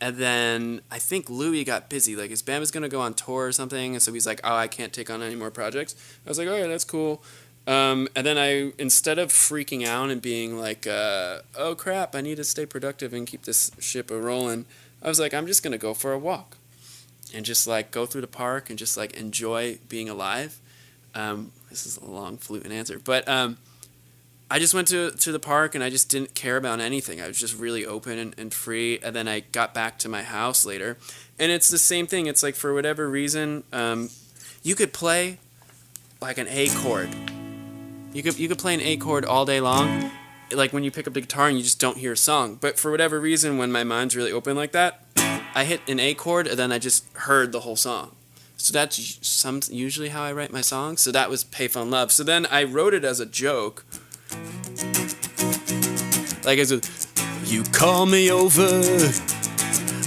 and 0.00 0.16
then 0.16 0.80
I 0.92 1.00
think 1.00 1.28
Louie 1.28 1.64
got 1.64 1.88
busy. 1.88 2.14
Like 2.14 2.30
his 2.30 2.42
band 2.42 2.60
was 2.60 2.70
gonna 2.70 2.88
go 2.88 3.00
on 3.00 3.14
tour 3.14 3.46
or 3.48 3.52
something, 3.52 3.94
and 3.94 4.02
so 4.02 4.12
he's 4.12 4.26
like, 4.28 4.40
"Oh, 4.44 4.54
I 4.54 4.68
can't 4.68 4.92
take 4.92 5.10
on 5.10 5.22
any 5.22 5.34
more 5.34 5.50
projects." 5.50 5.96
I 6.24 6.28
was 6.28 6.38
like, 6.38 6.46
"Okay, 6.46 6.68
that's 6.68 6.84
cool." 6.84 7.20
Um, 7.66 8.08
and 8.14 8.26
then 8.26 8.36
I, 8.36 8.72
instead 8.78 9.18
of 9.18 9.30
freaking 9.30 9.86
out 9.86 10.10
and 10.10 10.20
being 10.20 10.58
like, 10.58 10.86
uh, 10.86 11.38
"Oh 11.56 11.74
crap, 11.74 12.14
I 12.14 12.20
need 12.20 12.36
to 12.36 12.44
stay 12.44 12.66
productive 12.66 13.14
and 13.14 13.26
keep 13.26 13.42
this 13.42 13.70
ship 13.78 14.10
a 14.10 14.18
rolling," 14.20 14.66
I 15.02 15.08
was 15.08 15.18
like, 15.18 15.32
"I'm 15.32 15.46
just 15.46 15.62
gonna 15.62 15.78
go 15.78 15.94
for 15.94 16.12
a 16.12 16.18
walk." 16.18 16.58
And 17.34 17.44
just 17.44 17.66
like 17.66 17.90
go 17.90 18.06
through 18.06 18.20
the 18.20 18.26
park 18.26 18.68
and 18.70 18.78
just 18.78 18.96
like 18.96 19.16
enjoy 19.16 19.78
being 19.88 20.08
alive. 20.08 20.60
Um, 21.14 21.52
this 21.70 21.86
is 21.86 21.96
a 21.96 22.04
long 22.04 22.36
fluent 22.36 22.70
answer, 22.70 22.98
but 22.98 23.26
um, 23.28 23.56
I 24.50 24.58
just 24.58 24.74
went 24.74 24.88
to 24.88 25.10
to 25.10 25.32
the 25.32 25.38
park 25.38 25.74
and 25.74 25.82
I 25.82 25.90
just 25.90 26.10
didn't 26.10 26.34
care 26.34 26.56
about 26.56 26.80
anything. 26.80 27.20
I 27.20 27.26
was 27.26 27.40
just 27.40 27.58
really 27.58 27.86
open 27.86 28.18
and, 28.18 28.34
and 28.38 28.52
free. 28.52 28.98
And 29.02 29.16
then 29.16 29.26
I 29.26 29.40
got 29.40 29.72
back 29.72 29.98
to 30.00 30.08
my 30.08 30.22
house 30.22 30.66
later, 30.66 30.98
and 31.38 31.50
it's 31.50 31.70
the 31.70 31.78
same 31.78 32.06
thing. 32.06 32.26
It's 32.26 32.42
like 32.42 32.56
for 32.56 32.74
whatever 32.74 33.08
reason, 33.08 33.64
um, 33.72 34.10
you 34.62 34.74
could 34.74 34.92
play 34.92 35.38
like 36.20 36.36
an 36.36 36.46
A 36.48 36.68
chord. 36.68 37.08
You 38.14 38.22
could 38.22 38.38
you 38.38 38.48
could 38.48 38.58
play 38.58 38.74
an 38.74 38.80
A 38.80 38.96
chord 38.96 39.24
all 39.24 39.44
day 39.44 39.60
long. 39.60 40.10
Like 40.52 40.72
when 40.72 40.84
you 40.84 40.92
pick 40.92 41.08
up 41.08 41.14
the 41.14 41.20
guitar 41.20 41.48
and 41.48 41.58
you 41.58 41.64
just 41.64 41.80
don't 41.80 41.98
hear 41.98 42.12
a 42.12 42.16
song. 42.16 42.56
But 42.60 42.78
for 42.78 42.92
whatever 42.92 43.18
reason, 43.18 43.58
when 43.58 43.72
my 43.72 43.82
mind's 43.82 44.14
really 44.14 44.30
open 44.30 44.56
like 44.56 44.70
that, 44.70 45.04
I 45.52 45.64
hit 45.64 45.80
an 45.88 45.98
A 45.98 46.14
chord 46.14 46.46
and 46.46 46.56
then 46.56 46.70
I 46.70 46.78
just 46.78 47.12
heard 47.16 47.50
the 47.50 47.60
whole 47.60 47.74
song. 47.74 48.14
So 48.56 48.72
that's 48.72 49.18
some 49.26 49.60
usually 49.68 50.10
how 50.10 50.22
I 50.22 50.32
write 50.32 50.52
my 50.52 50.60
songs. 50.60 51.00
So 51.00 51.10
that 51.10 51.28
was 51.28 51.44
Payphone 51.44 51.90
Love. 51.90 52.12
So 52.12 52.22
then 52.22 52.46
I 52.46 52.62
wrote 52.62 52.94
it 52.94 53.04
as 53.04 53.18
a 53.18 53.26
joke. 53.26 53.84
Like 56.44 56.58
as 56.60 56.70
a 56.70 56.80
you 57.44 57.64
call 57.64 58.06
me 58.06 58.30
over 58.30 58.80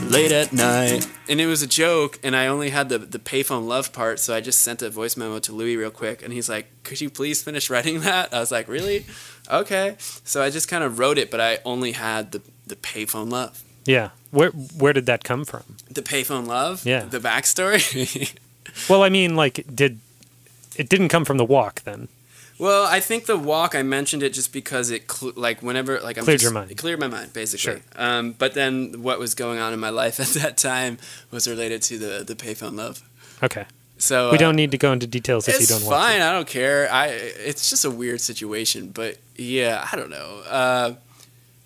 late 0.10 0.32
at 0.32 0.54
night. 0.54 1.08
And 1.30 1.42
it 1.42 1.48
was 1.48 1.62
a 1.62 1.68
joke, 1.68 2.20
and 2.24 2.36
I 2.36 2.48
only 2.48 2.70
had 2.70 2.90
the, 2.90 2.98
the 3.00 3.20
payphone 3.20 3.68
love 3.68 3.92
part, 3.92 4.20
so 4.20 4.34
I 4.34 4.42
just 4.42 4.62
sent 4.62 4.82
a 4.82 4.90
voice 4.90 5.18
memo 5.18 5.40
to 5.40 5.52
Louie 5.52 5.76
real 5.76 5.92
quick, 5.92 6.24
and 6.24 6.32
he's 6.32 6.48
like, 6.48 6.68
Could 6.84 7.02
you 7.02 7.10
please 7.10 7.44
finish 7.44 7.70
writing 7.70 8.00
that? 8.02 8.34
I 8.34 8.40
was 8.40 8.52
like, 8.52 8.68
Really? 8.68 9.06
Okay. 9.52 9.96
So 10.00 10.42
I 10.42 10.50
just 10.50 10.68
kind 10.68 10.84
of 10.84 11.00
wrote 11.00 11.18
it, 11.18 11.30
but 11.30 11.40
I 11.42 11.60
only 11.66 11.94
had 11.94 12.32
the, 12.32 12.42
the 12.66 12.76
payphone 12.76 13.30
love. 13.30 13.64
Yeah. 13.86 14.10
Where 14.32 14.50
where 14.52 14.92
did 14.94 15.06
that 15.06 15.24
come 15.24 15.46
from? 15.46 15.64
The 15.90 16.02
payphone 16.02 16.46
love? 16.48 16.86
Yeah. 16.86 17.06
The 17.06 17.20
backstory? 17.20 18.38
Well, 18.90 19.02
I 19.02 19.10
mean, 19.10 19.36
like, 19.36 19.66
did 19.74 20.00
it 20.76 20.88
didn't 20.88 21.08
come 21.08 21.26
from 21.26 21.38
the 21.38 21.46
walk 21.46 21.82
then? 21.82 22.10
Well, 22.60 22.86
I 22.86 23.00
think 23.00 23.26
the 23.28 23.38
walk 23.38 23.76
I 23.76 23.84
mentioned 23.84 24.24
it 24.24 24.34
just 24.34 24.52
because 24.52 24.90
it 24.90 25.12
cl- 25.12 25.34
like 25.36 25.62
whenever 25.62 26.00
like 26.00 26.18
I'm 26.18 26.24
Cleared 26.24 26.40
just- 26.40 26.44
your 26.52 26.54
mind. 26.60 26.72
It 26.72 26.78
cleared 26.78 27.00
my 27.00 27.08
mind 27.08 27.34
basically. 27.34 27.74
Sure. 27.74 27.82
Um, 27.96 28.32
but 28.32 28.54
then 28.54 29.04
what 29.04 29.20
was 29.20 29.36
going 29.36 29.60
on 29.60 29.74
in 29.74 29.80
my 29.80 29.90
life 29.90 30.20
at 30.26 30.28
that 30.42 30.58
time 30.58 30.98
was 31.32 31.48
related 31.48 31.82
to 31.84 31.98
the 31.98 32.24
the 32.24 32.36
payphone 32.36 32.76
love. 32.76 33.02
Okay. 33.44 33.66
So 34.00 34.30
We 34.32 34.38
uh, 34.38 34.40
don't 34.40 34.56
need 34.56 34.72
to 34.72 34.78
go 34.78 34.92
into 34.92 35.08
details 35.08 35.48
if 35.48 35.60
you 35.60 35.66
don't 35.68 35.84
want 35.84 35.96
It's 36.04 36.14
fine. 36.14 36.22
I 36.22 36.32
don't 36.32 36.48
care. 36.48 36.92
I 36.92 37.08
it's 37.08 37.70
just 37.70 37.84
a 37.86 37.92
weird 37.92 38.22
situation, 38.22 38.90
but 38.92 39.18
yeah, 39.36 39.88
I 39.92 39.96
don't 39.96 40.10
know. 40.10 40.42
Uh, 40.48 40.94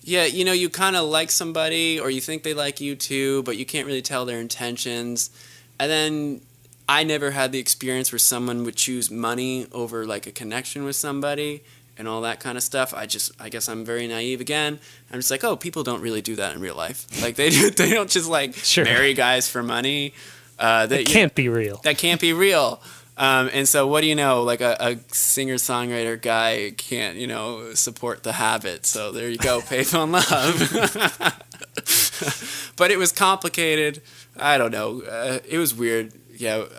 yeah, 0.04 0.24
you 0.24 0.44
know, 0.44 0.52
you 0.52 0.68
kind 0.68 0.96
of 0.96 1.04
like 1.08 1.30
somebody, 1.30 2.00
or 2.00 2.10
you 2.10 2.20
think 2.20 2.42
they 2.42 2.54
like 2.54 2.80
you 2.80 2.96
too, 2.96 3.42
but 3.44 3.56
you 3.56 3.64
can't 3.64 3.86
really 3.86 4.02
tell 4.02 4.24
their 4.24 4.40
intentions. 4.40 5.30
And 5.78 5.90
then 5.90 6.40
I 6.88 7.04
never 7.04 7.30
had 7.30 7.52
the 7.52 7.58
experience 7.58 8.12
where 8.12 8.18
someone 8.18 8.64
would 8.64 8.76
choose 8.76 9.10
money 9.10 9.66
over 9.72 10.04
like 10.04 10.26
a 10.26 10.32
connection 10.32 10.84
with 10.84 10.96
somebody 10.96 11.62
and 11.96 12.08
all 12.08 12.22
that 12.22 12.40
kind 12.40 12.56
of 12.56 12.64
stuff. 12.64 12.92
I 12.94 13.06
just, 13.06 13.32
I 13.40 13.48
guess 13.48 13.68
I'm 13.68 13.84
very 13.84 14.06
naive 14.08 14.40
again. 14.40 14.78
I'm 15.12 15.18
just 15.18 15.30
like, 15.30 15.44
oh, 15.44 15.56
people 15.56 15.82
don't 15.84 16.00
really 16.00 16.22
do 16.22 16.36
that 16.36 16.54
in 16.54 16.60
real 16.60 16.74
life. 16.76 17.06
Like 17.22 17.36
they 17.36 17.50
do, 17.50 17.70
they 17.70 17.90
don't 17.90 18.10
just 18.10 18.28
like 18.28 18.54
Sure. 18.56 18.84
marry 18.84 19.14
guys 19.14 19.48
for 19.48 19.62
money. 19.62 20.14
Uh, 20.58 20.86
to. 20.86 21.00
It 21.00 21.06
can't 21.06 21.34
be 21.34 21.48
real. 21.48 21.80
that 21.84 21.98
can't 21.98 22.20
be 22.20 22.32
real. 22.32 22.80
Um, 23.16 23.50
and 23.52 23.68
so, 23.68 23.86
what 23.86 24.00
do 24.00 24.06
you 24.06 24.14
know? 24.14 24.42
Like 24.42 24.60
a, 24.62 24.76
a 24.80 24.96
singer 25.14 25.56
songwriter 25.56 26.20
guy 26.20 26.72
can't, 26.76 27.16
you 27.18 27.26
know, 27.26 27.74
support 27.74 28.22
the 28.22 28.32
habit. 28.32 28.86
So 28.86 29.12
there 29.12 29.28
you 29.28 29.36
go, 29.36 29.60
payphone 29.70 30.12
love. 30.12 31.36
but 32.76 32.90
it 32.90 32.96
was 32.98 33.12
complicated. 33.12 34.02
I 34.38 34.56
don't 34.58 34.70
know. 34.70 35.02
Uh, 35.02 35.38
it 35.48 35.58
was 35.58 35.74
weird. 35.74 36.12
Yeah. 36.42 36.64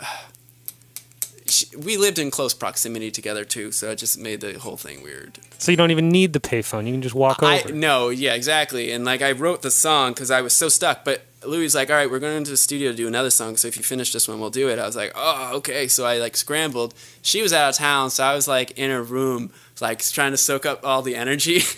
She- 1.45 1.75
We 1.75 1.97
lived 1.97 2.19
in 2.19 2.31
close 2.31 2.53
proximity 2.53 3.11
together 3.11 3.43
too, 3.43 3.71
so 3.73 3.91
it 3.91 3.97
just 3.97 4.17
made 4.17 4.39
the 4.41 4.57
whole 4.57 4.77
thing 4.77 5.03
weird. 5.03 5.39
So 5.57 5.71
you 5.71 5.77
don't 5.77 5.91
even 5.91 6.07
need 6.09 6.31
the 6.33 6.39
payphone. 6.39 6.85
You 6.87 6.93
can 6.93 7.01
just 7.01 7.13
walk 7.13 7.43
I 7.43 7.59
over. 7.59 7.73
no, 7.73 8.09
yeah, 8.09 8.33
exactly. 8.33 8.91
And 8.91 9.03
like 9.03 9.21
I 9.21 9.33
wrote 9.33 9.61
the 9.61 9.69
song 9.69 10.13
because 10.13 10.31
I 10.31 10.41
was 10.41 10.53
so 10.53 10.69
stuck. 10.69 11.03
But 11.03 11.25
Louie 11.45 11.67
like, 11.75 11.89
"All 11.89 11.97
right, 11.97 12.09
we're 12.09 12.19
going 12.19 12.37
into 12.37 12.49
the 12.51 12.57
studio 12.57 12.91
to 12.91 12.97
do 12.97 13.07
another 13.07 13.29
song. 13.29 13.57
So 13.57 13.67
if 13.67 13.75
you 13.75 13.83
finish 13.83 14.13
this 14.13 14.25
one, 14.27 14.39
we'll 14.39 14.49
do 14.51 14.69
it." 14.69 14.79
I 14.79 14.85
was 14.85 14.95
like, 14.95 15.11
"Oh, 15.15 15.51
okay." 15.57 15.87
So 15.89 16.05
I 16.05 16.17
like 16.17 16.37
scrambled. 16.37 16.93
She 17.21 17.41
was 17.41 17.51
out 17.51 17.69
of 17.71 17.75
town, 17.75 18.09
so 18.09 18.23
I 18.23 18.33
was 18.33 18.47
like 18.47 18.71
in 18.71 18.89
her 18.89 19.03
room, 19.03 19.51
like 19.83 19.99
trying 20.03 20.31
to 20.31 20.37
soak 20.37 20.65
up 20.65 20.83
all 20.83 21.03
the 21.03 21.15
energy. 21.15 21.59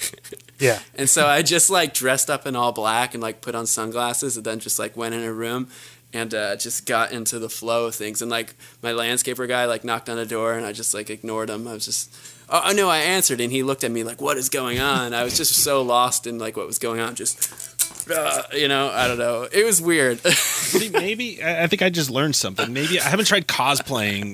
Yeah. 0.58 0.80
and 0.97 1.10
so 1.10 1.28
I 1.28 1.41
just 1.41 1.70
like 1.70 1.93
dressed 1.93 2.30
up 2.30 2.47
in 2.47 2.56
all 2.56 2.72
black 2.72 3.14
and 3.14 3.22
like 3.22 3.41
put 3.41 3.56
on 3.56 3.66
sunglasses, 3.66 4.38
and 4.38 4.45
then 4.45 4.60
just 4.60 4.80
like 4.80 4.95
went 4.95 5.14
in 5.14 5.22
a 5.22 5.34
room. 5.34 5.68
And 6.14 6.34
uh, 6.34 6.56
just 6.56 6.86
got 6.86 7.12
into 7.12 7.39
the 7.39 7.49
flow 7.49 7.88
of 7.88 7.95
things, 7.95 8.22
and 8.22 8.32
like 8.32 8.56
my 8.82 8.91
landscaper 8.93 9.49
guy 9.49 9.66
like 9.66 9.84
knocked 9.84 10.08
on 10.08 10.16
the 10.16 10.26
door, 10.26 10.53
and 10.53 10.66
I 10.66 10.72
just 10.72 10.93
like 10.93 11.10
ignored 11.10 11.49
him. 11.49 11.68
I 11.68 11.74
was 11.74 11.84
just, 11.84 12.10
oh 12.47 12.62
oh, 12.68 12.72
no, 12.72 12.88
I 12.88 12.99
answered, 12.99 13.41
and 13.41 13.51
he 13.51 13.64
looked 13.64 13.84
at 13.84 13.91
me 13.91 14.06
like, 14.06 14.22
"What 14.22 14.38
is 14.38 14.47
going 14.47 14.80
on?" 14.80 15.14
I 15.14 15.26
was 15.26 15.36
just 15.36 15.51
so 15.62 15.82
lost 15.82 16.26
in 16.26 16.39
like 16.39 16.56
what 16.56 16.68
was 16.68 16.80
going 16.80 17.01
on. 17.01 17.16
Just 17.16 17.51
uh, 18.10 18.43
you 18.53 18.70
know, 18.70 18.91
I 18.93 19.10
don't 19.10 19.18
know. 19.18 19.45
It 19.51 19.66
was 19.66 19.82
weird. 19.82 20.20
See, 20.28 20.88
maybe 20.88 21.43
I 21.43 21.64
I 21.64 21.68
think 21.68 21.82
I 21.82 21.89
just 21.89 22.10
learned 22.10 22.38
something. 22.38 22.72
Maybe 22.72 22.97
I 22.97 23.10
haven't 23.10 23.26
tried 23.26 23.45
cosplaying 23.49 24.32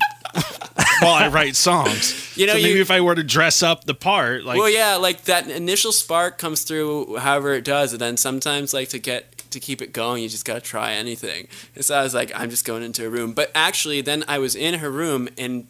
while 1.02 1.14
I 1.14 1.28
write 1.28 1.56
songs. 1.56 2.18
You 2.38 2.48
know, 2.48 2.54
so 2.54 2.60
maybe 2.62 2.76
you- 2.76 2.82
if 2.82 2.90
I 2.92 3.02
were 3.02 3.14
to 3.14 3.24
dress 3.24 3.62
up 3.62 3.84
the 3.84 3.94
part, 3.94 4.46
like 4.46 4.58
well, 4.58 4.70
yeah, 4.70 4.96
like 4.96 5.26
that 5.26 5.50
initial 5.50 5.92
spark 5.92 6.38
comes 6.38 6.64
through 6.64 7.18
however 7.18 7.54
it 7.54 7.66
does, 7.66 7.92
and 7.92 8.00
then 8.02 8.16
sometimes 8.18 8.74
like 8.74 8.88
to 8.90 9.00
get 9.00 9.38
to 9.52 9.60
keep 9.60 9.82
it 9.82 9.92
going, 9.92 10.24
you 10.24 10.30
just 10.30 10.46
gotta 10.46 10.62
try 10.62 10.94
anything. 10.94 11.48
And 11.76 11.84
so 11.84 11.96
I 11.96 12.04
was 12.04 12.14
like, 12.14 12.32
I'm 12.34 12.50
just 12.50 12.64
going 12.66 12.84
into 12.84 13.06
a 13.06 13.10
room, 13.10 13.34
but 13.34 13.52
actually, 13.54 14.00
then 14.02 14.24
I 14.30 14.40
was 14.40 14.56
in 14.56 14.76
her 14.76 14.90
room 14.90 15.28
and. 15.38 15.68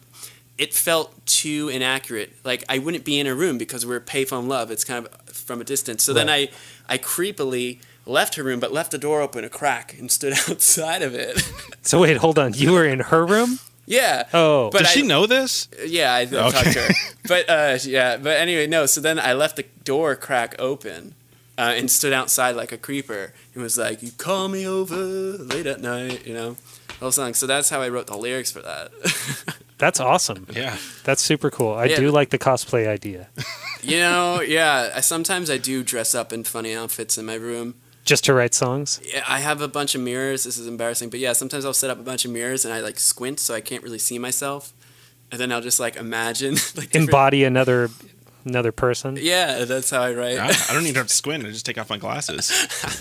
It 0.58 0.74
felt 0.74 1.26
too 1.26 1.70
inaccurate. 1.70 2.34
Like 2.44 2.62
I 2.68 2.78
wouldn't 2.78 3.04
be 3.04 3.18
in 3.18 3.26
a 3.26 3.34
room 3.34 3.58
because 3.58 3.84
we're 3.84 3.98
payphone 4.00 4.46
love. 4.46 4.70
It's 4.70 4.84
kind 4.84 5.06
of 5.06 5.12
from 5.34 5.60
a 5.60 5.64
distance. 5.64 6.04
So 6.04 6.12
then 6.12 6.28
I, 6.28 6.50
I 6.88 6.98
creepily 6.98 7.80
left 8.06 8.34
her 8.36 8.44
room, 8.44 8.60
but 8.60 8.70
left 8.70 8.92
the 8.92 8.98
door 8.98 9.22
open 9.22 9.42
a 9.44 9.48
crack 9.48 9.96
and 9.98 10.10
stood 10.10 10.32
outside 10.48 11.02
of 11.02 11.14
it. 11.14 11.42
So 11.80 12.00
wait, 12.02 12.18
hold 12.18 12.38
on. 12.38 12.52
You 12.52 12.72
were 12.74 12.84
in 12.84 13.00
her 13.00 13.24
room? 13.26 13.58
Yeah. 13.86 14.24
Oh. 14.32 14.70
but 14.70 14.78
does 14.80 14.88
I, 14.88 14.90
she 14.92 15.02
know 15.02 15.26
this? 15.26 15.68
Yeah, 15.84 16.14
I 16.14 16.24
talked 16.26 16.72
to 16.72 16.80
her. 16.80 16.94
But 17.28 17.48
uh, 17.48 17.78
yeah, 17.84 18.16
but 18.16 18.36
anyway, 18.38 18.66
no. 18.66 18.86
So 18.86 19.00
then 19.00 19.18
I 19.18 19.32
left 19.32 19.56
the 19.56 19.64
door 19.84 20.16
crack 20.16 20.56
open 20.58 21.14
uh, 21.56 21.72
and 21.76 21.88
stood 21.90 22.12
outside 22.12 22.56
like 22.56 22.72
a 22.72 22.76
creeper 22.78 23.32
and 23.54 23.62
was 23.62 23.78
like, 23.78 24.02
"You 24.02 24.10
call 24.10 24.48
me 24.48 24.66
over 24.66 24.96
late 24.96 25.66
at 25.66 25.80
night," 25.80 26.26
you 26.26 26.34
know, 26.34 26.56
whole 26.98 27.12
song. 27.12 27.34
So 27.34 27.46
that's 27.46 27.70
how 27.70 27.80
I 27.80 27.88
wrote 27.88 28.08
the 28.08 28.16
lyrics 28.16 28.50
for 28.50 28.60
that. 28.62 28.90
That's 29.78 29.98
awesome. 29.98 30.46
Yeah. 30.54 30.76
That's 31.02 31.20
super 31.22 31.50
cool. 31.50 31.72
I 31.74 31.86
Yeah. 31.86 31.96
do 31.96 32.10
like 32.12 32.30
the 32.30 32.38
cosplay 32.38 32.86
idea. 32.86 33.28
you 33.82 33.98
know, 33.98 34.40
yeah. 34.40 34.92
I, 34.94 35.00
sometimes 35.00 35.50
I 35.50 35.58
do 35.58 35.82
dress 35.82 36.14
up 36.14 36.32
in 36.32 36.44
funny 36.44 36.72
outfits 36.72 37.18
in 37.18 37.26
my 37.26 37.34
room. 37.34 37.74
Just 38.04 38.24
to 38.24 38.34
write 38.34 38.52
songs? 38.54 39.00
Yeah, 39.04 39.22
I 39.28 39.38
have 39.40 39.60
a 39.60 39.68
bunch 39.68 39.94
of 39.94 40.00
mirrors. 40.00 40.42
This 40.44 40.58
is 40.58 40.66
embarrassing, 40.66 41.08
but 41.10 41.20
yeah, 41.20 41.32
sometimes 41.34 41.64
I'll 41.64 41.72
set 41.72 41.88
up 41.90 42.00
a 42.00 42.02
bunch 42.02 42.24
of 42.24 42.30
mirrors 42.32 42.64
and 42.64 42.74
I 42.74 42.80
like 42.80 42.98
squint 42.98 43.38
so 43.38 43.54
I 43.54 43.60
can't 43.60 43.82
really 43.82 43.98
see 43.98 44.18
myself, 44.18 44.72
and 45.30 45.40
then 45.40 45.52
I'll 45.52 45.60
just 45.60 45.78
like 45.78 45.96
imagine 45.96 46.54
like 46.76 46.90
different- 46.90 46.94
Embody 47.10 47.44
another 47.44 47.90
another 48.44 48.72
person? 48.72 49.18
Yeah, 49.20 49.64
that's 49.64 49.90
how 49.90 50.02
I 50.02 50.12
write. 50.14 50.38
I, 50.38 50.48
I 50.48 50.72
don't 50.74 50.82
even 50.84 50.94
have 50.96 51.06
to 51.08 51.14
squint. 51.22 51.44
I 51.44 51.48
just 51.50 51.66
take 51.66 51.78
off 51.78 51.90
my 51.90 51.98
glasses, 51.98 52.50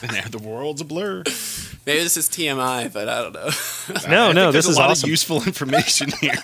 and 0.03 0.31
the 0.31 0.39
world's 0.39 0.81
a 0.81 0.85
blur. 0.85 1.23
Maybe 1.85 2.03
this 2.03 2.15
is 2.17 2.29
TMI, 2.29 2.93
but 2.93 3.09
I 3.09 3.21
don't 3.23 3.33
know. 3.33 3.49
No, 4.09 4.29
I 4.29 4.31
no, 4.33 4.43
think 4.43 4.53
this 4.53 4.67
is 4.67 4.77
a 4.77 4.79
lot 4.79 4.91
awesome. 4.91 5.07
of 5.07 5.09
useful 5.09 5.37
information 5.43 6.11
here. 6.21 6.35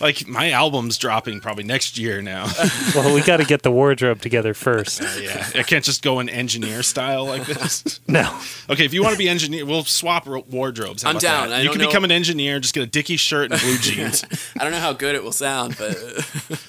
like 0.00 0.26
my 0.26 0.50
album's 0.50 0.98
dropping 0.98 1.40
probably 1.40 1.64
next 1.64 1.98
year 1.98 2.20
now. 2.22 2.46
Well, 2.94 3.14
we 3.14 3.22
got 3.22 3.36
to 3.36 3.44
get 3.44 3.62
the 3.62 3.70
wardrobe 3.70 4.20
together 4.20 4.52
first. 4.52 5.00
Uh, 5.00 5.06
yeah, 5.22 5.48
I 5.54 5.62
can't 5.62 5.84
just 5.84 6.02
go 6.02 6.18
in 6.18 6.28
engineer 6.28 6.82
style 6.82 7.24
like 7.24 7.46
this. 7.46 8.00
No. 8.08 8.36
Okay, 8.68 8.84
if 8.84 8.92
you 8.92 9.00
want 9.02 9.12
to 9.12 9.18
be 9.18 9.28
engineer, 9.28 9.64
we'll 9.64 9.84
swap 9.84 10.26
ro- 10.26 10.44
wardrobes. 10.50 11.04
How 11.04 11.10
I'm 11.10 11.18
down. 11.18 11.52
I 11.52 11.58
you 11.58 11.64
don't 11.64 11.74
can 11.74 11.82
know- 11.82 11.86
become 11.88 12.04
an 12.04 12.10
engineer. 12.10 12.58
Just 12.58 12.74
get 12.74 12.82
a 12.82 12.86
Dickie 12.86 13.16
shirt 13.16 13.52
and 13.52 13.60
blue 13.60 13.78
jeans. 13.78 14.24
I 14.58 14.64
don't 14.64 14.72
know 14.72 14.80
how 14.80 14.92
good 14.92 15.14
it 15.14 15.22
will 15.22 15.30
sound, 15.32 15.76
but 15.78 15.96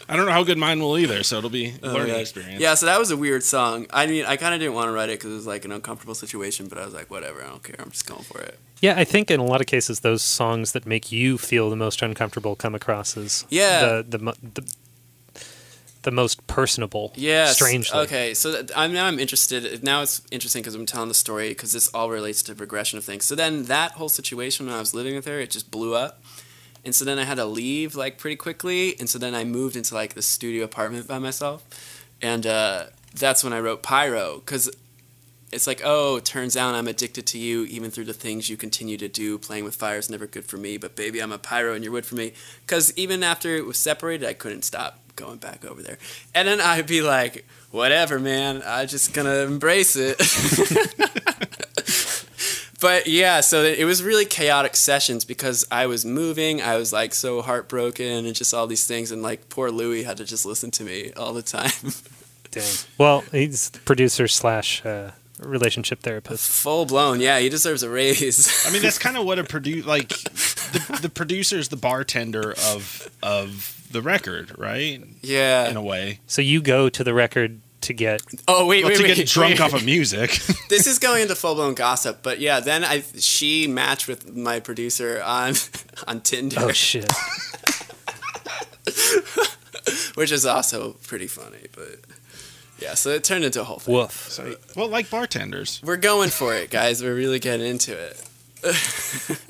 I 0.08 0.16
don't 0.16 0.26
know 0.28 0.32
how 0.32 0.44
good 0.44 0.58
mine 0.60 0.80
will 0.80 0.98
either, 0.98 1.24
so 1.24 1.38
it'll 1.40 1.50
be 1.50 1.71
a 1.82 1.90
Oh, 1.90 1.94
learning 1.94 2.08
gosh. 2.14 2.22
experience. 2.22 2.60
Yeah, 2.62 2.74
so 2.76 2.86
that 2.88 3.00
was 3.00 3.12
a 3.12 3.18
weird 3.18 3.44
song. 3.44 3.88
I 3.92 4.08
mean, 4.08 4.26
I 4.26 4.38
kind 4.38 4.54
of 4.54 4.60
didn't 4.60 4.74
want 4.76 4.88
to 4.88 4.92
write 4.92 5.10
it 5.10 5.20
because 5.20 5.32
it 5.32 5.36
was 5.36 5.48
like 5.48 5.66
an 5.66 5.72
uncomfortable 5.72 6.16
situation, 6.16 6.68
but 6.68 6.78
I 6.78 6.86
was 6.86 6.94
like, 6.94 7.10
whatever, 7.12 7.44
I 7.44 7.48
don't 7.50 7.64
care. 7.64 7.76
I'm 7.80 7.92
just 7.92 8.06
going 8.06 8.24
for 8.24 8.40
it. 8.42 8.58
Yeah, 8.82 8.96
I 8.98 9.04
think 9.04 9.30
in 9.30 9.40
a 9.40 9.46
lot 9.46 9.62
of 9.62 9.68
cases, 9.68 10.00
those 10.00 10.24
songs 10.24 10.72
that 10.72 10.86
make 10.86 11.12
you 11.12 11.38
feel 11.38 11.70
the 11.70 11.76
most 11.76 12.02
uncomfortable 12.02 12.56
come 12.56 12.74
across 12.76 13.16
as 13.18 13.46
Yeah. 13.50 14.02
the 14.02 14.18
the 14.18 14.36
the, 14.56 14.74
the 16.04 16.12
most 16.12 16.46
personable. 16.48 17.14
Yeah. 17.16 17.46
strangely. 17.52 18.00
Okay, 18.00 18.34
so 18.34 18.52
that, 18.52 18.76
I'm 18.76 18.92
now 18.92 19.06
I'm 19.06 19.20
interested. 19.20 19.84
Now 19.84 20.02
it's 20.02 20.22
interesting 20.32 20.62
because 20.64 20.74
I'm 20.74 20.88
telling 20.88 21.10
the 21.10 21.14
story 21.14 21.50
because 21.50 21.74
this 21.74 21.90
all 21.94 22.10
relates 22.10 22.42
to 22.44 22.56
progression 22.56 22.98
of 22.98 23.04
things. 23.06 23.26
So 23.26 23.36
then 23.36 23.66
that 23.66 23.92
whole 23.92 24.10
situation 24.10 24.66
when 24.66 24.74
I 24.74 24.80
was 24.80 24.96
living 24.96 25.16
with 25.16 25.26
her, 25.26 25.40
it 25.40 25.52
just 25.52 25.70
blew 25.70 25.94
up. 25.94 26.24
And 26.84 26.96
so 26.96 27.06
then 27.06 27.20
I 27.20 27.26
had 27.26 27.38
to 27.38 27.46
leave 27.46 27.96
like 27.96 28.18
pretty 28.18 28.36
quickly, 28.36 28.96
and 29.00 29.10
so 29.10 29.20
then 29.20 29.36
I 29.36 29.44
moved 29.44 29.76
into 29.76 29.94
like 29.94 30.14
the 30.16 30.22
studio 30.22 30.64
apartment 30.64 31.08
by 31.08 31.20
myself, 31.20 31.64
and 32.22 32.46
uh, 32.48 32.86
that's 33.14 33.44
when 33.44 33.54
I 33.54 33.60
wrote 33.60 33.84
Pyro 33.84 34.40
because 34.40 34.70
it's 35.52 35.68
like, 35.68 35.82
oh, 35.84 36.20
turns 36.20 36.56
out 36.56 36.76
I'm 36.76 36.88
addicted 36.88 37.26
to 37.28 37.38
you 37.38 37.66
even 37.66 37.92
through 37.92 38.06
the 38.06 38.14
things 38.14 38.50
you 38.50 38.56
continue 38.58 38.98
to 38.98 39.08
do. 39.08 39.38
Playing 39.38 39.66
with 39.66 39.76
fire 39.76 39.98
is 39.98 40.10
never 40.10 40.26
good 40.26 40.46
for 40.46 40.58
me, 40.58 40.78
but 40.78 40.96
baby, 40.96 41.20
I'm 41.22 41.32
a 41.32 41.38
pyro 41.38 41.74
and 41.74 41.84
you're 41.84 41.92
wood 41.92 42.06
for 42.06 42.16
me. 42.16 42.34
Because 42.66 42.94
even 42.98 43.22
after 43.22 43.56
it 43.56 43.66
was 43.66 43.78
separated, 43.78 44.28
I 44.28 44.34
couldn't 44.34 44.64
stop 44.64 45.00
going 45.16 45.38
back 45.38 45.66
over 45.66 45.84
there. 45.84 45.98
And 46.34 46.48
then 46.48 46.62
I'd 46.62 46.88
be 46.88 47.02
like, 47.02 47.46
whatever, 47.70 48.18
man, 48.18 48.64
I'm 48.66 48.88
just 48.88 49.14
gonna 49.14 49.40
embrace 49.40 49.98
it. 49.98 50.18
but 52.82 53.08
yeah, 53.08 53.40
so 53.42 53.64
it 53.64 53.86
was 53.86 54.04
really 54.04 54.26
chaotic 54.26 54.76
sessions 54.76 55.24
because 55.24 55.66
I 55.72 55.86
was 55.86 56.04
moving, 56.04 56.62
I 56.62 56.76
was 56.76 56.92
like 56.92 57.14
so 57.14 57.42
heartbroken 57.42 58.26
and 58.26 58.36
just 58.36 58.54
all 58.54 58.68
these 58.68 58.86
things, 58.86 59.12
and 59.12 59.22
like 59.22 59.48
poor 59.50 59.70
Louie 59.72 60.04
had 60.04 60.18
to 60.18 60.26
just 60.26 60.46
listen 60.46 60.72
to 60.72 60.84
me 60.84 61.14
all 61.14 61.34
the 61.34 61.42
time. 61.44 61.72
Dang. 62.52 62.74
Well, 62.98 63.22
he's 63.32 63.70
producer 63.86 64.28
slash 64.28 64.86
uh, 64.86 65.12
relationship 65.40 66.02
therapist. 66.02 66.50
Full 66.50 66.86
blown, 66.86 67.22
yeah, 67.22 67.40
he 67.40 67.48
deserves 67.48 67.84
a 67.84 67.90
raise. 67.90 68.66
I 68.68 68.72
mean, 68.72 68.82
that's 68.82 68.98
kind 68.98 69.16
of 69.16 69.26
what 69.26 69.40
a 69.40 69.44
produce 69.56 69.86
like. 69.86 70.10
The, 70.10 71.10
the 71.10 71.56
is 71.58 71.70
the 71.70 71.78
bartender 71.78 72.52
of 72.52 73.10
of 73.22 73.88
the 73.92 74.02
record, 74.02 74.58
right? 74.58 75.04
yeah. 75.22 75.70
In 75.70 75.78
a 75.78 75.82
way, 75.82 76.20
So 76.28 76.42
you 76.42 76.62
go 76.62 76.90
to 76.90 77.04
the 77.04 77.14
record 77.14 77.62
to 77.82 77.94
get 77.94 78.22
Oh 78.48 78.66
wait, 78.68 78.84
well, 78.84 78.92
wait, 78.92 78.98
to 78.98 79.04
wait. 79.04 79.16
get 79.16 79.28
drunk 79.38 79.54
wait. 79.56 79.62
off 79.62 79.74
of 79.74 79.84
music. 79.86 80.32
this 80.70 80.88
is 80.88 81.00
going 81.00 81.24
into 81.24 81.36
full 81.36 81.56
blown 81.56 81.74
gossip, 81.74 82.20
but 82.22 82.40
yeah, 82.40 82.60
then 82.60 82.84
I 82.84 83.04
she 83.18 83.68
matched 83.68 84.08
with 84.08 84.36
my 84.36 84.60
producer 84.60 85.22
on 85.26 85.54
on 86.08 86.22
Tinder, 86.22 86.58
oh 86.60 86.72
shit. 86.72 87.12
which 90.16 90.32
is 90.32 90.46
also 90.46 90.94
pretty 91.08 91.28
funny. 91.28 91.68
But 91.76 92.00
yeah, 92.80 92.94
so 92.96 93.10
it 93.12 93.24
turned 93.24 93.44
into 93.46 93.62
a 93.62 93.64
whole 93.64 93.80
thing. 93.80 93.94
Woof. 93.96 94.12
so, 94.30 94.56
well, 94.76 94.88
like 94.88 95.10
bartenders. 95.10 95.82
We're 95.84 95.98
going 95.98 96.30
for 96.30 96.56
it, 96.56 96.70
guys. 96.70 97.04
We're 97.04 97.16
really 97.16 97.40
getting 97.40 97.66
into 97.66 97.98
it. 97.98 98.26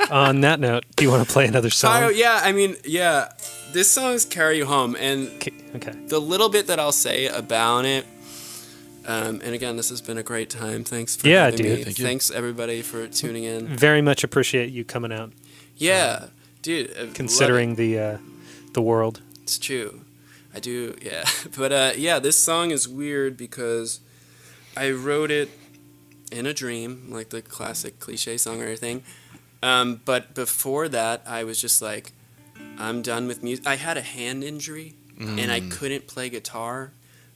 On 0.10 0.40
that 0.42 0.60
note, 0.62 0.86
do 0.96 1.04
you 1.04 1.12
want 1.12 1.28
to 1.28 1.32
play 1.32 1.46
another 1.46 1.70
song? 1.70 1.92
Pyro, 1.92 2.10
yeah, 2.10 2.40
I 2.44 2.54
mean, 2.54 2.78
yeah, 2.86 3.34
this 3.74 3.90
song 3.92 4.14
is 4.14 4.24
"Carry 4.26 4.58
You 4.58 4.66
Home," 4.66 4.96
and 4.98 5.28
Okay. 5.36 5.52
okay. 5.76 5.92
the 6.08 6.20
little 6.20 6.48
bit 6.50 6.68
that 6.68 6.80
I'll 6.80 6.94
say 6.94 7.28
about 7.28 7.84
it. 7.86 8.06
Um, 9.06 9.42
and 9.44 9.54
again, 9.56 9.78
this 9.78 9.90
has 9.90 10.02
been 10.02 10.18
a 10.18 10.24
great 10.24 10.50
time. 10.50 10.84
Thanks 10.84 11.16
for 11.16 11.28
Yeah, 11.28 11.46
having 11.46 11.58
dude. 11.58 11.78
me. 11.80 11.84
Thank 11.84 12.00
you. 12.00 12.06
Thanks 12.06 12.30
everybody 12.32 12.82
for 12.82 13.08
tuning 13.08 13.44
in. 13.46 13.68
Very 13.68 14.02
much 14.02 14.24
appreciate 14.24 14.72
you 14.72 14.84
coming 14.86 15.12
out, 15.12 15.32
Yeah, 15.76 16.28
dude. 16.62 16.96
I 16.98 17.08
considering 17.14 17.76
the 17.76 17.98
uh, 18.00 18.18
the 18.74 18.82
world. 18.82 19.22
It's 19.44 19.58
true. 19.58 20.02
I 20.54 20.60
do, 20.60 20.96
yeah. 21.02 21.24
But 21.58 21.72
uh, 21.72 21.92
yeah, 21.98 22.20
this 22.20 22.38
song 22.38 22.72
is 22.72 22.88
weird 22.88 23.38
because 23.38 24.02
I 24.78 24.92
wrote 24.92 25.32
it 25.32 25.50
in 26.32 26.46
a 26.46 26.54
dream, 26.54 27.08
like 27.10 27.30
the 27.30 27.42
classic 27.42 28.00
cliche 28.00 28.36
songwriter 28.36 28.78
thing. 28.78 29.04
Um, 29.64 30.02
but 30.06 30.34
before 30.36 30.88
that, 30.90 31.24
I 31.26 31.44
was 31.44 31.60
just 31.62 31.82
like, 31.82 32.12
I'm 32.78 33.02
done 33.02 33.28
with 33.28 33.44
music. 33.44 33.66
I 33.68 33.76
had 33.76 33.98
a 33.98 34.02
hand 34.02 34.44
injury 34.44 34.96
and 35.20 35.52
I 35.52 35.60
couldn't 35.60 36.08
play 36.08 36.30
guitar. 36.30 36.94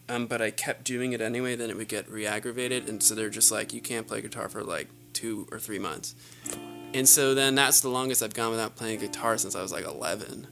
Um, 0.08 0.28
but 0.28 0.42
I 0.42 0.52
kept 0.52 0.84
doing 0.84 1.14
it 1.14 1.22
anyway, 1.22 1.56
then 1.56 1.70
it 1.70 1.78
would 1.78 1.88
get 1.88 2.10
re 2.10 2.26
aggravated. 2.26 2.88
And 2.88 3.02
so 3.02 3.16
they're 3.16 3.30
just 3.30 3.52
like, 3.52 3.74
you 3.74 3.82
can't 3.82 4.08
play 4.08 4.22
guitar 4.22 4.50
for 4.50 4.64
like 4.64 4.88
two 5.14 5.48
or 5.52 5.60
three 5.60 5.80
months. 5.80 6.16
And 6.94 7.10
so 7.10 7.34
then 7.34 7.56
that's 7.56 7.82
the 7.82 7.90
longest 7.90 8.22
I've 8.22 8.34
gone 8.34 8.52
without 8.52 8.76
playing 8.76 9.00
guitar 9.00 9.38
since 9.38 9.56
I 9.56 9.62
was 9.62 9.72
like 9.72 9.86
11. 9.86 10.48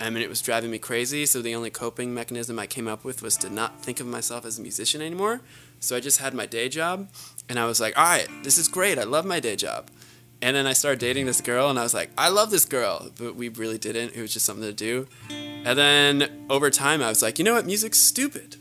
I 0.00 0.08
mean, 0.08 0.22
it 0.22 0.28
was 0.28 0.40
driving 0.40 0.70
me 0.70 0.78
crazy. 0.78 1.26
So 1.26 1.42
the 1.42 1.54
only 1.54 1.70
coping 1.70 2.14
mechanism 2.14 2.58
I 2.58 2.66
came 2.66 2.88
up 2.88 3.04
with 3.04 3.22
was 3.22 3.36
to 3.38 3.50
not 3.50 3.82
think 3.82 4.00
of 4.00 4.06
myself 4.06 4.44
as 4.46 4.58
a 4.58 4.62
musician 4.62 5.02
anymore. 5.02 5.40
So 5.78 5.96
I 5.96 6.00
just 6.00 6.20
had 6.20 6.34
my 6.34 6.46
day 6.46 6.68
job, 6.68 7.08
and 7.48 7.58
I 7.58 7.64
was 7.64 7.80
like, 7.80 7.96
all 7.96 8.04
right, 8.04 8.28
this 8.42 8.58
is 8.58 8.68
great. 8.68 8.98
I 8.98 9.04
love 9.04 9.24
my 9.24 9.40
day 9.40 9.56
job. 9.56 9.88
And 10.42 10.56
then 10.56 10.66
I 10.66 10.72
started 10.72 11.00
dating 11.00 11.26
this 11.26 11.40
girl, 11.42 11.68
and 11.68 11.78
I 11.78 11.82
was 11.82 11.92
like, 11.92 12.10
I 12.16 12.30
love 12.30 12.50
this 12.50 12.64
girl, 12.64 13.10
but 13.18 13.36
we 13.36 13.50
really 13.50 13.76
didn't. 13.76 14.14
It 14.16 14.22
was 14.22 14.32
just 14.32 14.46
something 14.46 14.64
to 14.66 14.72
do. 14.72 15.06
And 15.30 15.76
then 15.78 16.46
over 16.48 16.70
time, 16.70 17.02
I 17.02 17.08
was 17.10 17.20
like, 17.22 17.38
you 17.38 17.44
know 17.44 17.52
what? 17.52 17.66
Music's 17.66 17.98
stupid. 17.98 18.56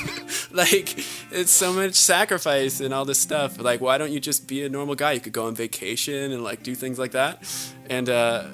like, 0.50 0.98
it's 1.30 1.52
so 1.52 1.72
much 1.72 1.94
sacrifice 1.94 2.80
and 2.80 2.92
all 2.92 3.04
this 3.04 3.20
stuff. 3.20 3.60
Like, 3.60 3.80
why 3.80 3.96
don't 3.98 4.10
you 4.10 4.18
just 4.18 4.48
be 4.48 4.64
a 4.64 4.68
normal 4.68 4.96
guy? 4.96 5.12
You 5.12 5.20
could 5.20 5.32
go 5.32 5.46
on 5.46 5.54
vacation 5.54 6.32
and 6.32 6.42
like 6.42 6.64
do 6.64 6.74
things 6.74 6.98
like 6.98 7.12
that. 7.12 7.44
And 7.88 8.08
uh, 8.08 8.48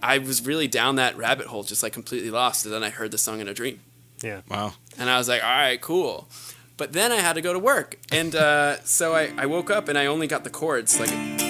I 0.00 0.18
was 0.18 0.46
really 0.46 0.68
down 0.68 0.94
that 0.96 1.16
rabbit 1.16 1.46
hole, 1.46 1.64
just 1.64 1.82
like 1.82 1.92
completely 1.92 2.30
lost. 2.30 2.64
And 2.66 2.72
then 2.74 2.84
I 2.84 2.90
heard 2.90 3.10
the 3.10 3.18
song 3.18 3.40
in 3.40 3.48
a 3.48 3.54
dream, 3.54 3.80
Yeah. 4.22 4.42
Wow. 4.48 4.74
and 4.98 5.10
I 5.10 5.18
was 5.18 5.28
like, 5.28 5.42
all 5.42 5.50
right, 5.50 5.80
cool. 5.80 6.28
But 6.76 6.92
then 6.92 7.10
I 7.12 7.16
had 7.16 7.34
to 7.34 7.40
go 7.40 7.52
to 7.52 7.58
work, 7.60 7.98
and 8.10 8.34
uh, 8.34 8.80
so 8.82 9.14
I, 9.14 9.32
I 9.38 9.46
woke 9.46 9.70
up 9.70 9.88
and 9.88 9.96
I 9.96 10.06
only 10.06 10.26
got 10.26 10.42
the 10.42 10.50
chords, 10.50 10.98
like, 10.98 11.08
which 11.10 11.43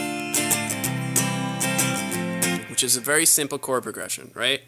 is 2.85 2.97
a 2.97 3.01
very 3.01 3.27
simple 3.27 3.59
chord 3.59 3.83
progression, 3.83 4.31
right? 4.35 4.63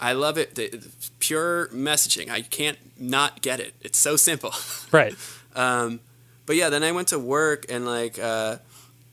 I 0.00 0.12
love 0.12 0.38
it. 0.38 0.54
The, 0.54 0.68
the 0.68 0.90
pure 1.18 1.68
messaging. 1.68 2.30
I 2.30 2.42
can't 2.42 2.78
not 2.98 3.42
get 3.42 3.60
it. 3.60 3.74
It's 3.80 3.98
so 3.98 4.16
simple. 4.16 4.52
Right. 4.90 5.14
Um, 5.54 6.00
but 6.46 6.56
yeah, 6.56 6.70
then 6.70 6.82
I 6.82 6.92
went 6.92 7.08
to 7.08 7.18
work 7.18 7.66
and 7.68 7.84
like 7.84 8.18
uh, 8.18 8.56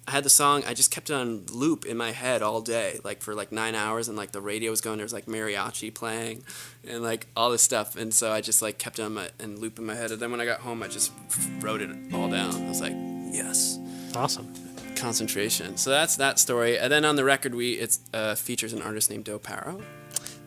I 0.08 0.12
had 0.12 0.24
the 0.24 0.30
song. 0.30 0.64
I 0.66 0.74
just 0.74 0.90
kept 0.90 1.10
it 1.10 1.14
on 1.14 1.46
loop 1.52 1.86
in 1.86 1.98
my 1.98 2.12
head 2.12 2.42
all 2.42 2.62
day, 2.62 3.00
like 3.04 3.22
for 3.22 3.36
like 3.36 3.52
nine 3.52 3.76
hours, 3.76 4.08
and 4.08 4.16
like 4.16 4.32
the 4.32 4.40
radio 4.40 4.72
was 4.72 4.80
going. 4.80 4.98
There 4.98 5.04
was 5.06 5.12
like 5.12 5.26
mariachi 5.26 5.94
playing, 5.94 6.44
and 6.88 7.04
like 7.04 7.28
all 7.36 7.52
this 7.52 7.62
stuff. 7.62 7.98
And 7.98 8.14
so 8.14 8.32
I 8.32 8.40
just 8.40 8.62
like 8.62 8.78
kept 8.78 9.00
it 9.00 9.02
on 9.02 9.16
my 9.16 9.30
and 9.38 9.60
loop 9.60 9.80
in 9.80 9.86
my 9.86 9.96
head. 9.96 10.12
And 10.12 10.22
then 10.22 10.32
when 10.32 10.40
I 10.40 10.46
got 10.46 10.62
home, 10.62 10.82
I 10.82 10.88
just 10.88 11.12
wrote 11.60 11.82
it 11.82 11.90
all 12.14 12.30
down. 12.30 12.56
I 12.56 12.70
was 12.70 12.80
like, 12.80 12.94
yes 13.34 13.80
Awesome. 14.16 14.54
Concentration. 14.96 15.78
So 15.78 15.90
that's 15.90 16.16
that 16.18 16.40
story. 16.40 16.78
And 16.80 16.92
then 16.92 17.06
on 17.06 17.16
the 17.16 17.24
record, 17.24 17.54
we 17.56 17.74
it 17.74 17.98
uh, 18.14 18.36
features 18.36 18.74
an 18.74 18.82
artist 18.82 19.10
named 19.10 19.26
Do 19.26 19.38
Paro. 19.40 19.82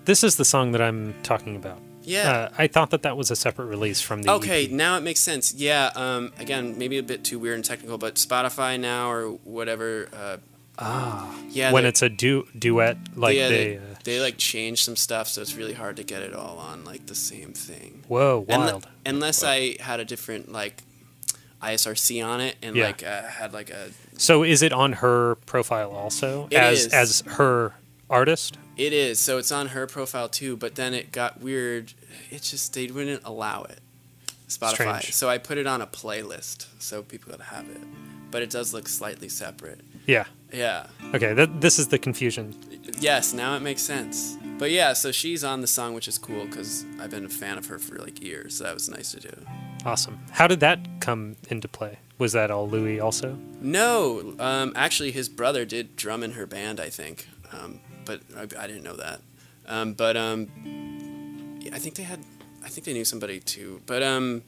This 0.05 0.25
is 0.25 0.37
the 0.37 0.45
song 0.45 0.73
that 0.73 0.81
I'm 0.81 1.15
talking 1.23 1.55
about. 1.57 1.81
Yeah. 2.03 2.31
Uh, 2.31 2.49
I 2.57 2.67
thought 2.69 2.91
that 2.91 3.03
that 3.03 3.17
was 3.19 3.31
a 3.31 3.37
separate 3.37 3.67
release 3.67 4.01
from 4.01 4.23
the 4.23 4.31
Okay, 4.33 4.65
EP. 4.65 4.71
now 4.71 4.97
it 4.97 5.03
makes 5.03 5.21
sense. 5.21 5.53
Yeah. 5.53 5.91
Um, 5.95 6.33
again, 6.39 6.79
maybe 6.79 6.97
a 6.97 7.03
bit 7.03 7.23
too 7.25 7.39
weird 7.39 7.57
and 7.57 7.65
technical, 7.65 7.99
but 7.99 8.15
Spotify 8.15 8.81
now 8.81 9.11
or 9.11 9.29
whatever. 9.45 10.09
Uh, 10.11 10.37
ah. 10.79 11.39
Yeah. 11.51 11.71
when 11.73 11.85
it's 11.85 12.01
a 12.01 12.09
du- 12.09 12.47
duet, 12.59 12.97
like 13.15 13.37
yeah, 13.37 13.49
they. 13.49 13.69
they, 13.69 13.77
uh, 13.77 13.81
they 14.05 14.21
like 14.21 14.39
change 14.39 14.85
some 14.85 14.97
stuff, 14.97 15.29
so 15.29 15.43
it's 15.43 15.55
really 15.55 15.75
hard 15.75 15.97
to 15.97 16.03
get 16.05 16.23
it 16.23 16.33
all 16.33 16.57
on 16.57 16.85
like 16.85 17.05
the 17.05 17.15
same 17.15 17.53
thing. 17.53 18.05
whoa, 18.09 18.47
Unle- 18.49 18.59
wild. 18.59 18.89
unless 19.05 19.43
I 19.45 19.77
had 19.81 20.01
a 20.01 20.05
different 20.07 20.51
like 20.51 20.83
ISRC 21.63 22.25
on 22.25 22.41
it 22.41 22.57
and 22.63 22.77
Yeah. 22.77 22.87
like 22.87 23.03
uh, 23.05 23.23
had 23.23 23.53
like 23.53 23.69
a 23.71 23.91
So 24.19 24.43
is 24.43 24.61
it 24.63 24.73
on 24.73 24.95
her 24.95 25.37
profile 25.47 25.91
also 25.93 26.49
It 26.51 26.57
as 26.59 26.87
is. 26.87 26.93
as 26.93 27.21
her 27.37 27.73
artist? 28.11 28.59
It 28.77 28.93
is. 28.93 29.19
So 29.19 29.39
it's 29.39 29.51
on 29.51 29.69
her 29.69 29.87
profile 29.87 30.29
too, 30.29 30.57
but 30.57 30.75
then 30.75 30.93
it 30.93 31.11
got 31.13 31.41
weird. 31.41 31.95
It 32.31 32.43
just 32.43 32.75
they 32.75 32.87
wouldn't 32.89 33.23
allow 33.25 33.63
it. 33.63 33.79
Spotify. 34.49 34.75
Strange. 34.75 35.13
So 35.15 35.29
I 35.29 35.39
put 35.39 35.57
it 35.59 35.67
on 35.67 35.81
a 35.81 35.87
playlist 35.87 36.67
so 36.79 37.03
people 37.03 37.33
could 37.33 37.41
have 37.41 37.69
it. 37.69 37.81
But 38.31 38.43
it 38.43 38.51
does 38.51 38.75
look 38.75 38.89
slightly 38.89 39.29
separate. 39.29 39.81
Yeah. 40.07 40.25
Yeah. 40.53 40.87
Okay. 41.15 41.33
That 41.35 41.61
this 41.61 41.79
is 41.79 41.89
the 41.89 41.99
confusion. 41.99 42.55
Yes, 43.01 43.33
now 43.33 43.55
it 43.57 43.61
makes 43.61 43.83
sense. 43.83 44.37
But 44.59 44.71
yeah, 44.71 44.93
so 44.95 45.13
she's 45.13 45.45
on 45.45 45.61
the 45.61 45.67
song, 45.67 45.95
which 45.95 46.09
is 46.09 46.19
cool 46.19 46.45
because 46.47 46.85
I've 47.01 47.11
been 47.11 47.25
a 47.25 47.29
fan 47.29 47.59
of 47.59 47.67
her 47.67 47.79
for 47.79 47.97
like 47.99 48.21
years. 48.23 48.57
So 48.57 48.65
that 48.65 48.75
was 48.75 48.89
nice 48.89 49.13
to 49.13 49.21
do. 49.21 49.47
Awesome. 49.85 50.19
How 50.33 50.47
did 50.47 50.61
that 50.61 50.81
come 51.01 51.37
into 51.49 51.69
play? 51.69 51.99
Was 52.19 52.33
that 52.33 52.51
all 52.51 52.69
Louie 52.69 52.99
also? 52.99 53.39
No, 53.61 54.35
um, 54.41 54.73
actually, 54.75 55.13
his 55.13 55.29
brother 55.29 55.65
did 55.65 55.95
drum 55.95 56.23
in 56.23 56.33
her 56.33 56.47
band, 56.47 56.81
I 56.81 56.91
think, 56.91 57.29
um, 57.53 57.81
but 58.05 58.21
I, 58.37 58.43
I 58.43 58.67
didn't 58.67 58.83
know 58.83 58.97
that. 58.97 59.21
Um, 59.67 59.93
but 59.93 60.17
um, 60.17 60.49
I 61.73 61.79
think 61.79 61.95
they 61.95 62.03
had, 62.03 62.21
I 62.65 62.69
think 62.69 62.87
they 62.87 62.93
knew 62.93 63.05
somebody 63.05 63.39
too. 63.39 63.83
But 63.87 64.03
um, 64.03 64.43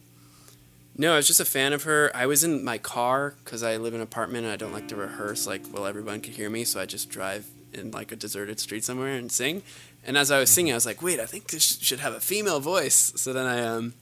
no, 0.97 1.13
I 1.13 1.17
was 1.17 1.27
just 1.27 1.39
a 1.39 1.45
fan 1.45 1.71
of 1.71 1.83
her. 1.83 2.11
I 2.13 2.25
was 2.25 2.43
in 2.43 2.63
my 2.63 2.77
car 2.77 3.35
because 3.43 3.63
I 3.63 3.77
live 3.77 3.93
in 3.93 4.01
an 4.01 4.03
apartment 4.03 4.43
and 4.45 4.53
I 4.53 4.57
don't 4.57 4.73
like 4.73 4.87
to 4.89 4.95
rehearse 4.95 5.47
like 5.47 5.61
well 5.71 5.85
everyone 5.85 6.21
could 6.21 6.33
hear 6.33 6.49
me, 6.49 6.63
so 6.63 6.81
I 6.81 6.85
just 6.85 7.09
drive 7.09 7.47
in 7.73 7.91
like 7.91 8.11
a 8.11 8.15
deserted 8.15 8.59
street 8.59 8.83
somewhere 8.83 9.15
and 9.15 9.31
sing. 9.31 9.63
And 10.05 10.17
as 10.17 10.31
I 10.31 10.39
was 10.39 10.49
singing, 10.49 10.73
I 10.73 10.75
was 10.75 10.85
like, 10.85 11.01
wait, 11.01 11.19
I 11.19 11.25
think 11.25 11.49
this 11.49 11.79
should 11.79 11.99
have 11.99 12.13
a 12.13 12.19
female 12.19 12.59
voice. 12.59 13.13
So 13.15 13.33
then 13.33 13.45
I 13.45 13.61
um, 13.61 13.93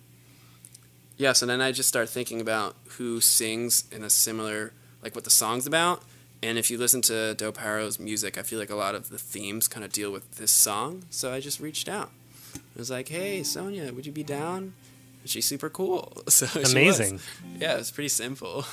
yeah, 1.20 1.34
so 1.34 1.46
then 1.46 1.60
I 1.60 1.74
just 1.74 1.90
start 1.90 2.10
thinking 2.10 2.40
about 2.40 2.78
who 2.98 3.20
sings 3.20 3.84
in 3.92 4.04
a 4.04 4.10
similar, 4.10 4.72
like 5.04 5.14
what 5.14 5.26
the 5.26 5.30
song's 5.30 5.68
about. 5.68 6.02
And 6.42 6.58
if 6.58 6.72
you 6.72 6.78
listen 6.78 7.02
to 7.04 7.34
Dope 7.36 7.58
Harrow's 7.58 8.00
music, 8.00 8.38
I 8.38 8.42
feel 8.42 8.58
like 8.58 8.70
a 8.70 8.76
lot 8.76 8.96
of 8.96 9.10
the 9.10 9.18
themes 9.18 9.68
kind 9.68 9.84
of 9.84 9.92
deal 9.92 10.12
with 10.12 10.38
this 10.38 10.52
song. 10.52 11.04
So 11.10 11.34
I 11.34 11.42
just 11.42 11.60
reached 11.60 11.90
out. 11.90 12.12
I 12.56 12.80
was 12.80 12.90
like, 12.90 13.10
hey, 13.10 13.44
Sonia, 13.44 13.92
would 13.92 14.06
you 14.06 14.14
be 14.14 14.24
down? 14.24 14.74
And 15.22 15.30
she's 15.30 15.46
super 15.46 15.70
cool. 15.70 16.24
So 16.30 16.46
she 16.46 16.60
was. 16.60 16.72
Amazing. 16.72 17.20
Yeah, 17.60 17.74
it 17.74 17.80
was 17.80 17.92
pretty 17.92 18.08
simple. 18.08 18.64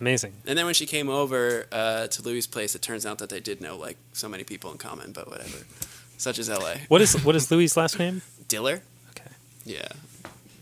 Amazing. 0.00 0.32
And 0.46 0.56
then 0.56 0.64
when 0.64 0.74
she 0.74 0.86
came 0.86 1.10
over 1.10 1.66
uh, 1.70 2.06
to 2.06 2.22
Louie's 2.22 2.46
place, 2.46 2.74
it 2.74 2.80
turns 2.80 3.04
out 3.04 3.18
that 3.18 3.28
they 3.28 3.40
did 3.40 3.60
know 3.60 3.76
like 3.76 3.98
so 4.14 4.30
many 4.30 4.44
people 4.44 4.72
in 4.72 4.78
common, 4.78 5.12
but 5.12 5.28
whatever. 5.28 5.58
Such 6.16 6.38
as 6.38 6.48
LA. 6.48 6.76
What 6.88 7.02
is 7.02 7.22
what 7.22 7.36
is 7.36 7.50
Louie's 7.50 7.76
last 7.76 7.98
name? 7.98 8.22
Diller? 8.48 8.80
Okay. 9.10 9.30
Yeah. 9.64 9.88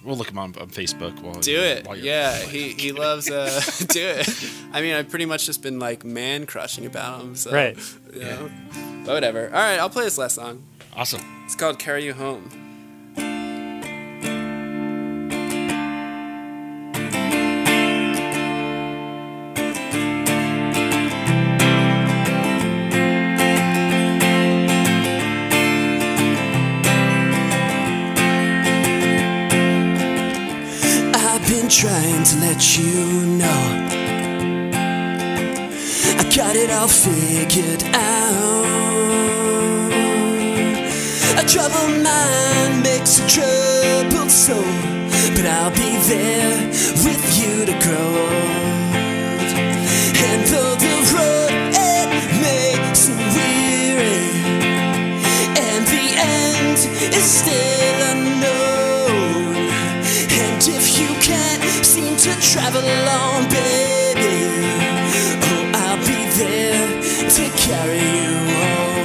We'll 0.04 0.16
look 0.16 0.30
him 0.30 0.38
on, 0.38 0.54
on 0.60 0.68
Facebook. 0.68 1.18
While 1.22 1.34
Do 1.40 1.50
you're- 1.52 1.64
it. 1.64 1.86
while 1.86 1.96
you're- 1.96 2.08
Yeah, 2.08 2.36
he, 2.38 2.72
he 2.72 2.92
loves 2.92 3.30
uh 3.30 3.60
do 3.88 4.06
it. 4.06 4.28
I 4.72 4.80
mean, 4.82 4.94
I've 4.94 5.08
pretty 5.08 5.26
much 5.26 5.46
just 5.46 5.62
been 5.62 5.78
like 5.78 6.04
man 6.04 6.44
crushing 6.46 6.84
about 6.86 7.22
him. 7.22 7.36
So, 7.36 7.50
Right. 7.52 7.76
You 8.12 8.20
know? 8.20 8.50
But 9.06 9.14
whatever. 9.14 9.46
All 9.46 9.52
right, 9.54 9.78
I'll 9.78 9.90
play 9.90 10.04
this 10.04 10.18
last 10.18 10.34
song. 10.36 10.62
Awesome. 10.94 11.22
It's 11.44 11.54
called 11.56 11.78
"Carry 11.78 12.04
You 12.04 12.12
Home." 12.14 12.48
Let 32.54 32.78
you 32.78 33.26
know 33.26 33.88
I 36.20 36.24
got 36.36 36.54
it 36.54 36.70
all 36.70 36.86
figured 36.86 37.82
out. 37.92 38.64
A 41.40 41.44
troubled 41.48 42.00
mind 42.00 42.82
makes 42.84 43.18
a 43.18 43.26
troubled 43.26 44.30
soul, 44.30 44.62
but 45.34 45.46
I'll 45.46 45.72
be 45.72 45.96
there 46.12 46.68
with 47.04 47.24
you 47.38 47.66
to 47.66 47.74
grow. 47.84 48.63
To 62.24 62.32
travel 62.40 62.80
alone, 62.80 63.44
baby, 63.50 64.48
oh, 65.44 65.72
I'll 65.74 65.98
be 65.98 66.24
there 66.40 67.02
to 67.28 67.44
carry 67.54 68.00
you 68.00 68.32
home. 68.62 69.04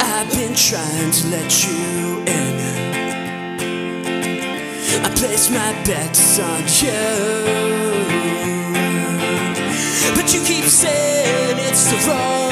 I've 0.00 0.30
been 0.30 0.54
trying 0.54 1.10
to 1.10 1.26
let 1.28 1.64
you 1.66 2.22
in. 2.38 2.54
I 5.04 5.08
place 5.16 5.50
my 5.50 5.72
bets 5.84 6.38
on 6.40 6.62
you. 6.80 7.04
But 10.14 10.32
you 10.32 10.40
keep 10.46 10.64
saying 10.64 11.58
it's 11.58 11.90
the 11.90 11.98
wrong 12.08 12.45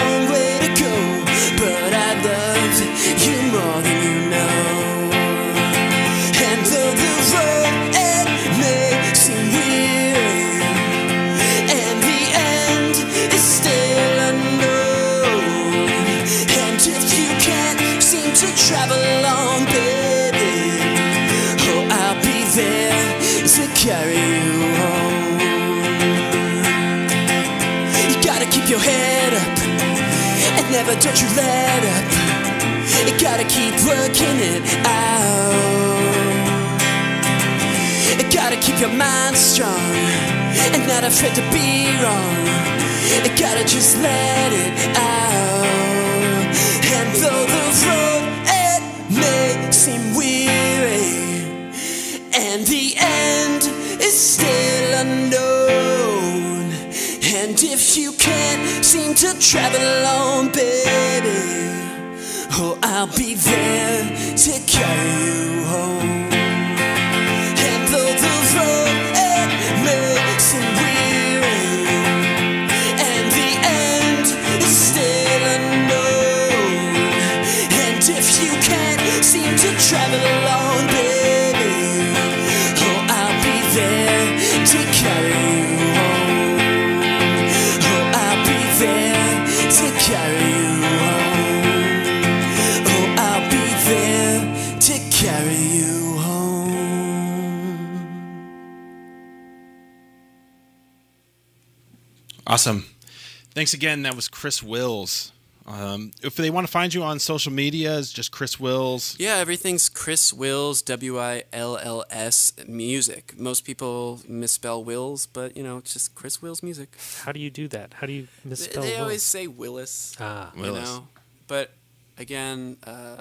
again. 103.84 104.02
That 104.02 104.16
was 104.16 104.28
Chris 104.28 104.62
Wills. 104.62 105.30
Um, 105.66 106.12
if 106.22 106.36
they 106.36 106.50
want 106.50 106.66
to 106.66 106.70
find 106.70 106.92
you 106.92 107.02
on 107.02 107.18
social 107.18 107.52
media, 107.52 107.98
it's 107.98 108.12
just 108.12 108.32
Chris 108.32 108.58
Wills. 108.58 109.14
Yeah, 109.18 109.36
everything's 109.36 109.88
Chris 109.90 110.32
Wills, 110.32 110.80
W 110.82 111.18
I 111.18 111.44
L 111.52 111.76
L 111.76 112.04
S 112.10 112.52
music. 112.66 113.38
Most 113.38 113.64
people 113.64 114.20
misspell 114.26 114.82
Wills, 114.82 115.26
but 115.26 115.54
you 115.56 115.62
know, 115.62 115.78
it's 115.78 115.92
just 115.92 116.14
Chris 116.14 116.40
Wills 116.40 116.62
music. 116.62 116.96
How 117.24 117.32
do 117.32 117.40
you 117.40 117.50
do 117.50 117.68
that? 117.68 117.94
How 117.94 118.06
do 118.06 118.12
you 118.14 118.28
misspell? 118.44 118.82
they 118.82 118.90
Wills? 118.90 119.00
always 119.00 119.22
say 119.22 119.46
Willis, 119.46 120.16
ah. 120.18 120.50
you 120.54 120.62
Willis. 120.62 120.84
know. 120.88 121.08
But 121.46 121.72
again, 122.18 122.78
uh, 122.86 123.20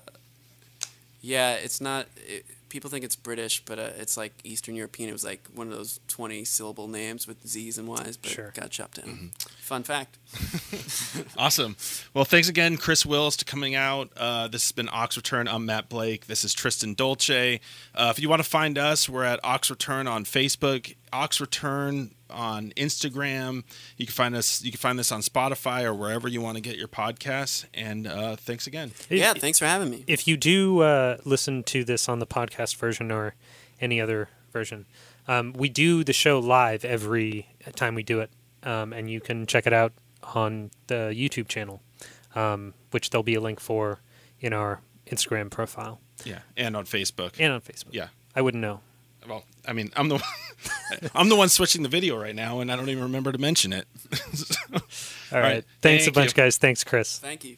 yeah, 1.22 1.56
it's 1.56 1.82
not. 1.82 2.08
It, 2.18 2.46
people 2.74 2.90
think 2.90 3.06
it's 3.06 3.16
British, 3.16 3.64
but 3.66 3.78
uh, 3.78 3.90
it's 3.98 4.18
like 4.18 4.34
Eastern 4.44 4.74
European. 4.76 5.08
It 5.08 5.12
was 5.12 5.24
like 5.24 5.48
one 5.54 5.68
of 5.68 5.74
those 5.78 6.00
twenty-syllable 6.08 6.88
names 6.88 7.28
with 7.28 7.48
Z's 7.48 7.78
and 7.78 7.88
Y's, 7.88 8.18
but 8.18 8.32
Sure. 8.32 8.52
got 8.56 8.72
chopped 8.72 8.98
down. 9.06 9.32
Fun 9.60 9.84
fact. 9.84 10.18
Awesome. 11.38 11.76
Well, 12.14 12.26
thanks 12.26 12.50
again, 12.50 12.78
Chris 12.78 13.06
Wills, 13.06 13.38
to 13.38 13.46
coming 13.46 13.76
out. 13.76 14.10
Uh, 14.18 14.48
this 14.48 14.64
has 14.66 14.72
been 14.72 14.90
Ox 14.92 15.16
Return. 15.18 15.48
I'm 15.48 15.66
Matt 15.66 15.90
Blake. 15.90 16.26
This 16.28 16.44
is 16.44 16.54
Tristan 16.54 16.94
Dolce. 16.96 17.60
Uh, 17.94 18.12
if 18.16 18.20
you 18.22 18.30
want 18.30 18.42
to 18.44 18.50
find 18.50 18.78
us, 18.78 19.08
we're 19.08 19.24
at 19.24 19.40
Ox 19.44 19.70
Return 19.70 20.08
on 20.08 20.26
Facebook, 20.26 20.96
Ox 21.14 21.40
Return 21.40 22.16
on 22.30 22.72
Instagram. 22.76 23.64
You 23.98 24.06
can 24.06 24.14
find 24.14 24.36
us. 24.36 24.64
You 24.64 24.72
can 24.72 24.80
find 24.80 24.98
this 24.98 25.12
on 25.12 25.22
Spotify 25.22 25.84
or 25.84 25.94
wherever 25.94 26.28
you 26.28 26.42
want 26.42 26.56
to 26.58 26.62
get 26.62 26.76
your 26.78 26.88
podcasts. 26.88 27.66
And 27.74 28.08
uh, 28.08 28.36
thanks 28.36 28.66
again. 28.68 28.92
Yeah, 29.10 29.34
thanks 29.34 29.60
for 29.60 29.66
having 29.66 29.90
me. 29.92 30.04
if 30.08 30.28
you 30.28 30.36
do 30.38 30.80
uh, 30.82 31.18
listen 31.26 31.64
to 31.64 31.84
this 31.84 32.10
on 32.10 32.20
the 32.20 32.28
podcast 32.28 32.76
version 32.78 33.12
or 33.12 33.36
any 33.80 34.02
other 34.02 34.30
version, 34.52 34.86
um, 35.28 35.54
we 35.54 35.70
do 35.70 36.04
the 36.04 36.14
show 36.14 36.40
live 36.40 36.84
every 36.84 37.48
time 37.76 37.96
we 37.96 38.04
do 38.04 38.20
it, 38.20 38.30
um, 38.64 38.92
and 38.94 39.10
you 39.10 39.22
can 39.22 39.46
check 39.46 39.66
it 39.68 39.74
out 39.74 39.94
on 40.36 40.72
the 40.88 41.14
YouTube 41.16 41.48
channel, 41.48 41.82
um, 42.36 42.74
which 42.92 43.10
there'll 43.10 43.24
be 43.24 43.36
a 43.36 43.42
link 43.42 43.60
for 43.60 44.00
in 44.40 44.54
our 44.54 44.82
Instagram 45.08 45.50
profile 45.52 46.00
Yeah, 46.26 46.40
and 46.58 46.76
on 46.76 46.86
Facebook. 46.86 47.36
and 47.40 47.54
on 47.54 47.62
Facebook. 47.62 47.92
Yeah. 47.92 48.08
I 48.36 48.42
wouldn't 48.42 48.62
know. 48.62 48.82
Well, 49.28 49.44
I 49.68 49.74
mean, 49.74 49.92
I'm 49.96 50.10
the 50.10 50.24
I'm 51.16 51.30
the 51.30 51.36
one 51.36 51.50
switching 51.50 51.84
the 51.84 51.90
video 51.90 52.20
right 52.20 52.36
now, 52.36 52.60
and 52.60 52.72
I 52.72 52.76
don't 52.76 52.90
even 52.90 53.04
remember 53.04 53.32
to 53.32 53.38
mention 53.38 53.74
it. 53.74 53.88
All 54.74 54.80
right. 55.32 55.42
right. 55.42 55.66
Thanks 55.82 56.08
a 56.08 56.12
bunch, 56.12 56.32
you. 56.32 56.36
guys. 56.36 56.58
Thanks, 56.58 56.84
Chris. 56.84 57.20
Thank 57.20 57.44
you. 57.44 57.58